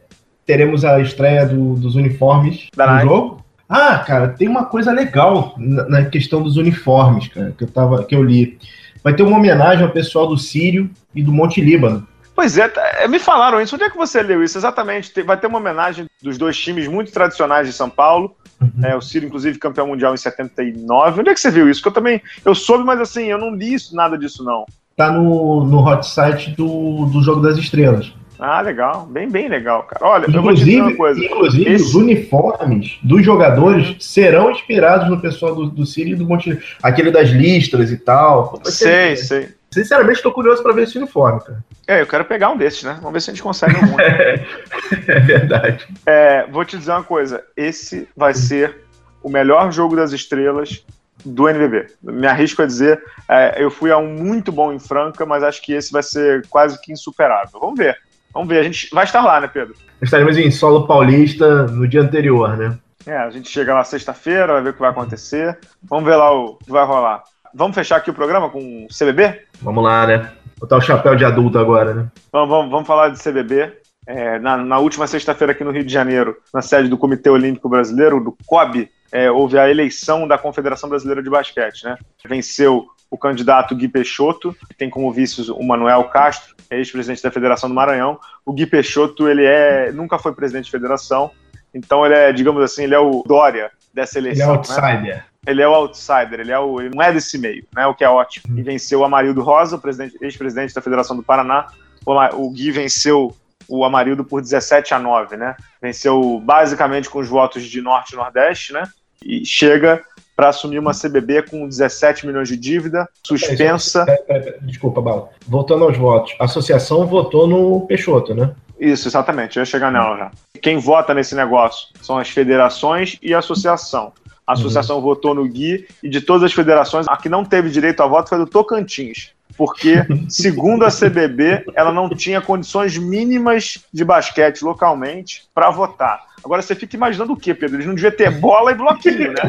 teremos 0.51 0.85
a 0.85 0.99
estreia 0.99 1.47
do, 1.47 1.77
dos 1.77 1.95
uniformes 1.95 2.67
Da 2.77 2.97
do 2.99 3.03
jogo. 3.03 3.45
Ah, 3.69 3.99
cara, 4.01 4.27
tem 4.31 4.49
uma 4.49 4.65
coisa 4.65 4.91
legal 4.91 5.55
na, 5.57 5.89
na 5.89 6.05
questão 6.05 6.43
dos 6.43 6.57
uniformes, 6.57 7.29
cara, 7.29 7.55
que 7.57 7.63
eu, 7.63 7.69
tava, 7.69 8.03
que 8.03 8.17
eu 8.17 8.25
li. 8.25 8.59
Vai 9.05 9.15
ter 9.15 9.23
uma 9.23 9.37
homenagem 9.37 9.85
ao 9.85 9.93
pessoal 9.93 10.27
do 10.27 10.37
Sírio 10.37 10.91
e 11.15 11.23
do 11.23 11.31
Monte 11.31 11.61
Líbano. 11.61 12.05
Pois 12.35 12.59
é, 12.59 12.67
tá- 12.67 12.83
é, 12.99 13.07
me 13.07 13.21
falaram 13.21 13.61
isso. 13.61 13.77
Onde 13.77 13.85
é 13.85 13.91
que 13.91 13.97
você 13.97 14.21
leu 14.23 14.43
isso? 14.43 14.59
Exatamente. 14.59 15.23
Vai 15.23 15.37
ter 15.37 15.47
uma 15.47 15.59
homenagem 15.59 16.07
dos 16.21 16.37
dois 16.37 16.59
times 16.59 16.89
muito 16.89 17.13
tradicionais 17.13 17.69
de 17.69 17.73
São 17.73 17.89
Paulo. 17.89 18.35
É, 18.83 18.97
o 18.97 19.01
Ciro, 19.01 19.27
inclusive, 19.27 19.57
campeão 19.57 19.87
mundial 19.87 20.13
em 20.13 20.17
79. 20.17 21.21
Onde 21.21 21.31
é 21.31 21.35
que 21.35 21.41
você 21.41 21.51
viu 21.51 21.71
isso? 21.71 21.81
Que 21.81 21.89
eu 21.89 21.93
também. 21.93 22.21
Eu 22.45 22.57
soube, 22.57 22.83
mas 22.83 23.01
assim, 23.01 23.27
eu 23.27 23.39
não 23.39 23.55
li 23.55 23.73
isso, 23.73 23.95
nada 23.95 24.19
disso, 24.19 24.43
não. 24.43 24.67
Tá 24.97 25.13
no, 25.13 25.65
no 25.65 25.79
hot 25.79 26.05
site 26.07 26.51
do, 26.57 27.07
do 27.07 27.23
Jogo 27.23 27.41
das 27.41 27.57
Estrelas. 27.57 28.13
Ah, 28.41 28.61
legal. 28.63 29.07
Bem, 29.07 29.29
bem 29.29 29.49
legal, 29.49 29.83
cara. 29.83 30.05
Olha, 30.05 30.27
eu 30.35 30.43
vou 30.43 30.55
te 30.55 30.65
dizer 30.65 30.81
uma 30.81 30.91
Inclusive, 30.93 30.97
coisa. 30.97 31.25
inclusive 31.25 31.71
Esse- 31.73 31.85
os 31.85 31.95
uniformes 31.95 32.99
dos 33.03 33.25
jogadores 33.25 33.97
serão 34.01 34.51
inspirados 34.51 35.09
no 35.11 35.21
pessoal 35.21 35.55
do, 35.55 35.67
do 35.69 35.85
Sírio 35.85 36.15
e 36.15 36.17
do 36.17 36.25
Monte. 36.27 36.59
Aquele 36.83 37.11
das 37.11 37.29
listras 37.29 37.91
e 37.91 37.99
tal. 37.99 38.59
Vai 38.63 38.73
Sei, 38.73 39.17
ser- 39.17 39.25
sei. 39.25 39.49
Sinceramente, 39.73 40.17
estou 40.17 40.33
curioso 40.33 40.63
para 40.65 40.73
ver 40.73 40.83
esse 40.83 40.99
uniforme, 40.99 41.41
cara. 41.41 41.65
É, 41.87 42.01
eu 42.01 42.07
quero 42.07 42.25
pegar 42.25 42.51
um 42.51 42.57
desses, 42.57 42.83
né? 42.83 42.95
Vamos 42.97 43.13
ver 43.13 43.21
se 43.21 43.31
a 43.31 43.35
gente 43.35 43.43
consegue 43.43 43.77
um. 43.77 43.97
É 45.07 45.21
verdade. 45.21 45.87
É, 46.07 46.47
vou 46.51 46.65
te 46.65 46.77
dizer 46.77 46.91
uma 46.93 47.05
coisa: 47.05 47.45
esse 47.57 48.09
vai 48.17 48.35
ser 48.35 48.79
o 49.23 49.29
melhor 49.31 49.71
jogo 49.73 49.95
das 49.95 50.13
estrelas 50.13 50.85
do 51.25 51.49
NBB. 51.49 51.87
Me 52.03 52.27
arrisco 52.27 52.63
a 52.63 52.67
dizer, 52.67 53.01
é, 53.29 53.63
eu 53.63 53.71
fui 53.71 53.91
a 53.93 53.99
um 53.99 54.09
muito 54.15 54.51
bom 54.51 54.73
em 54.73 54.79
Franca, 54.79 55.27
mas 55.27 55.43
acho 55.43 55.63
que 55.63 55.73
esse 55.73 55.93
vai 55.93 56.03
ser 56.03 56.47
quase 56.49 56.81
que 56.81 56.93
insuperável. 56.93 57.61
Vamos 57.61 57.79
ver. 57.79 57.97
Vamos 58.33 58.49
ver. 58.49 58.61
A 58.61 58.63
gente 58.63 58.89
vai 58.93 59.05
estar 59.05 59.23
lá, 59.23 59.41
né, 59.41 59.49
Pedro? 59.49 59.75
Estaremos 60.01 60.37
em 60.39 60.51
solo 60.51 60.87
paulista 60.87 61.67
no 61.67 61.87
dia 61.87 62.01
anterior, 62.01 62.57
né? 62.57 62.79
É, 63.07 63.17
a 63.17 63.31
gente 63.31 63.49
chega 63.49 63.75
lá 63.75 63.83
sexta-feira, 63.83 64.53
vai 64.55 64.63
ver 64.63 64.71
o 64.71 64.75
que 64.75 64.81
vai 64.81 64.91
acontecer. 64.91 65.59
Vamos 65.83 66.05
ver 66.05 66.17
lá 66.17 66.33
o 66.33 66.57
que 66.57 66.71
vai 66.71 66.85
rolar. 66.85 67.23
Vamos 67.55 67.75
fechar 67.75 67.97
aqui 67.97 68.11
o 68.11 68.15
programa 68.15 68.49
com 68.49 68.87
o 68.87 68.89
CBB? 68.89 69.43
Vamos 69.61 69.83
lá, 69.83 70.07
né? 70.07 70.33
Botar 70.59 70.77
o 70.77 70.81
chapéu 70.81 71.17
de 71.17 71.25
adulto 71.25 71.59
agora, 71.59 71.95
né? 71.95 72.09
Vamos, 72.33 72.49
vamos, 72.49 72.71
vamos 72.71 72.87
falar 72.87 73.09
de 73.09 73.23
CBB. 73.23 73.73
É, 74.07 74.39
na, 74.39 74.57
na 74.57 74.79
última 74.79 75.07
sexta-feira 75.07 75.53
aqui 75.53 75.65
no 75.65 75.71
Rio 75.71 75.85
de 75.85 75.93
Janeiro, 75.93 76.37
na 76.53 76.63
sede 76.63 76.89
do 76.89 76.99
Comitê 76.99 77.31
Olímpico 77.31 77.69
Brasileiro, 77.69 78.23
do 78.23 78.37
COB, 78.47 78.91
é, 79.13 79.31
houve 79.31 79.59
a 79.59 79.69
eleição 79.69 80.27
da 80.27 80.39
Confederação 80.39 80.89
Brasileira 80.89 81.23
de 81.23 81.31
Basquete. 81.31 81.85
Né? 81.85 81.97
Venceu 82.27 82.87
o 83.11 83.19
candidato 83.19 83.75
Gui 83.75 83.89
Peixoto, 83.89 84.55
que 84.69 84.75
tem 84.75 84.89
como 84.89 85.13
vice 85.13 85.51
o 85.51 85.63
Manuel 85.67 86.05
Castro, 86.05 86.55
ex-presidente 86.71 87.23
da 87.23 87.31
Federação 87.31 87.69
do 87.69 87.75
Maranhão. 87.75 88.19
O 88.47 88.53
Gui 88.53 88.67
Peixoto 88.67 89.29
ele 89.29 89.45
é, 89.45 89.91
nunca 89.93 90.19
foi 90.19 90.33
presidente 90.33 90.67
de 90.67 90.71
federação, 90.71 91.31
então 91.75 92.05
ele 92.07 92.15
é, 92.15 92.33
digamos 92.33 92.63
assim, 92.63 92.85
ele 92.85 92.95
é 92.95 92.99
o 92.99 93.23
Dória 93.27 93.71
dessa 93.93 94.19
Ele 94.19 94.29
é 94.29 94.31
eleição. 94.33 94.53
né? 94.53 94.57
outsider. 94.59 95.25
ele 95.47 95.63
é 95.63 95.69
o 95.69 95.75
outsider, 95.75 96.41
ele, 96.41 96.53
é 96.53 96.59
o, 96.59 96.81
ele 96.81 96.95
não 96.95 97.03
é 97.03 97.13
desse 97.13 97.37
meio, 97.39 97.65
né? 97.75 97.87
O 97.87 97.95
que 97.95 98.05
é 98.05 98.09
ótimo. 98.09 98.57
E 98.59 98.63
venceu 98.63 99.01
o 99.01 99.05
Amarildo 99.05 99.43
Rosa, 99.43 99.77
o 99.77 99.81
presidente- 99.81 100.17
ex-presidente 100.21 100.73
da 100.75 100.81
Federação 100.81 101.17
do 101.17 101.23
Paraná. 101.23 101.67
O, 102.07 102.13
o 102.47 102.51
Gui 102.53 102.71
venceu 102.71 103.35
o 103.69 103.85
Amarildo 103.85 104.25
por 104.25 104.41
17 104.41 104.95
a 104.95 104.99
9, 104.99 105.37
né? 105.37 105.57
Venceu 105.83 106.41
basicamente 106.45 107.09
com 107.11 107.19
os 107.19 107.29
votos 107.29 107.65
de 107.65 107.81
Norte 107.81 108.13
e 108.13 108.17
Nordeste, 108.17 108.73
né? 108.73 108.85
E 109.25 109.45
chega 109.45 110.03
para 110.35 110.49
assumir 110.49 110.79
uma 110.79 110.93
CBB 110.93 111.43
com 111.43 111.69
17 111.69 112.27
milhões 112.27 112.49
de 112.49 112.57
dívida, 112.57 113.07
suspensa. 113.27 114.07
Pera, 114.07 114.23
pera, 114.23 114.41
pera, 114.43 114.59
Desculpa, 114.63 115.03
Bala. 115.03 115.29
Voltando 115.47 115.85
aos 115.85 115.99
votos. 115.99 116.35
A 116.41 116.45
associação 116.45 117.07
votou 117.07 117.47
no 117.47 117.83
Peixoto, 117.87 118.35
né? 118.35 118.55
Isso, 118.79 119.07
exatamente, 119.07 119.59
eu 119.59 119.61
ia 119.61 119.67
chegar 119.67 119.93
nela 119.93 120.17
já. 120.17 120.31
Quem 120.63 120.79
vota 120.79 121.13
nesse 121.13 121.35
negócio 121.35 121.89
são 122.01 122.17
as 122.17 122.31
federações 122.31 123.19
e 123.23 123.35
a 123.35 123.41
associação. 123.41 124.15
A 124.47 124.55
associação 124.55 125.01
votou 125.03 125.35
no 125.35 125.47
Gui 125.47 125.87
e 126.03 126.09
de 126.09 126.23
todas 126.23 126.45
as 126.45 126.53
federações, 126.53 127.07
a 127.07 127.17
que 127.17 127.29
não 127.29 127.45
teve 127.45 127.69
direito 127.69 128.03
a 128.03 128.07
voto 128.07 128.31
foi 128.31 128.39
do 128.39 128.47
Tocantins. 128.47 129.33
Porque, 129.57 129.97
segundo 130.29 130.85
a 130.85 130.91
CBB, 130.91 131.65
ela 131.75 131.93
não 131.93 132.09
tinha 132.09 132.41
condições 132.41 132.97
mínimas 132.97 133.85
de 133.93 134.05
basquete 134.05 134.63
localmente 134.63 135.45
para 135.55 135.71
votar. 135.71 136.21
Agora 136.43 136.63
você 136.63 136.75
fica 136.75 136.97
imaginando 136.97 137.33
o 137.33 137.37
quê, 137.37 137.55
Pedro? 137.55 137.77
Eles 137.77 137.87
não 137.87 137.95
deviam 137.95 138.13
ter 138.13 138.31
bola 138.31 138.73
e 138.73 138.75
bloquinho, 138.75 139.33
né? 139.33 139.43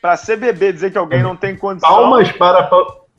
Para 0.00 0.12
a 0.12 0.18
CBB 0.18 0.72
dizer 0.72 0.92
que 0.92 0.98
alguém 0.98 1.22
não 1.22 1.34
tem 1.34 1.56
condição. 1.56 1.88
Palmas 1.88 2.30
para. 2.32 2.68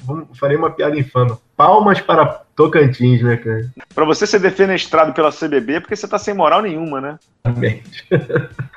Vamos- 0.03 0.37
Farei 0.37 0.55
uma 0.55 0.69
piada 0.69 0.97
infame. 0.97 1.35
Palmas 1.57 1.99
para 1.99 2.25
Tocantins, 2.55 3.21
né, 3.23 3.37
cara? 3.37 3.65
Para 3.93 4.05
você 4.05 4.27
ser 4.27 4.39
defenestrado 4.39 5.11
pela 5.13 5.31
CBB, 5.31 5.81
porque 5.81 5.95
você 5.95 6.07
tá 6.07 6.19
sem 6.19 6.33
moral 6.33 6.61
nenhuma, 6.61 7.01
né? 7.01 7.17
Realmente. 7.43 8.05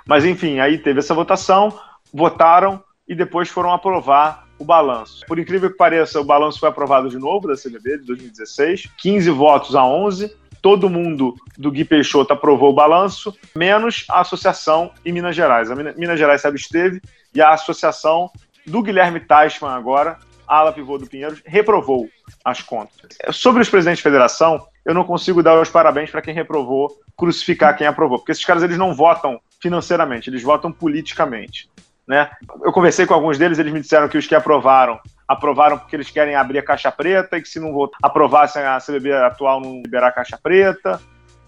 Mas 0.06 0.24
enfim, 0.24 0.58
aí 0.58 0.78
teve 0.78 1.00
essa 1.00 1.12
votação, 1.14 1.78
votaram 2.12 2.82
e 3.06 3.14
depois 3.14 3.48
foram 3.50 3.72
aprovar 3.72 4.47
o 4.58 4.64
balanço. 4.64 5.24
Por 5.26 5.38
incrível 5.38 5.70
que 5.70 5.76
pareça, 5.76 6.20
o 6.20 6.24
balanço 6.24 6.58
foi 6.60 6.68
aprovado 6.68 7.08
de 7.08 7.18
novo 7.18 7.46
da 7.48 7.54
CBB 7.54 7.98
de 7.98 8.04
2016, 8.06 8.88
15 8.98 9.30
votos 9.30 9.74
a 9.76 9.84
11. 9.84 10.34
Todo 10.60 10.90
mundo 10.90 11.36
do 11.56 11.70
Gui 11.70 11.84
Peixoto 11.84 12.32
aprovou 12.32 12.70
o 12.70 12.74
balanço, 12.74 13.32
menos 13.54 14.04
a 14.10 14.20
associação 14.20 14.90
em 15.04 15.12
Minas 15.12 15.36
Gerais. 15.36 15.70
A 15.70 15.76
Mina- 15.76 15.94
Minas 15.96 16.18
Gerais 16.18 16.40
se 16.40 16.48
absteve 16.48 17.00
e 17.32 17.40
a 17.40 17.50
associação 17.50 18.28
do 18.66 18.82
Guilherme 18.82 19.20
Teichmann 19.20 19.70
agora, 19.72 20.18
ala 20.46 20.72
pivô 20.72 20.98
do 20.98 21.06
Pinheiros, 21.06 21.40
reprovou 21.46 22.08
as 22.44 22.60
contas. 22.60 23.16
Sobre 23.30 23.62
os 23.62 23.68
presidentes 23.70 23.98
de 23.98 24.02
federação, 24.02 24.66
eu 24.84 24.92
não 24.94 25.04
consigo 25.04 25.42
dar 25.42 25.60
os 25.60 25.70
parabéns 25.70 26.10
para 26.10 26.22
quem 26.22 26.34
reprovou, 26.34 26.90
crucificar 27.16 27.76
quem 27.76 27.86
aprovou, 27.86 28.18
porque 28.18 28.32
esses 28.32 28.44
caras 28.44 28.62
eles 28.62 28.76
não 28.78 28.94
votam 28.94 29.40
financeiramente, 29.60 30.28
eles 30.28 30.42
votam 30.42 30.72
politicamente. 30.72 31.68
Né? 32.08 32.28
Eu 32.64 32.72
conversei 32.72 33.04
com 33.04 33.12
alguns 33.12 33.36
deles, 33.36 33.58
eles 33.58 33.72
me 33.72 33.80
disseram 33.82 34.08
que 34.08 34.16
os 34.16 34.26
que 34.26 34.34
aprovaram, 34.34 34.98
aprovaram 35.28 35.76
porque 35.78 35.94
eles 35.94 36.10
querem 36.10 36.34
abrir 36.34 36.58
a 36.58 36.62
caixa 36.62 36.90
preta 36.90 37.36
e 37.36 37.42
que 37.42 37.48
se 37.48 37.60
não 37.60 37.90
aprovassem 38.02 38.62
a 38.62 38.78
CBB 38.80 39.12
atual 39.12 39.60
não 39.60 39.82
liberar 39.82 40.08
a 40.08 40.12
caixa 40.12 40.38
preta. 40.42 40.98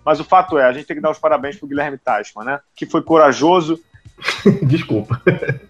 Mas 0.05 0.20
o 0.20 0.25
fato 0.25 0.59
é, 0.59 0.64
a 0.64 0.73
gente 0.73 0.85
tem 0.87 0.96
que 0.96 1.03
dar 1.03 1.11
os 1.11 1.18
parabéns 1.18 1.57
pro 1.57 1.66
Guilherme 1.66 1.96
Teichmann, 1.96 2.44
né? 2.44 2.61
Que 2.77 2.85
foi 2.85 3.01
corajoso. 3.03 3.81
Desculpa. 4.62 5.20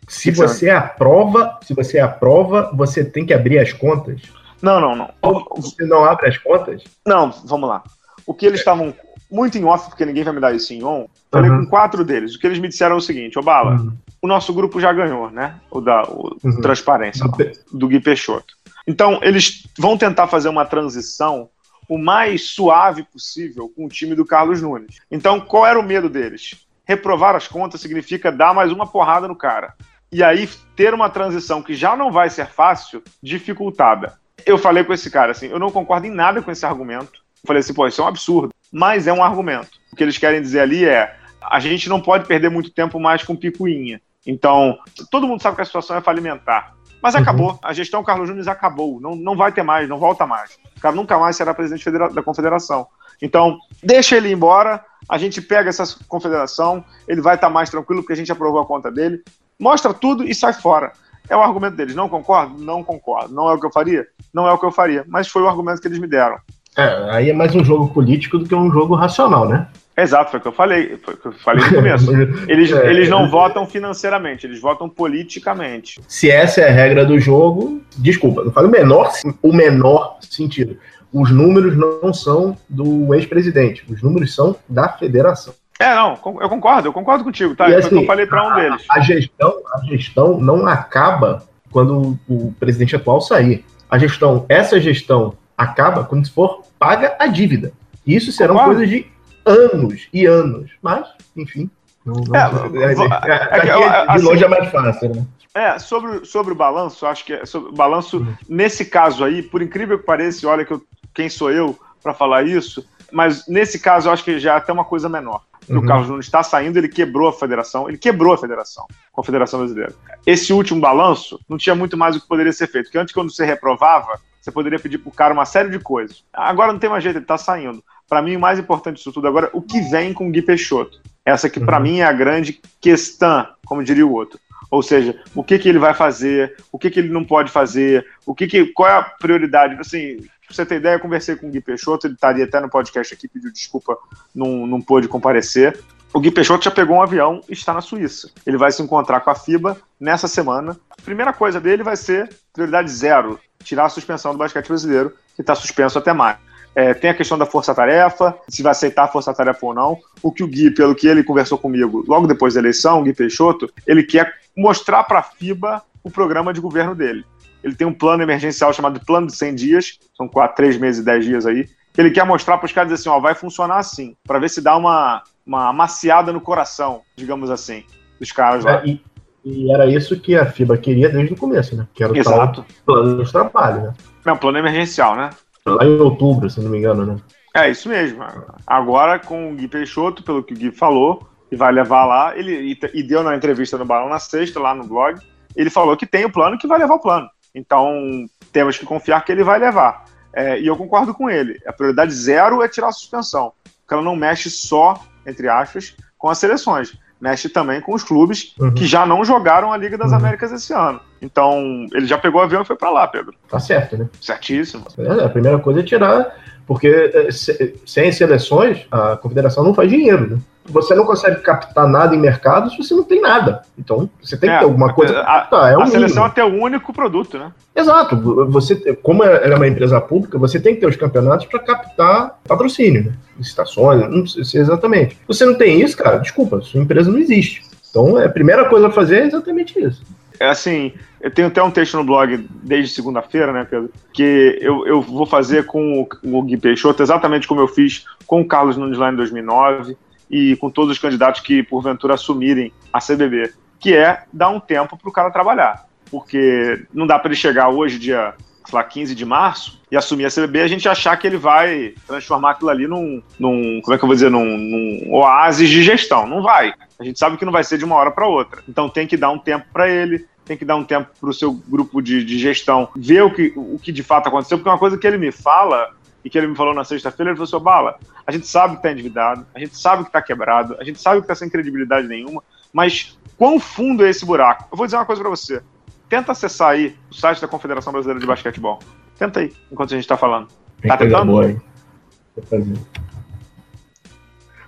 Se 0.09 0.33
Que 0.33 0.37
você 0.39 0.71
aprova, 0.71 1.59
se 1.63 1.73
você 1.73 2.01
aprova, 2.01 2.71
você 2.75 3.05
tem 3.05 3.25
que 3.25 3.33
abrir 3.33 3.61
as 3.61 3.73
contas. 3.73 4.21
Não, 4.61 4.81
não, 4.81 4.97
não. 4.97 5.11
Você 5.57 5.85
não 5.85 6.05
abre 6.05 6.29
as 6.29 6.37
contas? 6.39 6.83
Não, 7.07 7.31
vamos 7.45 7.69
lá. 7.69 7.83
O 8.27 8.35
que 8.35 8.45
eles 8.45 8.59
estavam 8.61 8.93
muito 9.31 9.57
em 9.57 9.65
off, 9.65 9.89
porque 9.89 10.05
ninguém 10.05 10.25
vai 10.25 10.35
me 10.35 10.41
dar 10.41 10.53
isso 10.55 10.73
em 10.75 10.83
on, 10.85 11.07
falei 11.31 11.49
Uhum. 11.51 11.65
com 11.65 11.71
quatro 11.71 12.05
deles. 12.05 12.35
O 12.35 12.39
que 12.41 12.47
eles 12.47 12.59
me 12.59 12.69
disseram 12.69 12.97
é 12.97 12.99
o 12.99 13.01
seguinte, 13.01 13.39
ô 13.39 13.43
Bala, 13.43 13.77
Uhum. 13.77 13.93
O 14.23 14.27
nosso 14.27 14.53
grupo 14.53 14.81
já 14.81 14.93
ganhou, 14.93 15.31
né? 15.31 15.59
O 15.71 15.81
da 15.81 16.03
o 16.05 16.37
Uhum. 16.43 16.61
Transparência, 16.61 17.25
do 17.73 17.89
Gui 17.89 18.01
Peixoto. 18.01 18.55
Então, 18.87 19.21
eles 19.23 19.67
vão 19.79 19.97
tentar 19.97 20.27
fazer 20.27 20.49
uma 20.49 20.65
transição 20.65 21.49
o 21.89 21.99
mais 21.99 22.49
suave 22.51 23.03
possível 23.03 23.69
com 23.75 23.85
o 23.87 23.89
time 23.89 24.15
do 24.15 24.25
Carlos 24.25 24.63
Nunes. 24.63 24.99
Então, 25.11 25.41
qual 25.41 25.67
era 25.67 25.79
o 25.79 25.83
medo 25.83 26.09
deles? 26.09 26.67
Reprovar 26.85 27.35
as 27.35 27.49
contas 27.49 27.81
significa 27.81 28.31
dar 28.31 28.55
mais 28.55 28.71
uma 28.73 28.87
porrada 28.87 29.27
no 29.27 29.35
cara. 29.37 29.75
E 30.13 30.23
aí, 30.23 30.49
ter 30.77 30.93
uma 30.95 31.09
transição 31.11 31.63
que 31.63 31.75
já 31.75 31.97
não 31.97 32.11
vai 32.11 32.31
ser 32.31 32.47
fácil, 32.47 33.03
dificultada. 33.23 34.19
Eu 34.47 34.57
falei 34.59 34.85
com 34.85 34.93
esse 34.93 35.11
cara 35.11 35.33
assim, 35.33 35.49
eu 35.49 35.59
não 35.59 35.71
concordo 35.71 36.07
em 36.07 36.11
nada 36.11 36.41
com 36.43 36.51
esse 36.51 36.65
argumento. 36.65 37.21
Eu 37.43 37.47
falei 37.47 37.61
assim, 37.61 37.75
pô, 37.75 37.87
isso 37.87 38.01
é 38.01 38.05
um 38.05 38.09
absurdo. 38.09 38.53
Mas 38.73 39.07
é 39.07 39.13
um 39.13 39.23
argumento. 39.23 39.71
O 39.93 39.97
que 39.97 40.03
eles 40.05 40.19
querem 40.19 40.41
dizer 40.41 40.61
ali 40.61 40.85
é, 40.85 41.17
a 41.43 41.59
gente 41.61 41.89
não 41.89 42.01
pode 42.01 42.27
perder 42.27 42.51
muito 42.51 42.71
tempo 42.71 42.99
mais 43.01 43.23
com 43.23 43.35
picuinha. 43.37 44.01
Então, 44.27 44.79
todo 45.11 45.27
mundo 45.27 45.43
sabe 45.43 45.57
que 45.57 45.63
a 45.63 45.65
situação 45.65 45.97
é 45.97 46.01
falimentar. 46.01 46.75
Mas 47.03 47.15
Uhum. 47.15 47.21
acabou. 47.23 47.59
A 47.63 47.73
gestão 47.73 48.05
Carlos 48.05 48.29
Nunes 48.29 48.47
acabou. 48.47 49.01
Não, 49.01 49.17
não 49.17 49.37
vai 49.37 49.53
ter 49.53 49.63
mais, 49.63 49.89
não 49.89 49.99
volta 49.99 50.27
mais. 50.27 50.59
O 50.77 50.81
cara 50.81 50.95
nunca 50.95 51.19
mais 51.19 51.37
será 51.37 51.55
presidente 51.55 51.91
da 51.91 52.23
confederação. 52.23 52.87
Então, 53.23 53.59
deixa 53.83 54.17
ele 54.17 54.31
embora. 54.33 54.85
A 55.09 55.17
gente 55.17 55.41
pega 55.41 55.71
essa 55.71 55.85
confederação. 56.07 56.85
Ele 57.09 57.21
vai 57.21 57.37
estar 57.37 57.49
mais 57.49 57.71
tranquilo 57.71 58.03
porque 58.03 58.13
a 58.13 58.17
gente 58.17 58.31
aprovou 58.31 58.61
a 58.61 58.67
conta 58.67 58.91
dele. 58.91 59.23
Mostra 59.59 59.95
tudo 59.95 60.25
e 60.25 60.35
sai 60.35 60.53
fora. 60.53 60.93
É 61.29 61.37
o 61.37 61.41
argumento 61.41 61.77
deles. 61.77 61.95
Não 61.95 62.09
concordo? 62.09 62.63
Não 62.63 62.83
concordo. 62.85 63.35
Não 63.35 63.49
é 63.49 63.55
o 63.55 63.59
que 63.59 63.67
eu 63.67 63.73
faria? 63.73 64.07
Não 64.33 64.47
é 64.47 64.53
o 64.53 64.59
que 64.59 64.67
eu 64.67 64.73
faria. 64.73 65.05
Mas 65.09 65.29
foi 65.29 65.43
o 65.43 65.49
argumento 65.49 65.81
que 65.81 65.89
eles 65.89 65.99
me 65.99 66.07
deram. 66.07 66.39
É, 66.77 67.11
aí 67.11 67.31
é 67.31 67.33
mais 67.33 67.55
um 67.55 67.65
jogo 67.65 67.89
político 67.89 68.39
do 68.39 68.47
que 68.49 68.55
um 68.55 68.71
jogo 68.71 68.95
racional, 68.95 69.49
né? 69.49 69.69
Exato, 70.03 70.31
foi 70.31 70.39
o 70.39 70.43
que 70.43 70.49
eu 70.49 70.53
falei. 70.53 70.99
Foi 71.03 71.15
o 71.15 71.17
que 71.17 71.27
eu 71.29 71.33
falei 71.33 71.65
no 71.65 71.75
começo. 71.75 72.11
Eles, 72.49 72.73
É. 72.73 72.91
eles 72.91 73.09
não 73.09 73.29
votam 73.31 73.67
financeiramente, 73.67 74.47
eles 74.47 74.61
votam 74.61 74.89
politicamente. 74.89 76.01
Se 76.09 76.31
essa 76.31 76.61
é 76.61 76.69
a 76.69 76.73
regra 76.73 77.05
do 77.05 77.19
jogo, 77.19 77.81
desculpa, 77.99 78.45
não 78.45 78.53
falo 78.53 78.69
o 78.69 78.71
menor, 78.71 79.13
o 79.43 79.53
menor 79.53 80.19
sentido. 80.21 80.77
Os 81.13 81.31
números 81.31 81.77
não 81.77 82.13
são 82.13 82.57
do 82.69 83.13
ex-presidente, 83.15 83.85
os 83.89 84.03
números 84.03 84.35
são 84.35 84.55
da 84.69 84.89
federação. 84.89 85.53
É, 85.79 85.95
não, 85.95 86.11
eu 86.41 86.49
concordo, 86.49 86.89
eu 86.89 86.93
concordo 86.93 87.25
contigo, 87.25 87.57
tá? 87.57 87.69
E, 87.69 87.75
assim, 87.75 87.87
assim, 87.89 88.01
eu 88.03 88.07
falei 88.07 88.27
para 88.27 88.47
um 88.47 88.55
deles. 88.55 88.85
A 88.91 89.01
gestão, 89.01 89.55
a 89.75 89.81
gestão 89.87 90.39
não 90.41 90.67
acaba 90.67 91.43
quando 91.73 92.19
o 92.29 92.53
presidente 92.61 92.95
atual 92.95 93.21
sair. 93.21 93.65
A 93.91 93.99
gestão, 93.99 94.45
essa 94.49 94.79
gestão 94.79 95.35
acaba 95.57 96.05
quando 96.05 96.31
for 96.31 96.63
paga 96.79 97.17
a 97.19 97.27
dívida. 97.27 97.73
Isso 98.07 98.31
serão 98.31 98.55
Concordo. 98.55 98.77
coisas 98.77 98.91
de 98.95 99.07
anos 99.51 100.09
e 100.13 100.27
anos. 100.27 100.71
Mas, 100.83 101.09
enfim. 101.37 101.71
Não, 102.05 102.15
não, 102.15 102.35
É, 102.35 102.41
é, 102.41 103.59
é, 103.59 103.65
de 103.65 103.71
assim- 104.09 104.25
longe 104.25 104.45
é 104.45 104.49
mais 104.49 104.71
fácil, 104.71 105.15
né? 105.15 105.27
É, 105.53 105.79
sobre, 105.79 106.25
sobre 106.25 106.53
o 106.53 106.57
balanço, 106.57 107.05
acho 107.07 107.25
que 107.25 107.33
é, 107.33 107.45
sobre 107.45 107.71
o 107.71 107.73
balanço, 107.73 108.25
nesse 108.49 108.85
caso 108.85 109.25
aí, 109.25 109.43
por 109.43 109.61
incrível 109.61 109.99
que 109.99 110.05
pareça, 110.07 110.47
olha 110.49 110.65
que 110.65 110.73
eu, 110.73 110.81
quem 111.13 111.29
sou 111.29 111.51
eu 111.51 111.77
para 112.03 112.15
falar 112.15 112.47
isso, 112.47 112.87
mas 113.11 113.47
nesse 113.49 113.81
caso 113.81 114.09
eu 114.09 114.13
acho 114.13 114.23
que 114.25 114.39
já 114.39 114.55
é 114.55 114.57
até 114.57 114.73
uma 114.73 114.85
coisa 114.85 115.09
menor. 115.09 115.43
Uhum. 115.69 115.79
O 115.79 115.87
Carlos 115.87 116.09
Nunes 116.09 116.27
está 116.27 116.43
saindo, 116.43 116.79
ele 116.79 116.89
quebrou 116.89 117.29
a 117.29 117.33
federação, 117.33 117.89
ele 117.89 117.99
quebrou 117.99 118.33
a 118.33 118.39
federação, 118.39 118.87
a 118.91 119.13
Confederação 119.13 119.59
Brasileira. 119.59 119.93
Esse 120.25 120.53
último 120.53 120.81
balanço 120.81 121.39
não 121.49 121.59
tinha 121.59 121.75
muito 121.75 121.97
mais 121.97 122.15
o 122.17 122.21
que 122.21 122.29
poderia 122.29 122.53
ser 122.53 122.69
feito, 122.69 122.87
porque 122.87 122.99
antes, 122.99 123.13
quando 123.13 123.33
você 123.33 123.45
reprovava, 123.45 124.21
você 124.41 124.51
poderia 124.53 124.79
pedir 124.79 124.99
pro 124.99 125.11
cara 125.11 125.35
uma 125.35 125.45
série 125.45 125.69
de 125.69 125.79
coisas. 125.81 126.25
Agora 126.33 126.73
não 126.73 126.79
tem 126.79 126.89
mais 126.89 127.03
jeito, 127.03 127.19
ele 127.19 127.27
tá 127.27 127.37
saindo. 127.37 127.83
Para 128.11 128.21
mim, 128.21 128.35
o 128.35 128.41
mais 128.41 128.59
importante 128.59 128.97
disso 128.97 129.13
tudo 129.13 129.29
agora, 129.29 129.47
é 129.47 129.51
o 129.53 129.63
que 129.63 129.81
vem 129.83 130.13
com 130.13 130.27
o 130.27 130.31
Gui 130.33 130.43
Peixoto. 130.43 131.01
Essa 131.25 131.49
que, 131.49 131.61
para 131.61 131.77
Uhum. 131.77 131.83
mim, 131.85 131.99
é 132.01 132.05
a 132.05 132.13
grande 132.13 132.61
questão, 132.81 133.47
como 133.65 133.85
diria 133.85 134.05
o 134.05 134.13
outro. 134.13 134.41
Ou 134.69 134.83
seja, 134.83 135.17
o 135.33 135.45
que, 135.45 135.57
que 135.61 135.69
ele 135.69 135.79
vai 135.79 135.95
fazer, 135.95 136.57
o 136.73 136.79
que, 136.79 136.91
que 136.91 136.99
ele 136.99 137.09
não 137.09 137.25
pode 137.25 137.53
fazer, 137.53 138.05
o 138.27 138.35
que, 138.35 138.49
que 138.49 138.67
qual 138.67 138.89
é 138.89 138.93
a 138.95 139.03
prioridade. 139.03 139.77
Assim, 139.81 140.17
pra 140.17 140.55
você 140.55 140.67
ter 140.67 140.77
ideia, 140.77 140.97
eu 140.97 141.01
conversei 141.01 141.37
com 141.37 141.47
o 141.47 141.51
Gui 141.51 141.61
Peixoto, 141.61 142.09
ele 142.09 142.15
estaria 142.15 142.45
até 142.45 142.59
no 142.59 142.69
podcast 142.69 143.15
aqui, 143.15 143.29
pediu 143.29 143.53
desculpa, 143.53 143.97
não, 144.35 144.67
não 144.67 144.81
pôde 144.81 145.07
comparecer. 145.07 145.79
O 146.13 146.19
Gui 146.19 146.33
Peixoto 146.33 146.65
já 146.65 146.71
pegou 146.73 146.97
um 146.97 147.03
avião 147.03 147.41
e 147.49 147.53
está 147.53 147.73
na 147.73 147.81
Suíça. 147.81 148.29
Ele 148.45 148.57
vai 148.57 148.73
se 148.73 148.83
encontrar 148.83 149.21
com 149.21 149.31
a 149.31 149.37
FIBA 149.37 149.77
nessa 150.01 150.27
semana. 150.27 150.77
A 150.91 151.01
primeira 151.03 151.33
coisa 151.33 151.61
dele 151.61 151.85
vai 151.85 151.97
ser 151.97 152.29
prioridade 152.53 152.91
zero, 152.91 153.39
tirar 153.63 153.85
a 153.85 153.89
suspensão 153.89 154.33
do 154.33 154.39
basquete 154.39 154.67
brasileiro, 154.67 155.15
que 155.37 155.43
está 155.43 155.55
suspenso 155.55 155.97
até 155.97 156.13
mais. 156.13 156.39
É, 156.75 156.95
tem 156.95 157.11
a 157.11 157.15
questão 157.15 157.37
da 157.37 157.47
força-tarefa, 157.47 158.37
se 158.49 158.63
vai 158.63 158.73
aceitar 158.73 159.05
a 159.05 159.09
força-tarefa 159.09 159.67
ou 159.67 159.75
não. 159.75 159.99
O 160.23 160.31
que 160.31 160.43
o 160.43 160.47
Gui, 160.47 160.71
pelo 160.71 160.95
que 160.95 161.09
ele 161.09 161.25
conversou 161.25 161.59
comigo 161.59 162.05
logo 162.07 162.27
depois 162.27 162.55
da 162.55 162.61
eleição, 162.61 163.01
o 163.01 163.03
Gui 163.03 163.13
Peixoto, 163.13 163.69
ele 163.87 164.03
quer 164.03 164.35
mostrar 164.57 165.05
para 165.05 165.19
a 165.19 165.23
FIBA 165.23 165.83
o 166.03 166.11
programa 166.11 166.53
de 166.53 166.61
governo 166.61 166.95
dele. 166.95 167.25
Ele 167.63 167.75
tem 167.75 167.87
um 167.87 167.93
plano 167.93 168.23
emergencial 168.23 168.73
chamado 168.73 169.05
Plano 169.05 169.27
de 169.27 169.37
100 169.37 169.55
Dias, 169.55 169.99
são 170.17 170.27
quatro, 170.27 170.57
três 170.57 170.79
meses 170.79 171.03
e 171.03 171.05
10 171.05 171.25
dias 171.25 171.47
aí, 171.47 171.69
que 171.93 172.01
ele 172.01 172.11
quer 172.11 172.25
mostrar 172.25 172.57
para 172.57 172.67
os 172.67 172.73
caras 172.73 172.93
assim, 172.93 173.09
ó, 173.09 173.21
vai 173.21 173.35
funcionar 173.35 173.79
assim, 173.79 174.17
para 174.27 174.39
ver 174.39 174.49
se 174.49 174.61
dá 174.61 174.77
uma, 174.77 175.23
uma 175.47 175.69
amaciada 175.69 176.33
no 176.33 176.41
coração, 176.41 177.03
digamos 177.17 177.51
assim, 177.51 177.85
dos 178.19 178.33
caras 178.33 178.65
lá. 178.65 178.83
É, 178.83 178.87
e, 178.87 179.05
e 179.45 179.73
era 179.73 179.87
isso 179.87 180.19
que 180.19 180.37
a 180.37 180.47
FIBA 180.47 180.79
queria 180.79 181.09
desde 181.09 181.35
o 181.35 181.37
começo, 181.37 181.77
né? 181.77 181.87
Que 181.93 182.03
era 182.03 182.13
o 182.13 182.17
Exato. 182.17 182.65
plano 182.87 183.23
de 183.23 183.31
trabalho, 183.31 183.83
né? 183.83 183.93
É 184.25 184.33
um 184.33 184.37
plano 184.37 184.59
emergencial, 184.59 185.17
né? 185.17 185.31
Lá 185.67 185.85
em 185.85 185.99
outubro, 186.01 186.49
se 186.49 186.61
não 186.61 186.71
me 186.71 186.79
engano, 186.79 187.05
né? 187.07 187.17
É 187.55 187.71
isso 187.71 187.89
mesmo. 187.89 188.25
Agora 188.67 189.19
com 189.19 189.53
o 189.53 189.57
Gui 189.57 189.69
Peixoto, 189.69 190.23
pelo 190.23 190.43
que 190.43 190.55
o 190.55 190.57
Gui 190.57 190.71
falou, 190.71 191.29
e 191.51 191.57
vai 191.57 191.73
levar 191.73 192.05
lá, 192.07 192.37
ele 192.37 192.79
e, 192.95 193.03
deu 193.03 193.23
na 193.23 193.35
entrevista 193.37 193.77
no 193.77 193.85
Balão 193.85 194.09
na 194.09 194.19
sexta, 194.21 194.61
lá 194.61 194.75
no 194.75 194.85
blog, 194.85 195.19
ele 195.57 195.69
falou 195.69 195.97
que 195.97 196.07
tem 196.07 196.25
o 196.25 196.31
plano 196.33 196.57
que 196.57 196.67
vai 196.69 196.79
levar 196.79 196.95
o 196.95 197.01
plano. 197.01 197.29
Então 197.55 198.25
temos 198.53 198.79
que 198.79 198.87
confiar 198.87 199.25
que 199.25 199.33
ele 199.33 199.43
vai 199.43 199.59
levar. 199.59 200.05
É, 200.33 200.61
e 200.61 200.67
eu 200.67 200.77
concordo 200.77 201.13
com 201.13 201.29
ele. 201.29 201.59
A 201.67 201.73
prioridade 201.73 202.13
zero 202.13 202.63
é 202.63 202.69
tirar 202.69 202.89
a 202.89 202.93
suspensão. 202.93 203.53
Porque 203.81 203.95
ela 203.95 204.03
não 204.03 204.15
mexe 204.15 204.49
só, 204.49 204.95
entre 205.27 205.49
aspas, 205.49 205.97
com 206.17 206.29
as 206.29 206.39
seleções. 206.39 206.97
Mexe 207.21 207.49
também 207.49 207.81
com 207.81 207.93
os 207.95 208.05
clubes 208.05 208.55
Uhum. 208.61 208.73
que 208.73 208.87
já 208.87 209.05
não 209.05 209.25
jogaram 209.25 209.73
a 209.73 209.77
Liga 209.77 209.99
das 209.99 210.13
Uhum. 210.13 210.19
Américas 210.19 210.53
esse 210.53 210.73
ano. 210.73 211.01
Então, 211.23 211.87
ele 211.93 212.07
já 212.07 212.17
pegou 212.19 212.41
o 212.41 212.45
avião 212.45 212.63
e 212.63 212.65
foi 212.65 212.77
para 212.77 212.91
lá, 212.91 213.07
Pedro. 213.07 213.35
Tá 213.49 213.59
certo, 213.59 213.97
né? 213.97 214.09
Certíssimo. 214.21 214.85
É, 214.99 215.25
a 215.25 215.29
primeira 215.29 215.59
coisa 215.59 215.81
é 215.81 215.83
tirar, 215.83 216.35
porque 216.67 216.89
é, 216.89 217.31
se- 217.31 217.75
sem 217.87 218.11
seleções, 218.13 218.87
a 218.91 219.17
confederação 219.17 219.63
não 219.63 219.75
faz 219.75 219.91
dinheiro, 219.91 220.31
né? 220.31 220.39
Você 220.67 220.95
não 220.95 221.05
consegue 221.05 221.41
captar 221.41 221.89
nada 221.89 222.15
em 222.15 222.19
mercado 222.19 222.71
se 222.71 222.77
você 222.79 222.95
não 222.95 223.03
tem 223.03 223.21
nada. 223.21 223.63
Então, 223.79 224.09
você 224.23 224.37
tem 224.37 224.49
que 224.49 224.55
É, 224.55 224.59
ter 224.61 224.65
alguma 224.65 224.93
coisa 224.93 225.19
a- 225.21 225.25
captar. 225.25 225.73
É 225.73 225.83
a 225.83 225.87
seleção 225.87 226.25
até 226.25 226.45
o 226.45 226.63
único 226.63 226.93
produto, 226.93 227.39
né? 227.39 227.51
Exato. 227.75 228.17
Você, 228.51 228.95
como 229.03 229.25
ela 229.25 229.37
é 229.55 229.57
uma 229.57 229.67
empresa 229.67 230.01
pública, 230.01 230.39
você 230.39 230.61
tem 230.61 230.75
que 230.75 230.81
ter 230.81 230.87
os 230.87 230.97
campeonatos 230.97 231.47
para 231.47 231.59
captar 231.59 232.39
patrocínio, 232.47 233.05
né? 233.05 233.13
Licitações, 233.37 234.09
não 234.11 234.27
sei 234.27 234.61
exatamente. 234.61 235.15
Se 235.17 235.21
você 235.27 235.45
não 235.45 235.55
tem 235.55 235.81
isso, 235.81 235.97
cara, 235.97 236.19
desculpa, 236.19 236.61
sua 236.61 236.81
empresa 236.81 237.11
não 237.11 237.19
existe. 237.19 237.63
Então, 237.91 238.17
a 238.17 238.29
primeira 238.29 238.67
coisa 238.69 238.87
a 238.87 238.91
fazer 238.93 239.23
é 239.23 239.27
exatamente 239.27 239.77
isso. 239.81 240.03
É 240.41 240.49
assim, 240.49 240.95
eu 241.21 241.31
tenho 241.31 241.49
até 241.49 241.63
um 241.63 241.71
texto 241.71 241.99
no 241.99 242.05
blog 242.05 242.49
desde 242.63 242.95
segunda-feira, 242.95 243.53
né, 243.53 243.67
Pedro? 243.69 243.93
Que 244.11 244.59
eu, 244.63 244.87
eu 244.87 245.03
vou 245.03 245.27
fazer 245.27 245.67
com 245.67 246.01
o, 246.01 246.39
o 246.39 246.43
Gui 246.43 246.57
Peixoto 246.57 247.03
exatamente 247.03 247.47
como 247.47 247.61
eu 247.61 247.69
fiz 247.69 248.07
com 248.27 248.41
o 248.41 248.49
Carlos 248.49 248.79
Nunes 248.79 248.97
lá 248.97 249.13
em 249.13 249.17
2009 249.17 249.99
e 250.31 250.57
com 250.57 250.71
todos 250.71 250.93
os 250.93 250.99
candidatos 250.99 251.43
que 251.43 251.63
porventura 251.63 252.15
assumirem 252.15 252.73
a 252.91 253.01
CBB, 253.01 253.53
que 253.79 253.95
é 253.95 254.23
dar 254.33 254.49
um 254.49 254.59
tempo 254.59 254.97
para 254.97 255.09
o 255.11 255.13
cara 255.13 255.31
trabalhar. 255.31 255.87
Porque 256.11 256.87
não 256.93 257.07
dá 257.07 257.19
para 257.19 257.29
ele 257.29 257.37
chegar 257.37 257.69
hoje, 257.69 257.99
dia 257.99 258.35
sei 258.65 258.77
lá, 258.77 258.85
15 258.85 259.15
de 259.15 259.25
março, 259.27 259.80
e 259.91 259.97
assumir 259.97 260.27
a 260.27 260.31
CBB 260.31 260.61
a 260.63 260.69
gente 260.69 260.89
achar 260.89 261.17
que 261.17 261.27
ele 261.27 261.37
vai 261.37 261.95
transformar 262.07 262.53
aquilo 262.53 262.71
ali 262.71 262.87
num, 262.87 263.23
num 263.39 263.81
como 263.83 263.95
é 263.95 263.99
que 263.99 264.05
eu 264.05 264.07
vou 264.07 264.15
dizer, 264.15 264.31
num, 264.31 264.57
num 264.57 265.13
oásis 265.13 265.69
de 265.69 265.83
gestão. 265.83 266.27
Não 266.27 266.43
vai. 266.43 266.73
A 266.99 267.05
gente 267.05 267.19
sabe 267.19 267.37
que 267.37 267.45
não 267.45 267.53
vai 267.53 267.65
ser 267.65 267.79
de 267.79 267.85
uma 267.85 267.97
hora 267.97 268.11
para 268.11 268.27
outra. 268.27 268.63
Então 268.69 268.89
tem 268.89 269.07
que 269.07 269.17
dar 269.17 269.31
um 269.31 269.39
tempo 269.39 269.67
para 269.73 269.89
ele, 269.89 270.27
tem 270.45 270.57
que 270.57 270.65
dar 270.65 270.77
um 270.77 270.85
tempo 270.85 271.11
para 271.21 271.31
o 271.31 271.35
seu 271.35 271.53
grupo 271.53 272.01
de, 272.01 272.25
de 272.25 272.39
gestão 272.39 272.89
ver 272.97 273.23
o 273.23 273.33
que, 273.33 273.53
o 273.57 273.79
que 273.79 273.93
de 273.93 274.03
fato 274.03 274.29
aconteceu, 274.29 274.59
porque 274.59 274.69
uma 274.69 274.79
coisa 274.79 274.99
que 274.99 275.07
ele 275.07 275.19
me 275.19 275.33
fala 275.33 275.91
e 276.25 276.31
que 276.31 276.37
ele 276.37 276.49
me 276.49 276.57
falou 276.57 276.75
na 276.75 276.85
sexta-feira, 276.85 277.31
ele 277.31 277.37
falou 277.37 277.49
assim, 277.49 277.65
Bala, 277.65 277.99
a 278.27 278.33
gente 278.33 278.47
sabe 278.47 278.75
que 278.75 278.81
está 278.81 278.93
endividado, 278.93 279.47
a 279.55 279.59
gente 279.59 279.77
sabe 279.77 280.03
que 280.03 280.09
está 280.09 280.21
quebrado, 280.21 280.77
a 280.79 280.85
gente 280.85 281.01
sabe 281.01 281.19
que 281.19 281.25
está 281.25 281.35
sem 281.35 281.49
credibilidade 281.49 282.07
nenhuma, 282.07 282.43
mas 282.73 283.19
quão 283.37 283.59
fundo 283.59 284.05
é 284.05 284.11
esse 284.11 284.25
buraco? 284.25 284.69
Eu 284.71 284.77
vou 284.77 284.87
dizer 284.87 284.97
uma 284.97 285.07
coisa 285.07 285.23
para 285.23 285.31
você. 285.31 285.63
Tenta 286.09 286.33
acessar 286.33 286.71
aí 286.71 286.97
o 287.11 287.15
site 287.15 287.41
da 287.41 287.49
Confederação 287.49 287.93
Brasileira 287.93 288.21
de 288.21 288.27
Basquetebol. 288.27 288.81
Tenta 289.21 289.41
aí, 289.41 289.53
enquanto 289.71 289.91
a 289.93 289.97
gente 289.97 290.05
está 290.05 290.17
falando. 290.17 290.49
Tem 290.81 290.89
Tá 290.91 290.97
tentando? 290.97 291.27
boa. 291.31 291.55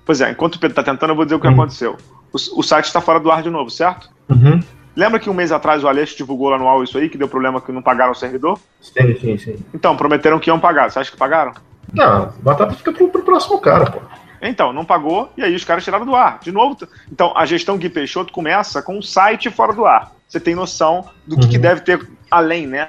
Pois 0.04 0.20
é, 0.20 0.30
enquanto 0.30 0.56
o 0.56 0.58
Pedro 0.60 0.78
está 0.78 0.82
tentando, 0.92 1.10
eu 1.10 1.16
vou 1.16 1.24
dizer 1.24 1.36
o 1.36 1.40
que 1.40 1.48
Hum. 1.48 1.52
aconteceu. 1.52 1.96
O, 2.32 2.60
o 2.60 2.62
site 2.62 2.84
está 2.84 3.00
fora 3.00 3.18
do 3.18 3.30
ar 3.30 3.42
de 3.42 3.48
novo, 3.48 3.70
certo? 3.70 4.10
Uhum. 4.28 4.60
Lembra 4.94 5.18
que 5.18 5.30
um 5.30 5.34
mês 5.34 5.50
atrás 5.52 5.82
o 5.82 5.88
Aleixo 5.88 6.16
divulgou 6.18 6.50
lá 6.50 6.58
no 6.58 6.64
UOL 6.64 6.84
isso 6.84 6.98
aí, 6.98 7.08
que 7.08 7.16
deu 7.16 7.28
problema 7.28 7.62
que 7.62 7.72
não 7.72 7.80
pagaram 7.80 8.12
o 8.12 8.14
servidor? 8.14 8.58
Sim, 8.78 9.16
sim, 9.18 9.38
sim. 9.38 9.56
Então, 9.72 9.96
prometeram 9.96 10.38
que 10.38 10.50
iam 10.50 10.60
pagar. 10.60 10.90
Você 10.90 10.98
acha 10.98 11.10
que 11.10 11.16
pagaram? 11.16 11.52
Não, 11.94 12.30
batata 12.42 12.74
fica 12.74 12.92
pro, 12.92 13.08
pro 13.08 13.22
próximo 13.22 13.58
cara, 13.58 13.90
pô. 13.90 14.00
Então, 14.42 14.70
não 14.72 14.84
pagou, 14.84 15.32
e 15.36 15.42
aí 15.42 15.54
os 15.54 15.64
caras 15.64 15.82
tiraram 15.84 16.04
do 16.04 16.14
ar. 16.14 16.40
De 16.40 16.52
novo, 16.52 16.76
então 17.10 17.32
a 17.34 17.46
gestão 17.46 17.78
Gui 17.78 17.88
Peixoto 17.88 18.32
começa 18.32 18.82
com 18.82 18.98
um 18.98 19.02
site 19.02 19.50
fora 19.50 19.72
do 19.72 19.86
ar. 19.86 20.12
Você 20.32 20.40
tem 20.40 20.54
noção 20.54 21.04
do 21.26 21.36
que, 21.36 21.44
Uhum. 21.44 21.50
que 21.50 21.58
deve 21.58 21.82
ter 21.82 22.08
além, 22.30 22.66
né? 22.66 22.88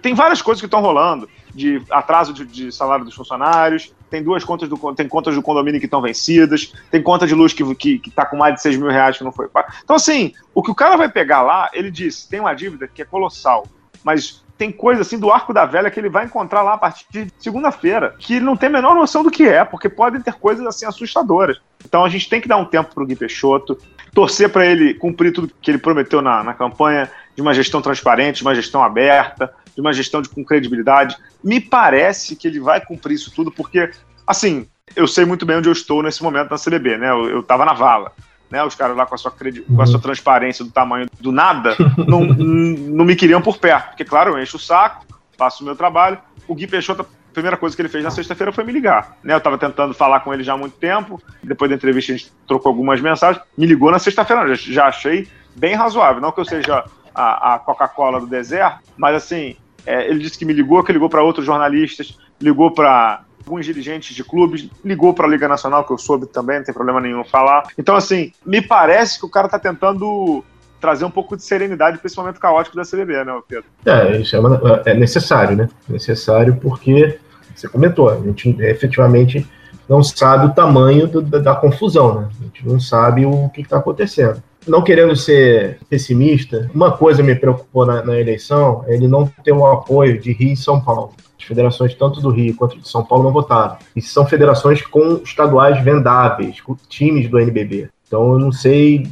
Tem 0.00 0.14
várias 0.14 0.40
coisas 0.40 0.58
que 0.58 0.66
estão 0.66 0.80
rolando, 0.80 1.28
de 1.54 1.82
atraso 1.90 2.32
de, 2.32 2.46
de 2.46 2.72
salário 2.72 3.04
dos 3.04 3.14
funcionários, 3.14 3.92
tem 4.08 4.22
duas 4.22 4.42
contas 4.42 4.70
do 4.70 4.94
tem 4.94 5.06
contas 5.06 5.34
do 5.34 5.42
condomínio 5.42 5.78
que 5.80 5.84
estão 5.84 6.00
vencidas, 6.00 6.72
tem 6.90 7.02
conta 7.02 7.26
de 7.26 7.34
luz 7.34 7.52
que, 7.52 7.62
que, 7.74 7.98
que 7.98 8.10
tá 8.10 8.24
com 8.24 8.38
mais 8.38 8.54
de 8.54 8.62
6 8.62 8.78
mil 8.78 8.88
reais 8.88 9.18
que 9.18 9.24
não 9.24 9.30
foi 9.30 9.48
pago. 9.48 9.70
Então, 9.84 9.96
assim, 9.96 10.32
o 10.54 10.62
que 10.62 10.70
o 10.70 10.74
cara 10.74 10.96
vai 10.96 11.10
pegar 11.10 11.42
lá, 11.42 11.68
ele 11.74 11.90
disse, 11.90 12.26
tem 12.26 12.40
uma 12.40 12.54
dívida 12.54 12.88
que 12.88 13.02
é 13.02 13.04
colossal, 13.04 13.66
mas 14.02 14.42
tem 14.58 14.72
coisa 14.72 15.02
assim 15.02 15.18
do 15.18 15.30
arco 15.30 15.54
da 15.54 15.64
velha 15.64 15.90
que 15.90 16.00
ele 16.00 16.08
vai 16.08 16.24
encontrar 16.24 16.62
lá 16.62 16.74
a 16.74 16.78
partir 16.78 17.06
de 17.10 17.32
segunda-feira, 17.38 18.16
que 18.18 18.34
ele 18.34 18.44
não 18.44 18.56
tem 18.56 18.68
a 18.68 18.72
menor 18.72 18.94
noção 18.94 19.22
do 19.22 19.30
que 19.30 19.44
é, 19.44 19.64
porque 19.64 19.88
podem 19.88 20.20
ter 20.20 20.34
coisas 20.34 20.66
assim 20.66 20.84
assustadoras. 20.84 21.60
Então 21.84 22.04
a 22.04 22.08
gente 22.08 22.28
tem 22.28 22.40
que 22.40 22.48
dar 22.48 22.56
um 22.56 22.64
tempo 22.64 22.92
pro 22.92 23.06
Gui 23.06 23.14
Peixoto, 23.14 23.78
torcer 24.12 24.50
para 24.50 24.66
ele 24.66 24.94
cumprir 24.94 25.32
tudo 25.32 25.52
que 25.62 25.70
ele 25.70 25.78
prometeu 25.78 26.20
na, 26.20 26.42
na 26.42 26.52
campanha, 26.52 27.08
de 27.36 27.40
uma 27.40 27.54
gestão 27.54 27.80
transparente, 27.80 28.38
de 28.38 28.42
uma 28.42 28.54
gestão 28.54 28.82
aberta, 28.82 29.54
de 29.72 29.80
uma 29.80 29.92
gestão 29.92 30.20
de, 30.20 30.28
com 30.28 30.44
credibilidade. 30.44 31.16
Me 31.42 31.60
parece 31.60 32.34
que 32.34 32.48
ele 32.48 32.58
vai 32.58 32.84
cumprir 32.84 33.14
isso 33.14 33.30
tudo, 33.30 33.52
porque, 33.52 33.92
assim, 34.26 34.66
eu 34.96 35.06
sei 35.06 35.24
muito 35.24 35.46
bem 35.46 35.58
onde 35.58 35.68
eu 35.68 35.72
estou 35.72 36.02
nesse 36.02 36.20
momento 36.20 36.50
na 36.50 36.58
CBB, 36.58 36.98
né? 36.98 37.10
Eu, 37.10 37.30
eu 37.30 37.42
tava 37.44 37.64
na 37.64 37.74
vala. 37.74 38.10
Né, 38.50 38.64
os 38.64 38.74
caras 38.74 38.96
lá 38.96 39.04
com 39.04 39.14
a, 39.14 39.18
sua 39.18 39.30
credi- 39.30 39.60
com 39.60 39.80
a 39.82 39.86
sua 39.86 40.00
transparência 40.00 40.64
do 40.64 40.70
tamanho 40.70 41.06
do 41.20 41.30
nada 41.30 41.76
não, 42.06 42.24
não 42.24 43.04
me 43.04 43.14
queriam 43.14 43.42
por 43.42 43.58
perto. 43.58 43.88
Porque, 43.88 44.04
claro, 44.04 44.30
eu 44.30 44.42
encho 44.42 44.56
o 44.56 44.60
saco, 44.60 45.04
faço 45.36 45.62
o 45.62 45.66
meu 45.66 45.76
trabalho. 45.76 46.18
O 46.46 46.54
Gui 46.54 46.66
Peixoto, 46.66 47.02
a 47.02 47.06
primeira 47.34 47.56
coisa 47.58 47.76
que 47.76 47.82
ele 47.82 47.90
fez 47.90 48.02
na 48.02 48.10
sexta-feira 48.10 48.50
foi 48.50 48.64
me 48.64 48.72
ligar. 48.72 49.18
Né? 49.22 49.34
Eu 49.34 49.38
estava 49.38 49.58
tentando 49.58 49.92
falar 49.92 50.20
com 50.20 50.32
ele 50.32 50.42
já 50.42 50.54
há 50.54 50.56
muito 50.56 50.76
tempo. 50.78 51.20
Depois 51.42 51.68
da 51.70 51.76
entrevista, 51.76 52.10
a 52.12 52.16
gente 52.16 52.32
trocou 52.46 52.70
algumas 52.70 53.00
mensagens. 53.02 53.44
Me 53.56 53.66
ligou 53.66 53.90
na 53.90 53.98
sexta-feira, 53.98 54.54
já, 54.54 54.72
já 54.72 54.86
achei 54.86 55.28
bem 55.54 55.74
razoável. 55.74 56.22
Não 56.22 56.32
que 56.32 56.40
eu 56.40 56.44
seja 56.46 56.84
a, 57.14 57.54
a 57.54 57.58
Coca-Cola 57.58 58.18
do 58.18 58.26
deserto, 58.26 58.80
mas 58.96 59.14
assim, 59.14 59.56
é, 59.84 60.08
ele 60.08 60.20
disse 60.20 60.38
que 60.38 60.44
me 60.44 60.52
ligou, 60.54 60.82
que 60.82 60.92
ligou 60.92 61.10
para 61.10 61.22
outros 61.22 61.44
jornalistas, 61.44 62.16
ligou 62.40 62.70
para 62.70 63.24
alguns 63.48 63.64
dirigentes 63.64 64.14
de 64.14 64.22
clubes, 64.22 64.68
ligou 64.84 65.14
para 65.14 65.26
a 65.26 65.30
Liga 65.30 65.48
Nacional, 65.48 65.84
que 65.84 65.92
eu 65.92 65.98
soube 65.98 66.26
também, 66.26 66.58
não 66.58 66.64
tem 66.64 66.74
problema 66.74 67.00
nenhum 67.00 67.24
falar. 67.24 67.64
Então, 67.78 67.96
assim, 67.96 68.32
me 68.44 68.60
parece 68.60 69.18
que 69.18 69.24
o 69.24 69.30
cara 69.30 69.46
está 69.46 69.58
tentando 69.58 70.44
trazer 70.78 71.04
um 71.04 71.10
pouco 71.10 71.36
de 71.36 71.42
serenidade 71.42 71.98
para 71.98 72.06
esse 72.06 72.16
momento 72.16 72.38
caótico 72.38 72.76
da 72.76 72.82
CBB, 72.82 73.24
né, 73.24 73.40
Pedro? 73.48 73.64
É, 73.84 74.18
isso 74.18 74.36
é, 74.36 74.92
é 74.92 74.94
necessário, 74.94 75.56
né? 75.56 75.68
Necessário 75.88 76.56
porque, 76.56 77.18
você 77.54 77.68
comentou, 77.68 78.10
a 78.10 78.16
gente 78.16 78.54
efetivamente 78.60 79.46
não 79.88 80.02
sabe 80.02 80.46
o 80.46 80.54
tamanho 80.54 81.08
do, 81.08 81.22
da, 81.22 81.38
da, 81.38 81.54
confusão, 81.54 82.20
né? 82.20 82.28
A 82.38 82.44
gente 82.44 82.66
não 82.66 82.78
sabe 82.78 83.24
o 83.24 83.48
que 83.48 83.62
está 83.62 83.78
acontecendo. 83.78 84.42
Não 84.66 84.82
querendo 84.82 85.16
ser 85.16 85.78
pessimista, 85.88 86.70
uma 86.74 86.92
coisa 86.92 87.22
me 87.22 87.34
preocupou 87.34 87.86
na, 87.86 88.04
na 88.04 88.20
eleição 88.20 88.84
é 88.86 88.94
ele 88.94 89.08
não 89.08 89.26
ter 89.42 89.52
o 89.52 89.66
apoio 89.66 90.20
de 90.20 90.32
Rio 90.32 90.52
e 90.52 90.56
São 90.56 90.78
Paulo. 90.78 91.14
As 91.38 91.44
federações, 91.44 91.94
tanto 91.94 92.20
do 92.20 92.30
Rio 92.30 92.54
quanto 92.56 92.78
de 92.78 92.88
São 92.88 93.04
Paulo, 93.04 93.24
não 93.24 93.32
votaram. 93.32 93.76
E 93.94 94.02
são 94.02 94.26
federações 94.26 94.82
com 94.82 95.20
estaduais 95.22 95.82
vendáveis, 95.82 96.60
com 96.60 96.76
times 96.88 97.28
do 97.30 97.38
NBB. 97.38 97.88
Então 98.06 98.32
eu 98.32 98.38
não 98.38 98.50
sei 98.50 99.06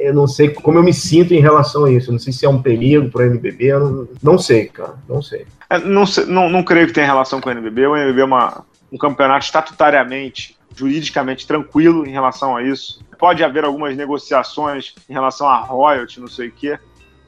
eu 0.00 0.14
não 0.14 0.26
sei 0.26 0.50
como 0.50 0.78
eu 0.78 0.82
me 0.82 0.92
sinto 0.92 1.34
em 1.34 1.40
relação 1.40 1.84
a 1.84 1.90
isso. 1.90 2.10
Eu 2.10 2.12
não 2.12 2.18
sei 2.18 2.32
se 2.32 2.46
é 2.46 2.48
um 2.48 2.62
perigo 2.62 3.10
para 3.10 3.22
o 3.22 3.26
NBB, 3.26 3.64
eu 3.66 3.80
não, 3.80 4.08
não 4.22 4.38
sei, 4.38 4.66
cara, 4.66 4.94
não 5.08 5.20
sei. 5.20 5.46
É, 5.68 5.78
não, 5.78 6.04
não, 6.28 6.48
não 6.48 6.62
creio 6.62 6.86
que 6.86 6.92
tenha 6.92 7.06
relação 7.06 7.40
com 7.40 7.48
o 7.48 7.52
NBB. 7.52 7.86
O 7.86 7.96
NBB 7.96 8.20
é 8.20 8.24
uma, 8.24 8.64
um 8.92 8.96
campeonato 8.96 9.44
estatutariamente, 9.44 10.56
juridicamente 10.74 11.46
tranquilo 11.46 12.06
em 12.06 12.10
relação 12.10 12.56
a 12.56 12.62
isso. 12.62 13.00
Pode 13.18 13.42
haver 13.42 13.64
algumas 13.64 13.96
negociações 13.96 14.94
em 15.08 15.12
relação 15.12 15.48
a 15.48 15.58
royalty, 15.58 16.20
não 16.20 16.28
sei 16.28 16.48
o 16.48 16.52
quê. 16.52 16.78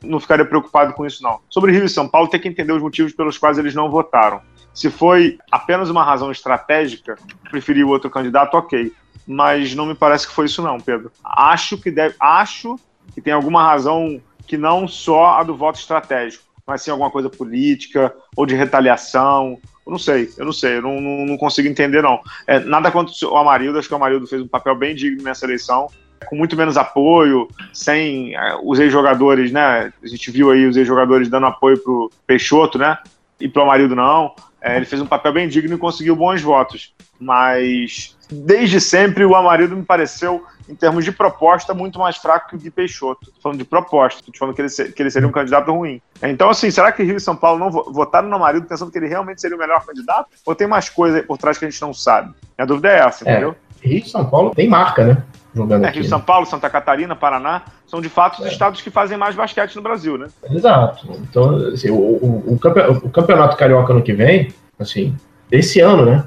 Não 0.02 0.20
ficaria 0.20 0.44
preocupado 0.44 0.92
com 0.94 1.06
isso, 1.06 1.22
não. 1.22 1.40
Sobre 1.48 1.72
Rio 1.72 1.84
e 1.84 1.88
São 1.88 2.08
Paulo, 2.08 2.28
tem 2.28 2.40
que 2.40 2.48
entender 2.48 2.72
os 2.72 2.82
motivos 2.82 3.12
pelos 3.12 3.36
quais 3.38 3.58
eles 3.58 3.74
não 3.74 3.90
votaram. 3.90 4.40
Se 4.72 4.88
foi 4.88 5.38
apenas 5.50 5.90
uma 5.90 6.04
razão 6.04 6.30
estratégica, 6.30 7.16
preferir 7.50 7.84
o 7.84 7.88
outro 7.88 8.08
candidato, 8.08 8.54
ok 8.54 8.92
mas 9.32 9.76
não 9.76 9.86
me 9.86 9.94
parece 9.94 10.26
que 10.26 10.34
foi 10.34 10.46
isso 10.46 10.60
não, 10.60 10.80
Pedro. 10.80 11.12
Acho 11.22 11.78
que 11.78 11.88
deve, 11.88 12.16
acho 12.18 12.76
que 13.14 13.20
tem 13.20 13.32
alguma 13.32 13.62
razão 13.62 14.20
que 14.44 14.56
não 14.56 14.88
só 14.88 15.38
a 15.38 15.44
do 15.44 15.56
voto 15.56 15.78
estratégico, 15.78 16.42
mas 16.66 16.82
sim 16.82 16.90
alguma 16.90 17.12
coisa 17.12 17.30
política 17.30 18.12
ou 18.36 18.44
de 18.44 18.56
retaliação. 18.56 19.56
Eu 19.86 19.92
não 19.92 19.98
sei, 19.98 20.28
eu 20.36 20.44
não 20.44 20.52
sei, 20.52 20.78
eu 20.78 20.82
não, 20.82 21.00
não, 21.00 21.26
não 21.26 21.36
consigo 21.36 21.68
entender 21.68 22.02
não. 22.02 22.20
É, 22.44 22.58
nada 22.58 22.90
contra 22.90 23.14
o 23.28 23.36
Amarildo, 23.36 23.78
acho 23.78 23.86
que 23.86 23.94
o 23.94 23.96
Amarildo 23.96 24.26
fez 24.26 24.42
um 24.42 24.48
papel 24.48 24.74
bem 24.74 24.96
digno 24.96 25.22
nessa 25.22 25.46
eleição, 25.46 25.88
com 26.26 26.36
muito 26.36 26.56
menos 26.56 26.76
apoio, 26.76 27.48
sem 27.72 28.34
é, 28.34 28.56
os 28.62 28.78
ex-jogadores, 28.78 29.50
né? 29.52 29.92
A 30.02 30.06
gente 30.06 30.30
viu 30.30 30.50
aí 30.50 30.66
os 30.66 30.76
ex-jogadores 30.76 31.28
dando 31.28 31.46
apoio 31.46 31.78
pro 31.78 32.10
Peixoto, 32.26 32.78
né? 32.78 32.98
E 33.38 33.48
pro 33.48 33.62
Amarildo 33.62 33.96
não. 33.96 34.34
É, 34.60 34.76
ele 34.76 34.84
fez 34.84 35.00
um 35.00 35.06
papel 35.06 35.32
bem 35.32 35.48
digno 35.48 35.74
e 35.74 35.78
conseguiu 35.78 36.14
bons 36.14 36.42
votos. 36.42 36.92
Mas 37.18 38.16
desde 38.30 38.80
sempre 38.80 39.24
o 39.24 39.34
Amarildo 39.34 39.76
me 39.76 39.82
pareceu, 39.82 40.44
em 40.68 40.74
termos 40.74 41.04
de 41.04 41.10
proposta, 41.10 41.74
muito 41.74 41.98
mais 41.98 42.16
fraco 42.16 42.50
que 42.50 42.56
o 42.56 42.58
Gui 42.58 42.70
Peixoto. 42.70 43.32
Tô 43.32 43.40
falando 43.42 43.58
de 43.58 43.64
proposta, 43.64 44.22
tô 44.24 44.38
falando 44.38 44.54
que 44.54 44.62
ele, 44.62 44.92
que 44.92 45.02
ele 45.02 45.10
seria 45.10 45.26
um 45.26 45.32
candidato 45.32 45.72
ruim. 45.72 46.00
Então, 46.22 46.48
assim, 46.48 46.70
será 46.70 46.92
que 46.92 47.02
Rio 47.02 47.16
e 47.16 47.20
São 47.20 47.34
Paulo 47.34 47.58
não 47.58 47.70
votaram 47.70 48.28
no 48.28 48.36
Amarildo 48.36 48.68
pensando 48.68 48.90
que 48.90 48.98
ele 48.98 49.08
realmente 49.08 49.40
seria 49.40 49.56
o 49.56 49.60
melhor 49.60 49.84
candidato? 49.84 50.28
Ou 50.46 50.54
tem 50.54 50.68
mais 50.68 50.88
coisa 50.88 51.18
aí 51.18 51.22
por 51.22 51.38
trás 51.38 51.58
que 51.58 51.64
a 51.64 51.70
gente 51.70 51.80
não 51.82 51.92
sabe? 51.92 52.32
A 52.56 52.64
dúvida 52.64 52.88
é 52.88 53.00
essa, 53.00 53.28
é, 53.28 53.32
entendeu? 53.32 53.56
Rio 53.82 53.98
e 53.98 54.08
São 54.08 54.24
Paulo 54.24 54.54
tem 54.54 54.68
marca, 54.68 55.04
né? 55.04 55.22
Jogando 55.54 55.84
é, 55.84 55.88
aqui. 55.88 56.00
Rio, 56.00 56.08
São 56.08 56.20
Paulo, 56.20 56.46
Santa 56.46 56.70
Catarina, 56.70 57.16
Paraná, 57.16 57.62
são 57.86 58.00
de 58.00 58.08
fato 58.08 58.40
os 58.40 58.46
é. 58.46 58.48
estados 58.48 58.80
que 58.80 58.90
fazem 58.90 59.18
mais 59.18 59.34
basquete 59.34 59.74
no 59.76 59.82
Brasil, 59.82 60.16
né? 60.16 60.28
Exato. 60.50 61.08
Então, 61.28 61.56
assim, 61.72 61.90
o, 61.90 61.96
o, 61.96 62.54
o, 62.54 63.10
campeonato 63.10 63.56
carioca 63.56 63.92
no 63.92 64.02
que 64.02 64.12
vem, 64.12 64.52
assim, 64.78 65.14
esse 65.50 65.80
ano, 65.80 66.04
né? 66.04 66.24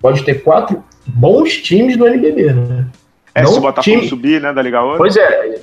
Pode 0.00 0.24
ter 0.24 0.42
quatro 0.42 0.82
bons 1.06 1.56
times 1.56 1.96
do 1.96 2.06
NBB, 2.06 2.52
né? 2.52 2.86
É, 3.34 3.42
não 3.42 3.52
se 3.52 3.58
o 3.58 3.60
Botafogo 3.60 3.96
time... 3.96 4.08
subir, 4.08 4.40
né, 4.40 4.52
da 4.52 4.62
Liga 4.62 4.82
Ouro. 4.82 4.98
Pois 4.98 5.16
é, 5.16 5.60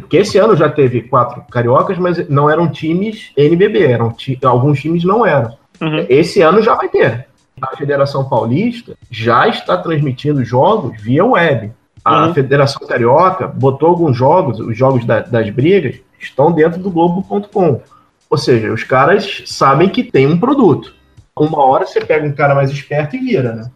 porque 0.00 0.18
esse 0.18 0.38
ano 0.38 0.56
já 0.56 0.68
teve 0.68 1.02
quatro 1.02 1.42
cariocas, 1.50 1.98
mas 1.98 2.28
não 2.28 2.48
eram 2.50 2.68
times 2.68 3.32
NBB, 3.36 3.84
eram 3.84 4.14
alguns 4.44 4.80
times 4.80 5.04
não 5.04 5.24
eram. 5.24 5.56
Uhum. 5.80 6.06
Esse 6.08 6.42
ano 6.42 6.62
já 6.62 6.74
vai 6.74 6.88
ter. 6.88 7.26
A 7.60 7.76
Federação 7.76 8.28
Paulista 8.28 8.96
já 9.10 9.48
está 9.48 9.76
transmitindo 9.76 10.44
jogos 10.44 11.00
via 11.00 11.24
web. 11.24 11.72
A 12.04 12.26
uhum. 12.26 12.34
Federação 12.34 12.86
Carioca 12.86 13.46
botou 13.46 13.88
alguns 13.88 14.16
jogos, 14.16 14.58
os 14.58 14.76
jogos 14.76 15.04
da, 15.04 15.20
das 15.20 15.48
brigas, 15.50 15.96
estão 16.18 16.50
dentro 16.52 16.80
do 16.80 16.90
Globo.com. 16.90 17.80
Ou 18.28 18.38
seja, 18.38 18.72
os 18.72 18.82
caras 18.82 19.42
sabem 19.46 19.88
que 19.88 20.02
tem 20.02 20.26
um 20.26 20.38
produto. 20.38 20.94
Uma 21.36 21.62
hora 21.64 21.86
você 21.86 22.00
pega 22.00 22.26
um 22.26 22.32
cara 22.32 22.54
mais 22.54 22.70
esperto 22.70 23.16
e 23.16 23.20
vira, 23.20 23.52
né? 23.54 23.70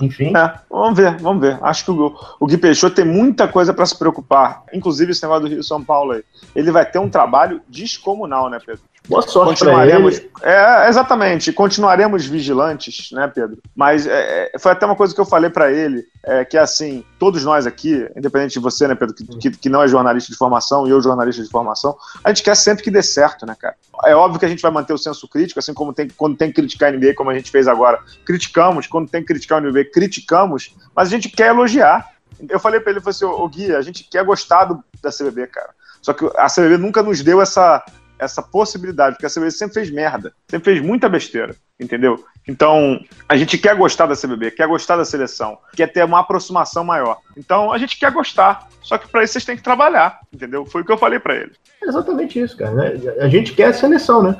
Enfim. 0.00 0.36
É, 0.36 0.54
vamos 0.68 0.98
ver, 0.98 1.16
vamos 1.18 1.40
ver. 1.40 1.58
Acho 1.62 1.84
que 1.84 1.90
o, 1.90 2.14
o 2.40 2.46
Gui 2.46 2.58
Peixoto 2.58 2.96
tem 2.96 3.04
muita 3.04 3.46
coisa 3.46 3.72
para 3.72 3.86
se 3.86 3.96
preocupar. 3.96 4.64
Inclusive 4.72 5.12
esse 5.12 5.22
negócio 5.22 5.42
do 5.42 5.48
Rio 5.48 5.62
São 5.62 5.82
Paulo 5.82 6.12
aí. 6.12 6.24
Ele 6.54 6.70
vai 6.72 6.84
ter 6.84 6.98
um 6.98 7.08
trabalho 7.08 7.60
descomunal, 7.68 8.50
né, 8.50 8.58
Pedro? 8.64 8.82
Boa 9.08 9.22
sorte 9.22 9.50
continuaremos. 9.50 10.22
É, 10.42 10.88
exatamente, 10.88 11.52
continuaremos 11.52 12.24
vigilantes, 12.24 13.10
né, 13.10 13.26
Pedro? 13.26 13.58
Mas 13.74 14.06
é, 14.06 14.50
é 14.54 14.58
foi 14.58 14.72
até 14.72 14.86
uma 14.86 14.94
coisa 14.94 15.12
que 15.14 15.20
eu 15.20 15.24
falei 15.24 15.50
para 15.50 15.72
ele, 15.72 16.04
é, 16.24 16.44
que 16.44 16.56
assim, 16.56 17.04
todos 17.18 17.44
nós 17.44 17.66
aqui, 17.66 18.08
independente 18.16 18.54
de 18.54 18.60
você, 18.60 18.86
né, 18.86 18.94
Pedro, 18.94 19.14
que, 19.14 19.24
que, 19.24 19.50
que, 19.50 19.68
não 19.68 19.82
é 19.82 19.88
jornalista 19.88 20.30
de 20.30 20.38
formação 20.38 20.86
e 20.86 20.90
eu 20.90 21.00
jornalista 21.00 21.42
de 21.42 21.50
formação, 21.50 21.96
a 22.22 22.28
gente 22.28 22.44
quer 22.44 22.56
sempre 22.56 22.84
que 22.84 22.90
dê 22.90 23.02
certo, 23.02 23.44
né, 23.44 23.56
cara? 23.58 23.74
É 24.04 24.14
óbvio 24.14 24.38
que 24.38 24.46
a 24.46 24.48
gente 24.48 24.62
vai 24.62 24.70
manter 24.70 24.92
o 24.92 24.98
senso 24.98 25.28
crítico, 25.28 25.58
assim 25.58 25.74
como 25.74 25.92
tem 25.92 26.08
quando 26.16 26.36
tem 26.36 26.48
que 26.48 26.54
criticar 26.54 26.92
a 26.92 26.96
NBA, 26.96 27.14
como 27.14 27.30
a 27.30 27.34
gente 27.34 27.50
fez 27.50 27.66
agora, 27.66 27.98
criticamos, 28.24 28.86
quando 28.86 29.10
tem 29.10 29.20
que 29.20 29.28
criticar 29.28 29.58
a 29.58 29.60
NBA, 29.60 29.86
criticamos, 29.92 30.74
mas 30.94 31.08
a 31.08 31.10
gente 31.10 31.28
quer 31.28 31.48
elogiar. 31.48 32.08
Eu 32.48 32.58
falei 32.58 32.80
para 32.80 32.90
ele, 32.90 32.98
eu 32.98 33.02
falei 33.02 33.16
assim, 33.16 33.24
ô 33.24 33.48
Gui, 33.48 33.74
a 33.74 33.82
gente 33.82 34.04
quer 34.04 34.24
gostar 34.24 34.64
do, 34.64 34.82
da 35.02 35.10
CBB, 35.10 35.48
cara. 35.48 35.70
Só 36.00 36.12
que 36.12 36.28
a 36.36 36.48
CBB 36.48 36.78
nunca 36.78 37.02
nos 37.02 37.22
deu 37.22 37.40
essa, 37.40 37.84
essa 38.22 38.42
possibilidade, 38.42 39.16
porque 39.16 39.26
a 39.26 39.30
CBB 39.30 39.50
sempre 39.50 39.74
fez 39.74 39.90
merda, 39.90 40.32
sempre 40.48 40.72
fez 40.72 40.84
muita 40.84 41.08
besteira, 41.08 41.54
entendeu? 41.78 42.24
Então, 42.46 43.00
a 43.28 43.36
gente 43.36 43.58
quer 43.58 43.76
gostar 43.76 44.06
da 44.06 44.16
CBB, 44.16 44.52
quer 44.52 44.68
gostar 44.68 44.96
da 44.96 45.04
seleção, 45.04 45.58
quer 45.74 45.88
ter 45.88 46.04
uma 46.04 46.20
aproximação 46.20 46.84
maior. 46.84 47.18
Então, 47.36 47.72
a 47.72 47.78
gente 47.78 47.98
quer 47.98 48.12
gostar, 48.12 48.68
só 48.80 48.96
que 48.96 49.08
para 49.08 49.24
isso 49.24 49.34
vocês 49.34 49.44
têm 49.44 49.56
que 49.56 49.62
trabalhar, 49.62 50.20
entendeu? 50.32 50.64
Foi 50.64 50.82
o 50.82 50.84
que 50.84 50.92
eu 50.92 50.98
falei 50.98 51.18
para 51.18 51.34
ele. 51.34 51.52
É 51.82 51.88
exatamente 51.88 52.40
isso, 52.40 52.56
cara. 52.56 52.72
Né? 52.72 52.92
A 53.20 53.28
gente 53.28 53.52
quer 53.54 53.66
a 53.66 53.72
seleção, 53.72 54.22
né? 54.22 54.36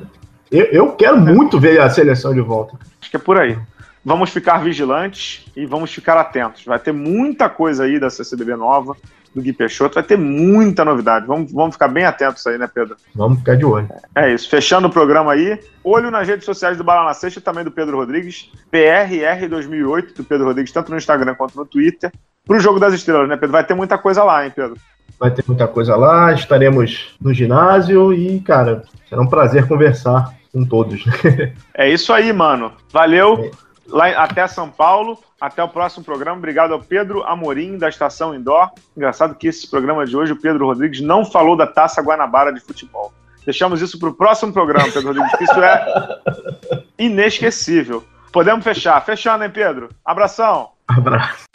Eu, 0.51 0.67
eu 0.67 0.93
quero 0.93 1.19
muito 1.19 1.59
ver 1.59 1.81
a 1.81 1.89
seleção 1.89 2.35
de 2.35 2.41
volta. 2.41 2.77
Acho 3.01 3.11
que 3.11 3.17
é 3.17 3.21
por 3.21 3.39
aí. 3.39 3.59
Vamos 4.05 4.31
ficar 4.31 4.59
vigilantes 4.59 5.47
e 5.57 5.65
vamos 5.65 5.93
ficar 5.93 6.19
atentos. 6.19 6.65
Vai 6.65 6.79
ter 6.79 6.93
muita 6.93 7.49
coisa 7.49 7.85
aí 7.85 8.01
da 8.01 8.11
CCBB 8.11 8.57
nova 8.57 8.97
do 9.35 9.41
Gui 9.41 9.53
Peixoto. 9.53 9.95
Vai 9.95 10.03
ter 10.03 10.19
muita 10.19 10.85
novidade. 10.85 11.27
Vamos, 11.27 11.53
vamos 11.53 11.75
ficar 11.75 11.89
bem 11.89 12.05
atentos 12.05 12.45
aí, 12.47 12.59
né, 12.59 12.69
Pedro? 12.73 12.97
Vamos 13.15 13.39
ficar 13.39 13.57
de 13.57 13.65
olho. 13.65 13.89
É 14.15 14.33
isso. 14.33 14.49
Fechando 14.49 14.89
o 14.89 14.91
programa 14.91 15.33
aí. 15.33 15.59
Olho 15.85 16.11
nas 16.11 16.27
redes 16.27 16.45
sociais 16.45 16.77
do 16.77 16.85
Bala 16.85 17.05
na 17.05 17.15
Sexta 17.15 17.39
e 17.39 17.43
também 17.43 17.63
do 17.63 17.71
Pedro 17.71 17.97
Rodrigues. 17.97 18.51
PRR 18.71 19.49
2008 19.49 20.15
do 20.15 20.25
Pedro 20.25 20.47
Rodrigues, 20.47 20.73
tanto 20.73 20.91
no 20.91 20.99
Instagram 20.99 21.35
quanto 21.37 21.57
no 21.57 21.65
Twitter. 21.65 22.11
Pro 22.45 22.59
Jogo 22.59 22.81
das 22.81 22.93
Estrelas, 22.95 23.29
né, 23.29 23.37
Pedro? 23.37 23.53
Vai 23.53 23.65
ter 23.65 23.75
muita 23.75 23.97
coisa 23.97 24.25
lá, 24.25 24.45
hein, 24.45 24.53
Pedro? 24.55 24.77
Vai 25.19 25.31
ter 25.31 25.45
muita 25.47 25.69
coisa 25.69 25.95
lá. 25.95 26.33
Estaremos 26.33 27.15
no 27.21 27.33
ginásio 27.33 28.13
e, 28.13 28.41
cara, 28.41 28.83
será 29.09 29.23
um 29.23 29.29
prazer 29.29 29.69
conversar 29.69 30.35
com 30.53 30.65
todos. 30.65 31.05
é 31.73 31.89
isso 31.89 32.13
aí, 32.13 32.33
mano. 32.33 32.73
Valeu. 32.93 33.45
É 33.45 33.72
lá 33.87 34.09
até 34.11 34.47
São 34.47 34.69
Paulo. 34.69 35.19
Até 35.41 35.63
o 35.63 35.69
próximo 35.69 36.05
programa. 36.05 36.39
Obrigado 36.39 36.73
ao 36.73 36.81
Pedro 36.81 37.25
Amorim, 37.25 37.77
da 37.77 37.89
Estação 37.89 38.35
Indoor. 38.35 38.71
Engraçado 38.97 39.35
que 39.35 39.49
esse 39.49 39.69
programa 39.69 40.07
de 40.07 40.17
hoje, 40.17 40.33
o 40.33 40.41
Pedro 40.41 40.67
Rodrigues 40.67 41.01
não 41.01 41.25
falou 41.25 41.57
da 41.57 41.67
Taça 41.67 42.01
Guanabara 42.01 42.53
de 42.53 42.61
futebol. 42.61 43.13
Deixamos 43.45 43.83
isso 43.83 43.99
para 43.99 44.09
o 44.09 44.15
próximo 44.15 44.53
programa, 44.53 44.85
Pedro 44.85 45.09
Rodrigues, 45.09 45.37
que 45.37 45.45
isso 45.45 45.61
é 45.61 46.21
inesquecível. 46.97 48.05
Podemos 48.31 48.63
fechar. 48.63 49.05
Fechando, 49.05 49.43
hein, 49.43 49.51
Pedro? 49.51 49.89
Abração. 50.05 50.71
Abraço. 50.87 51.52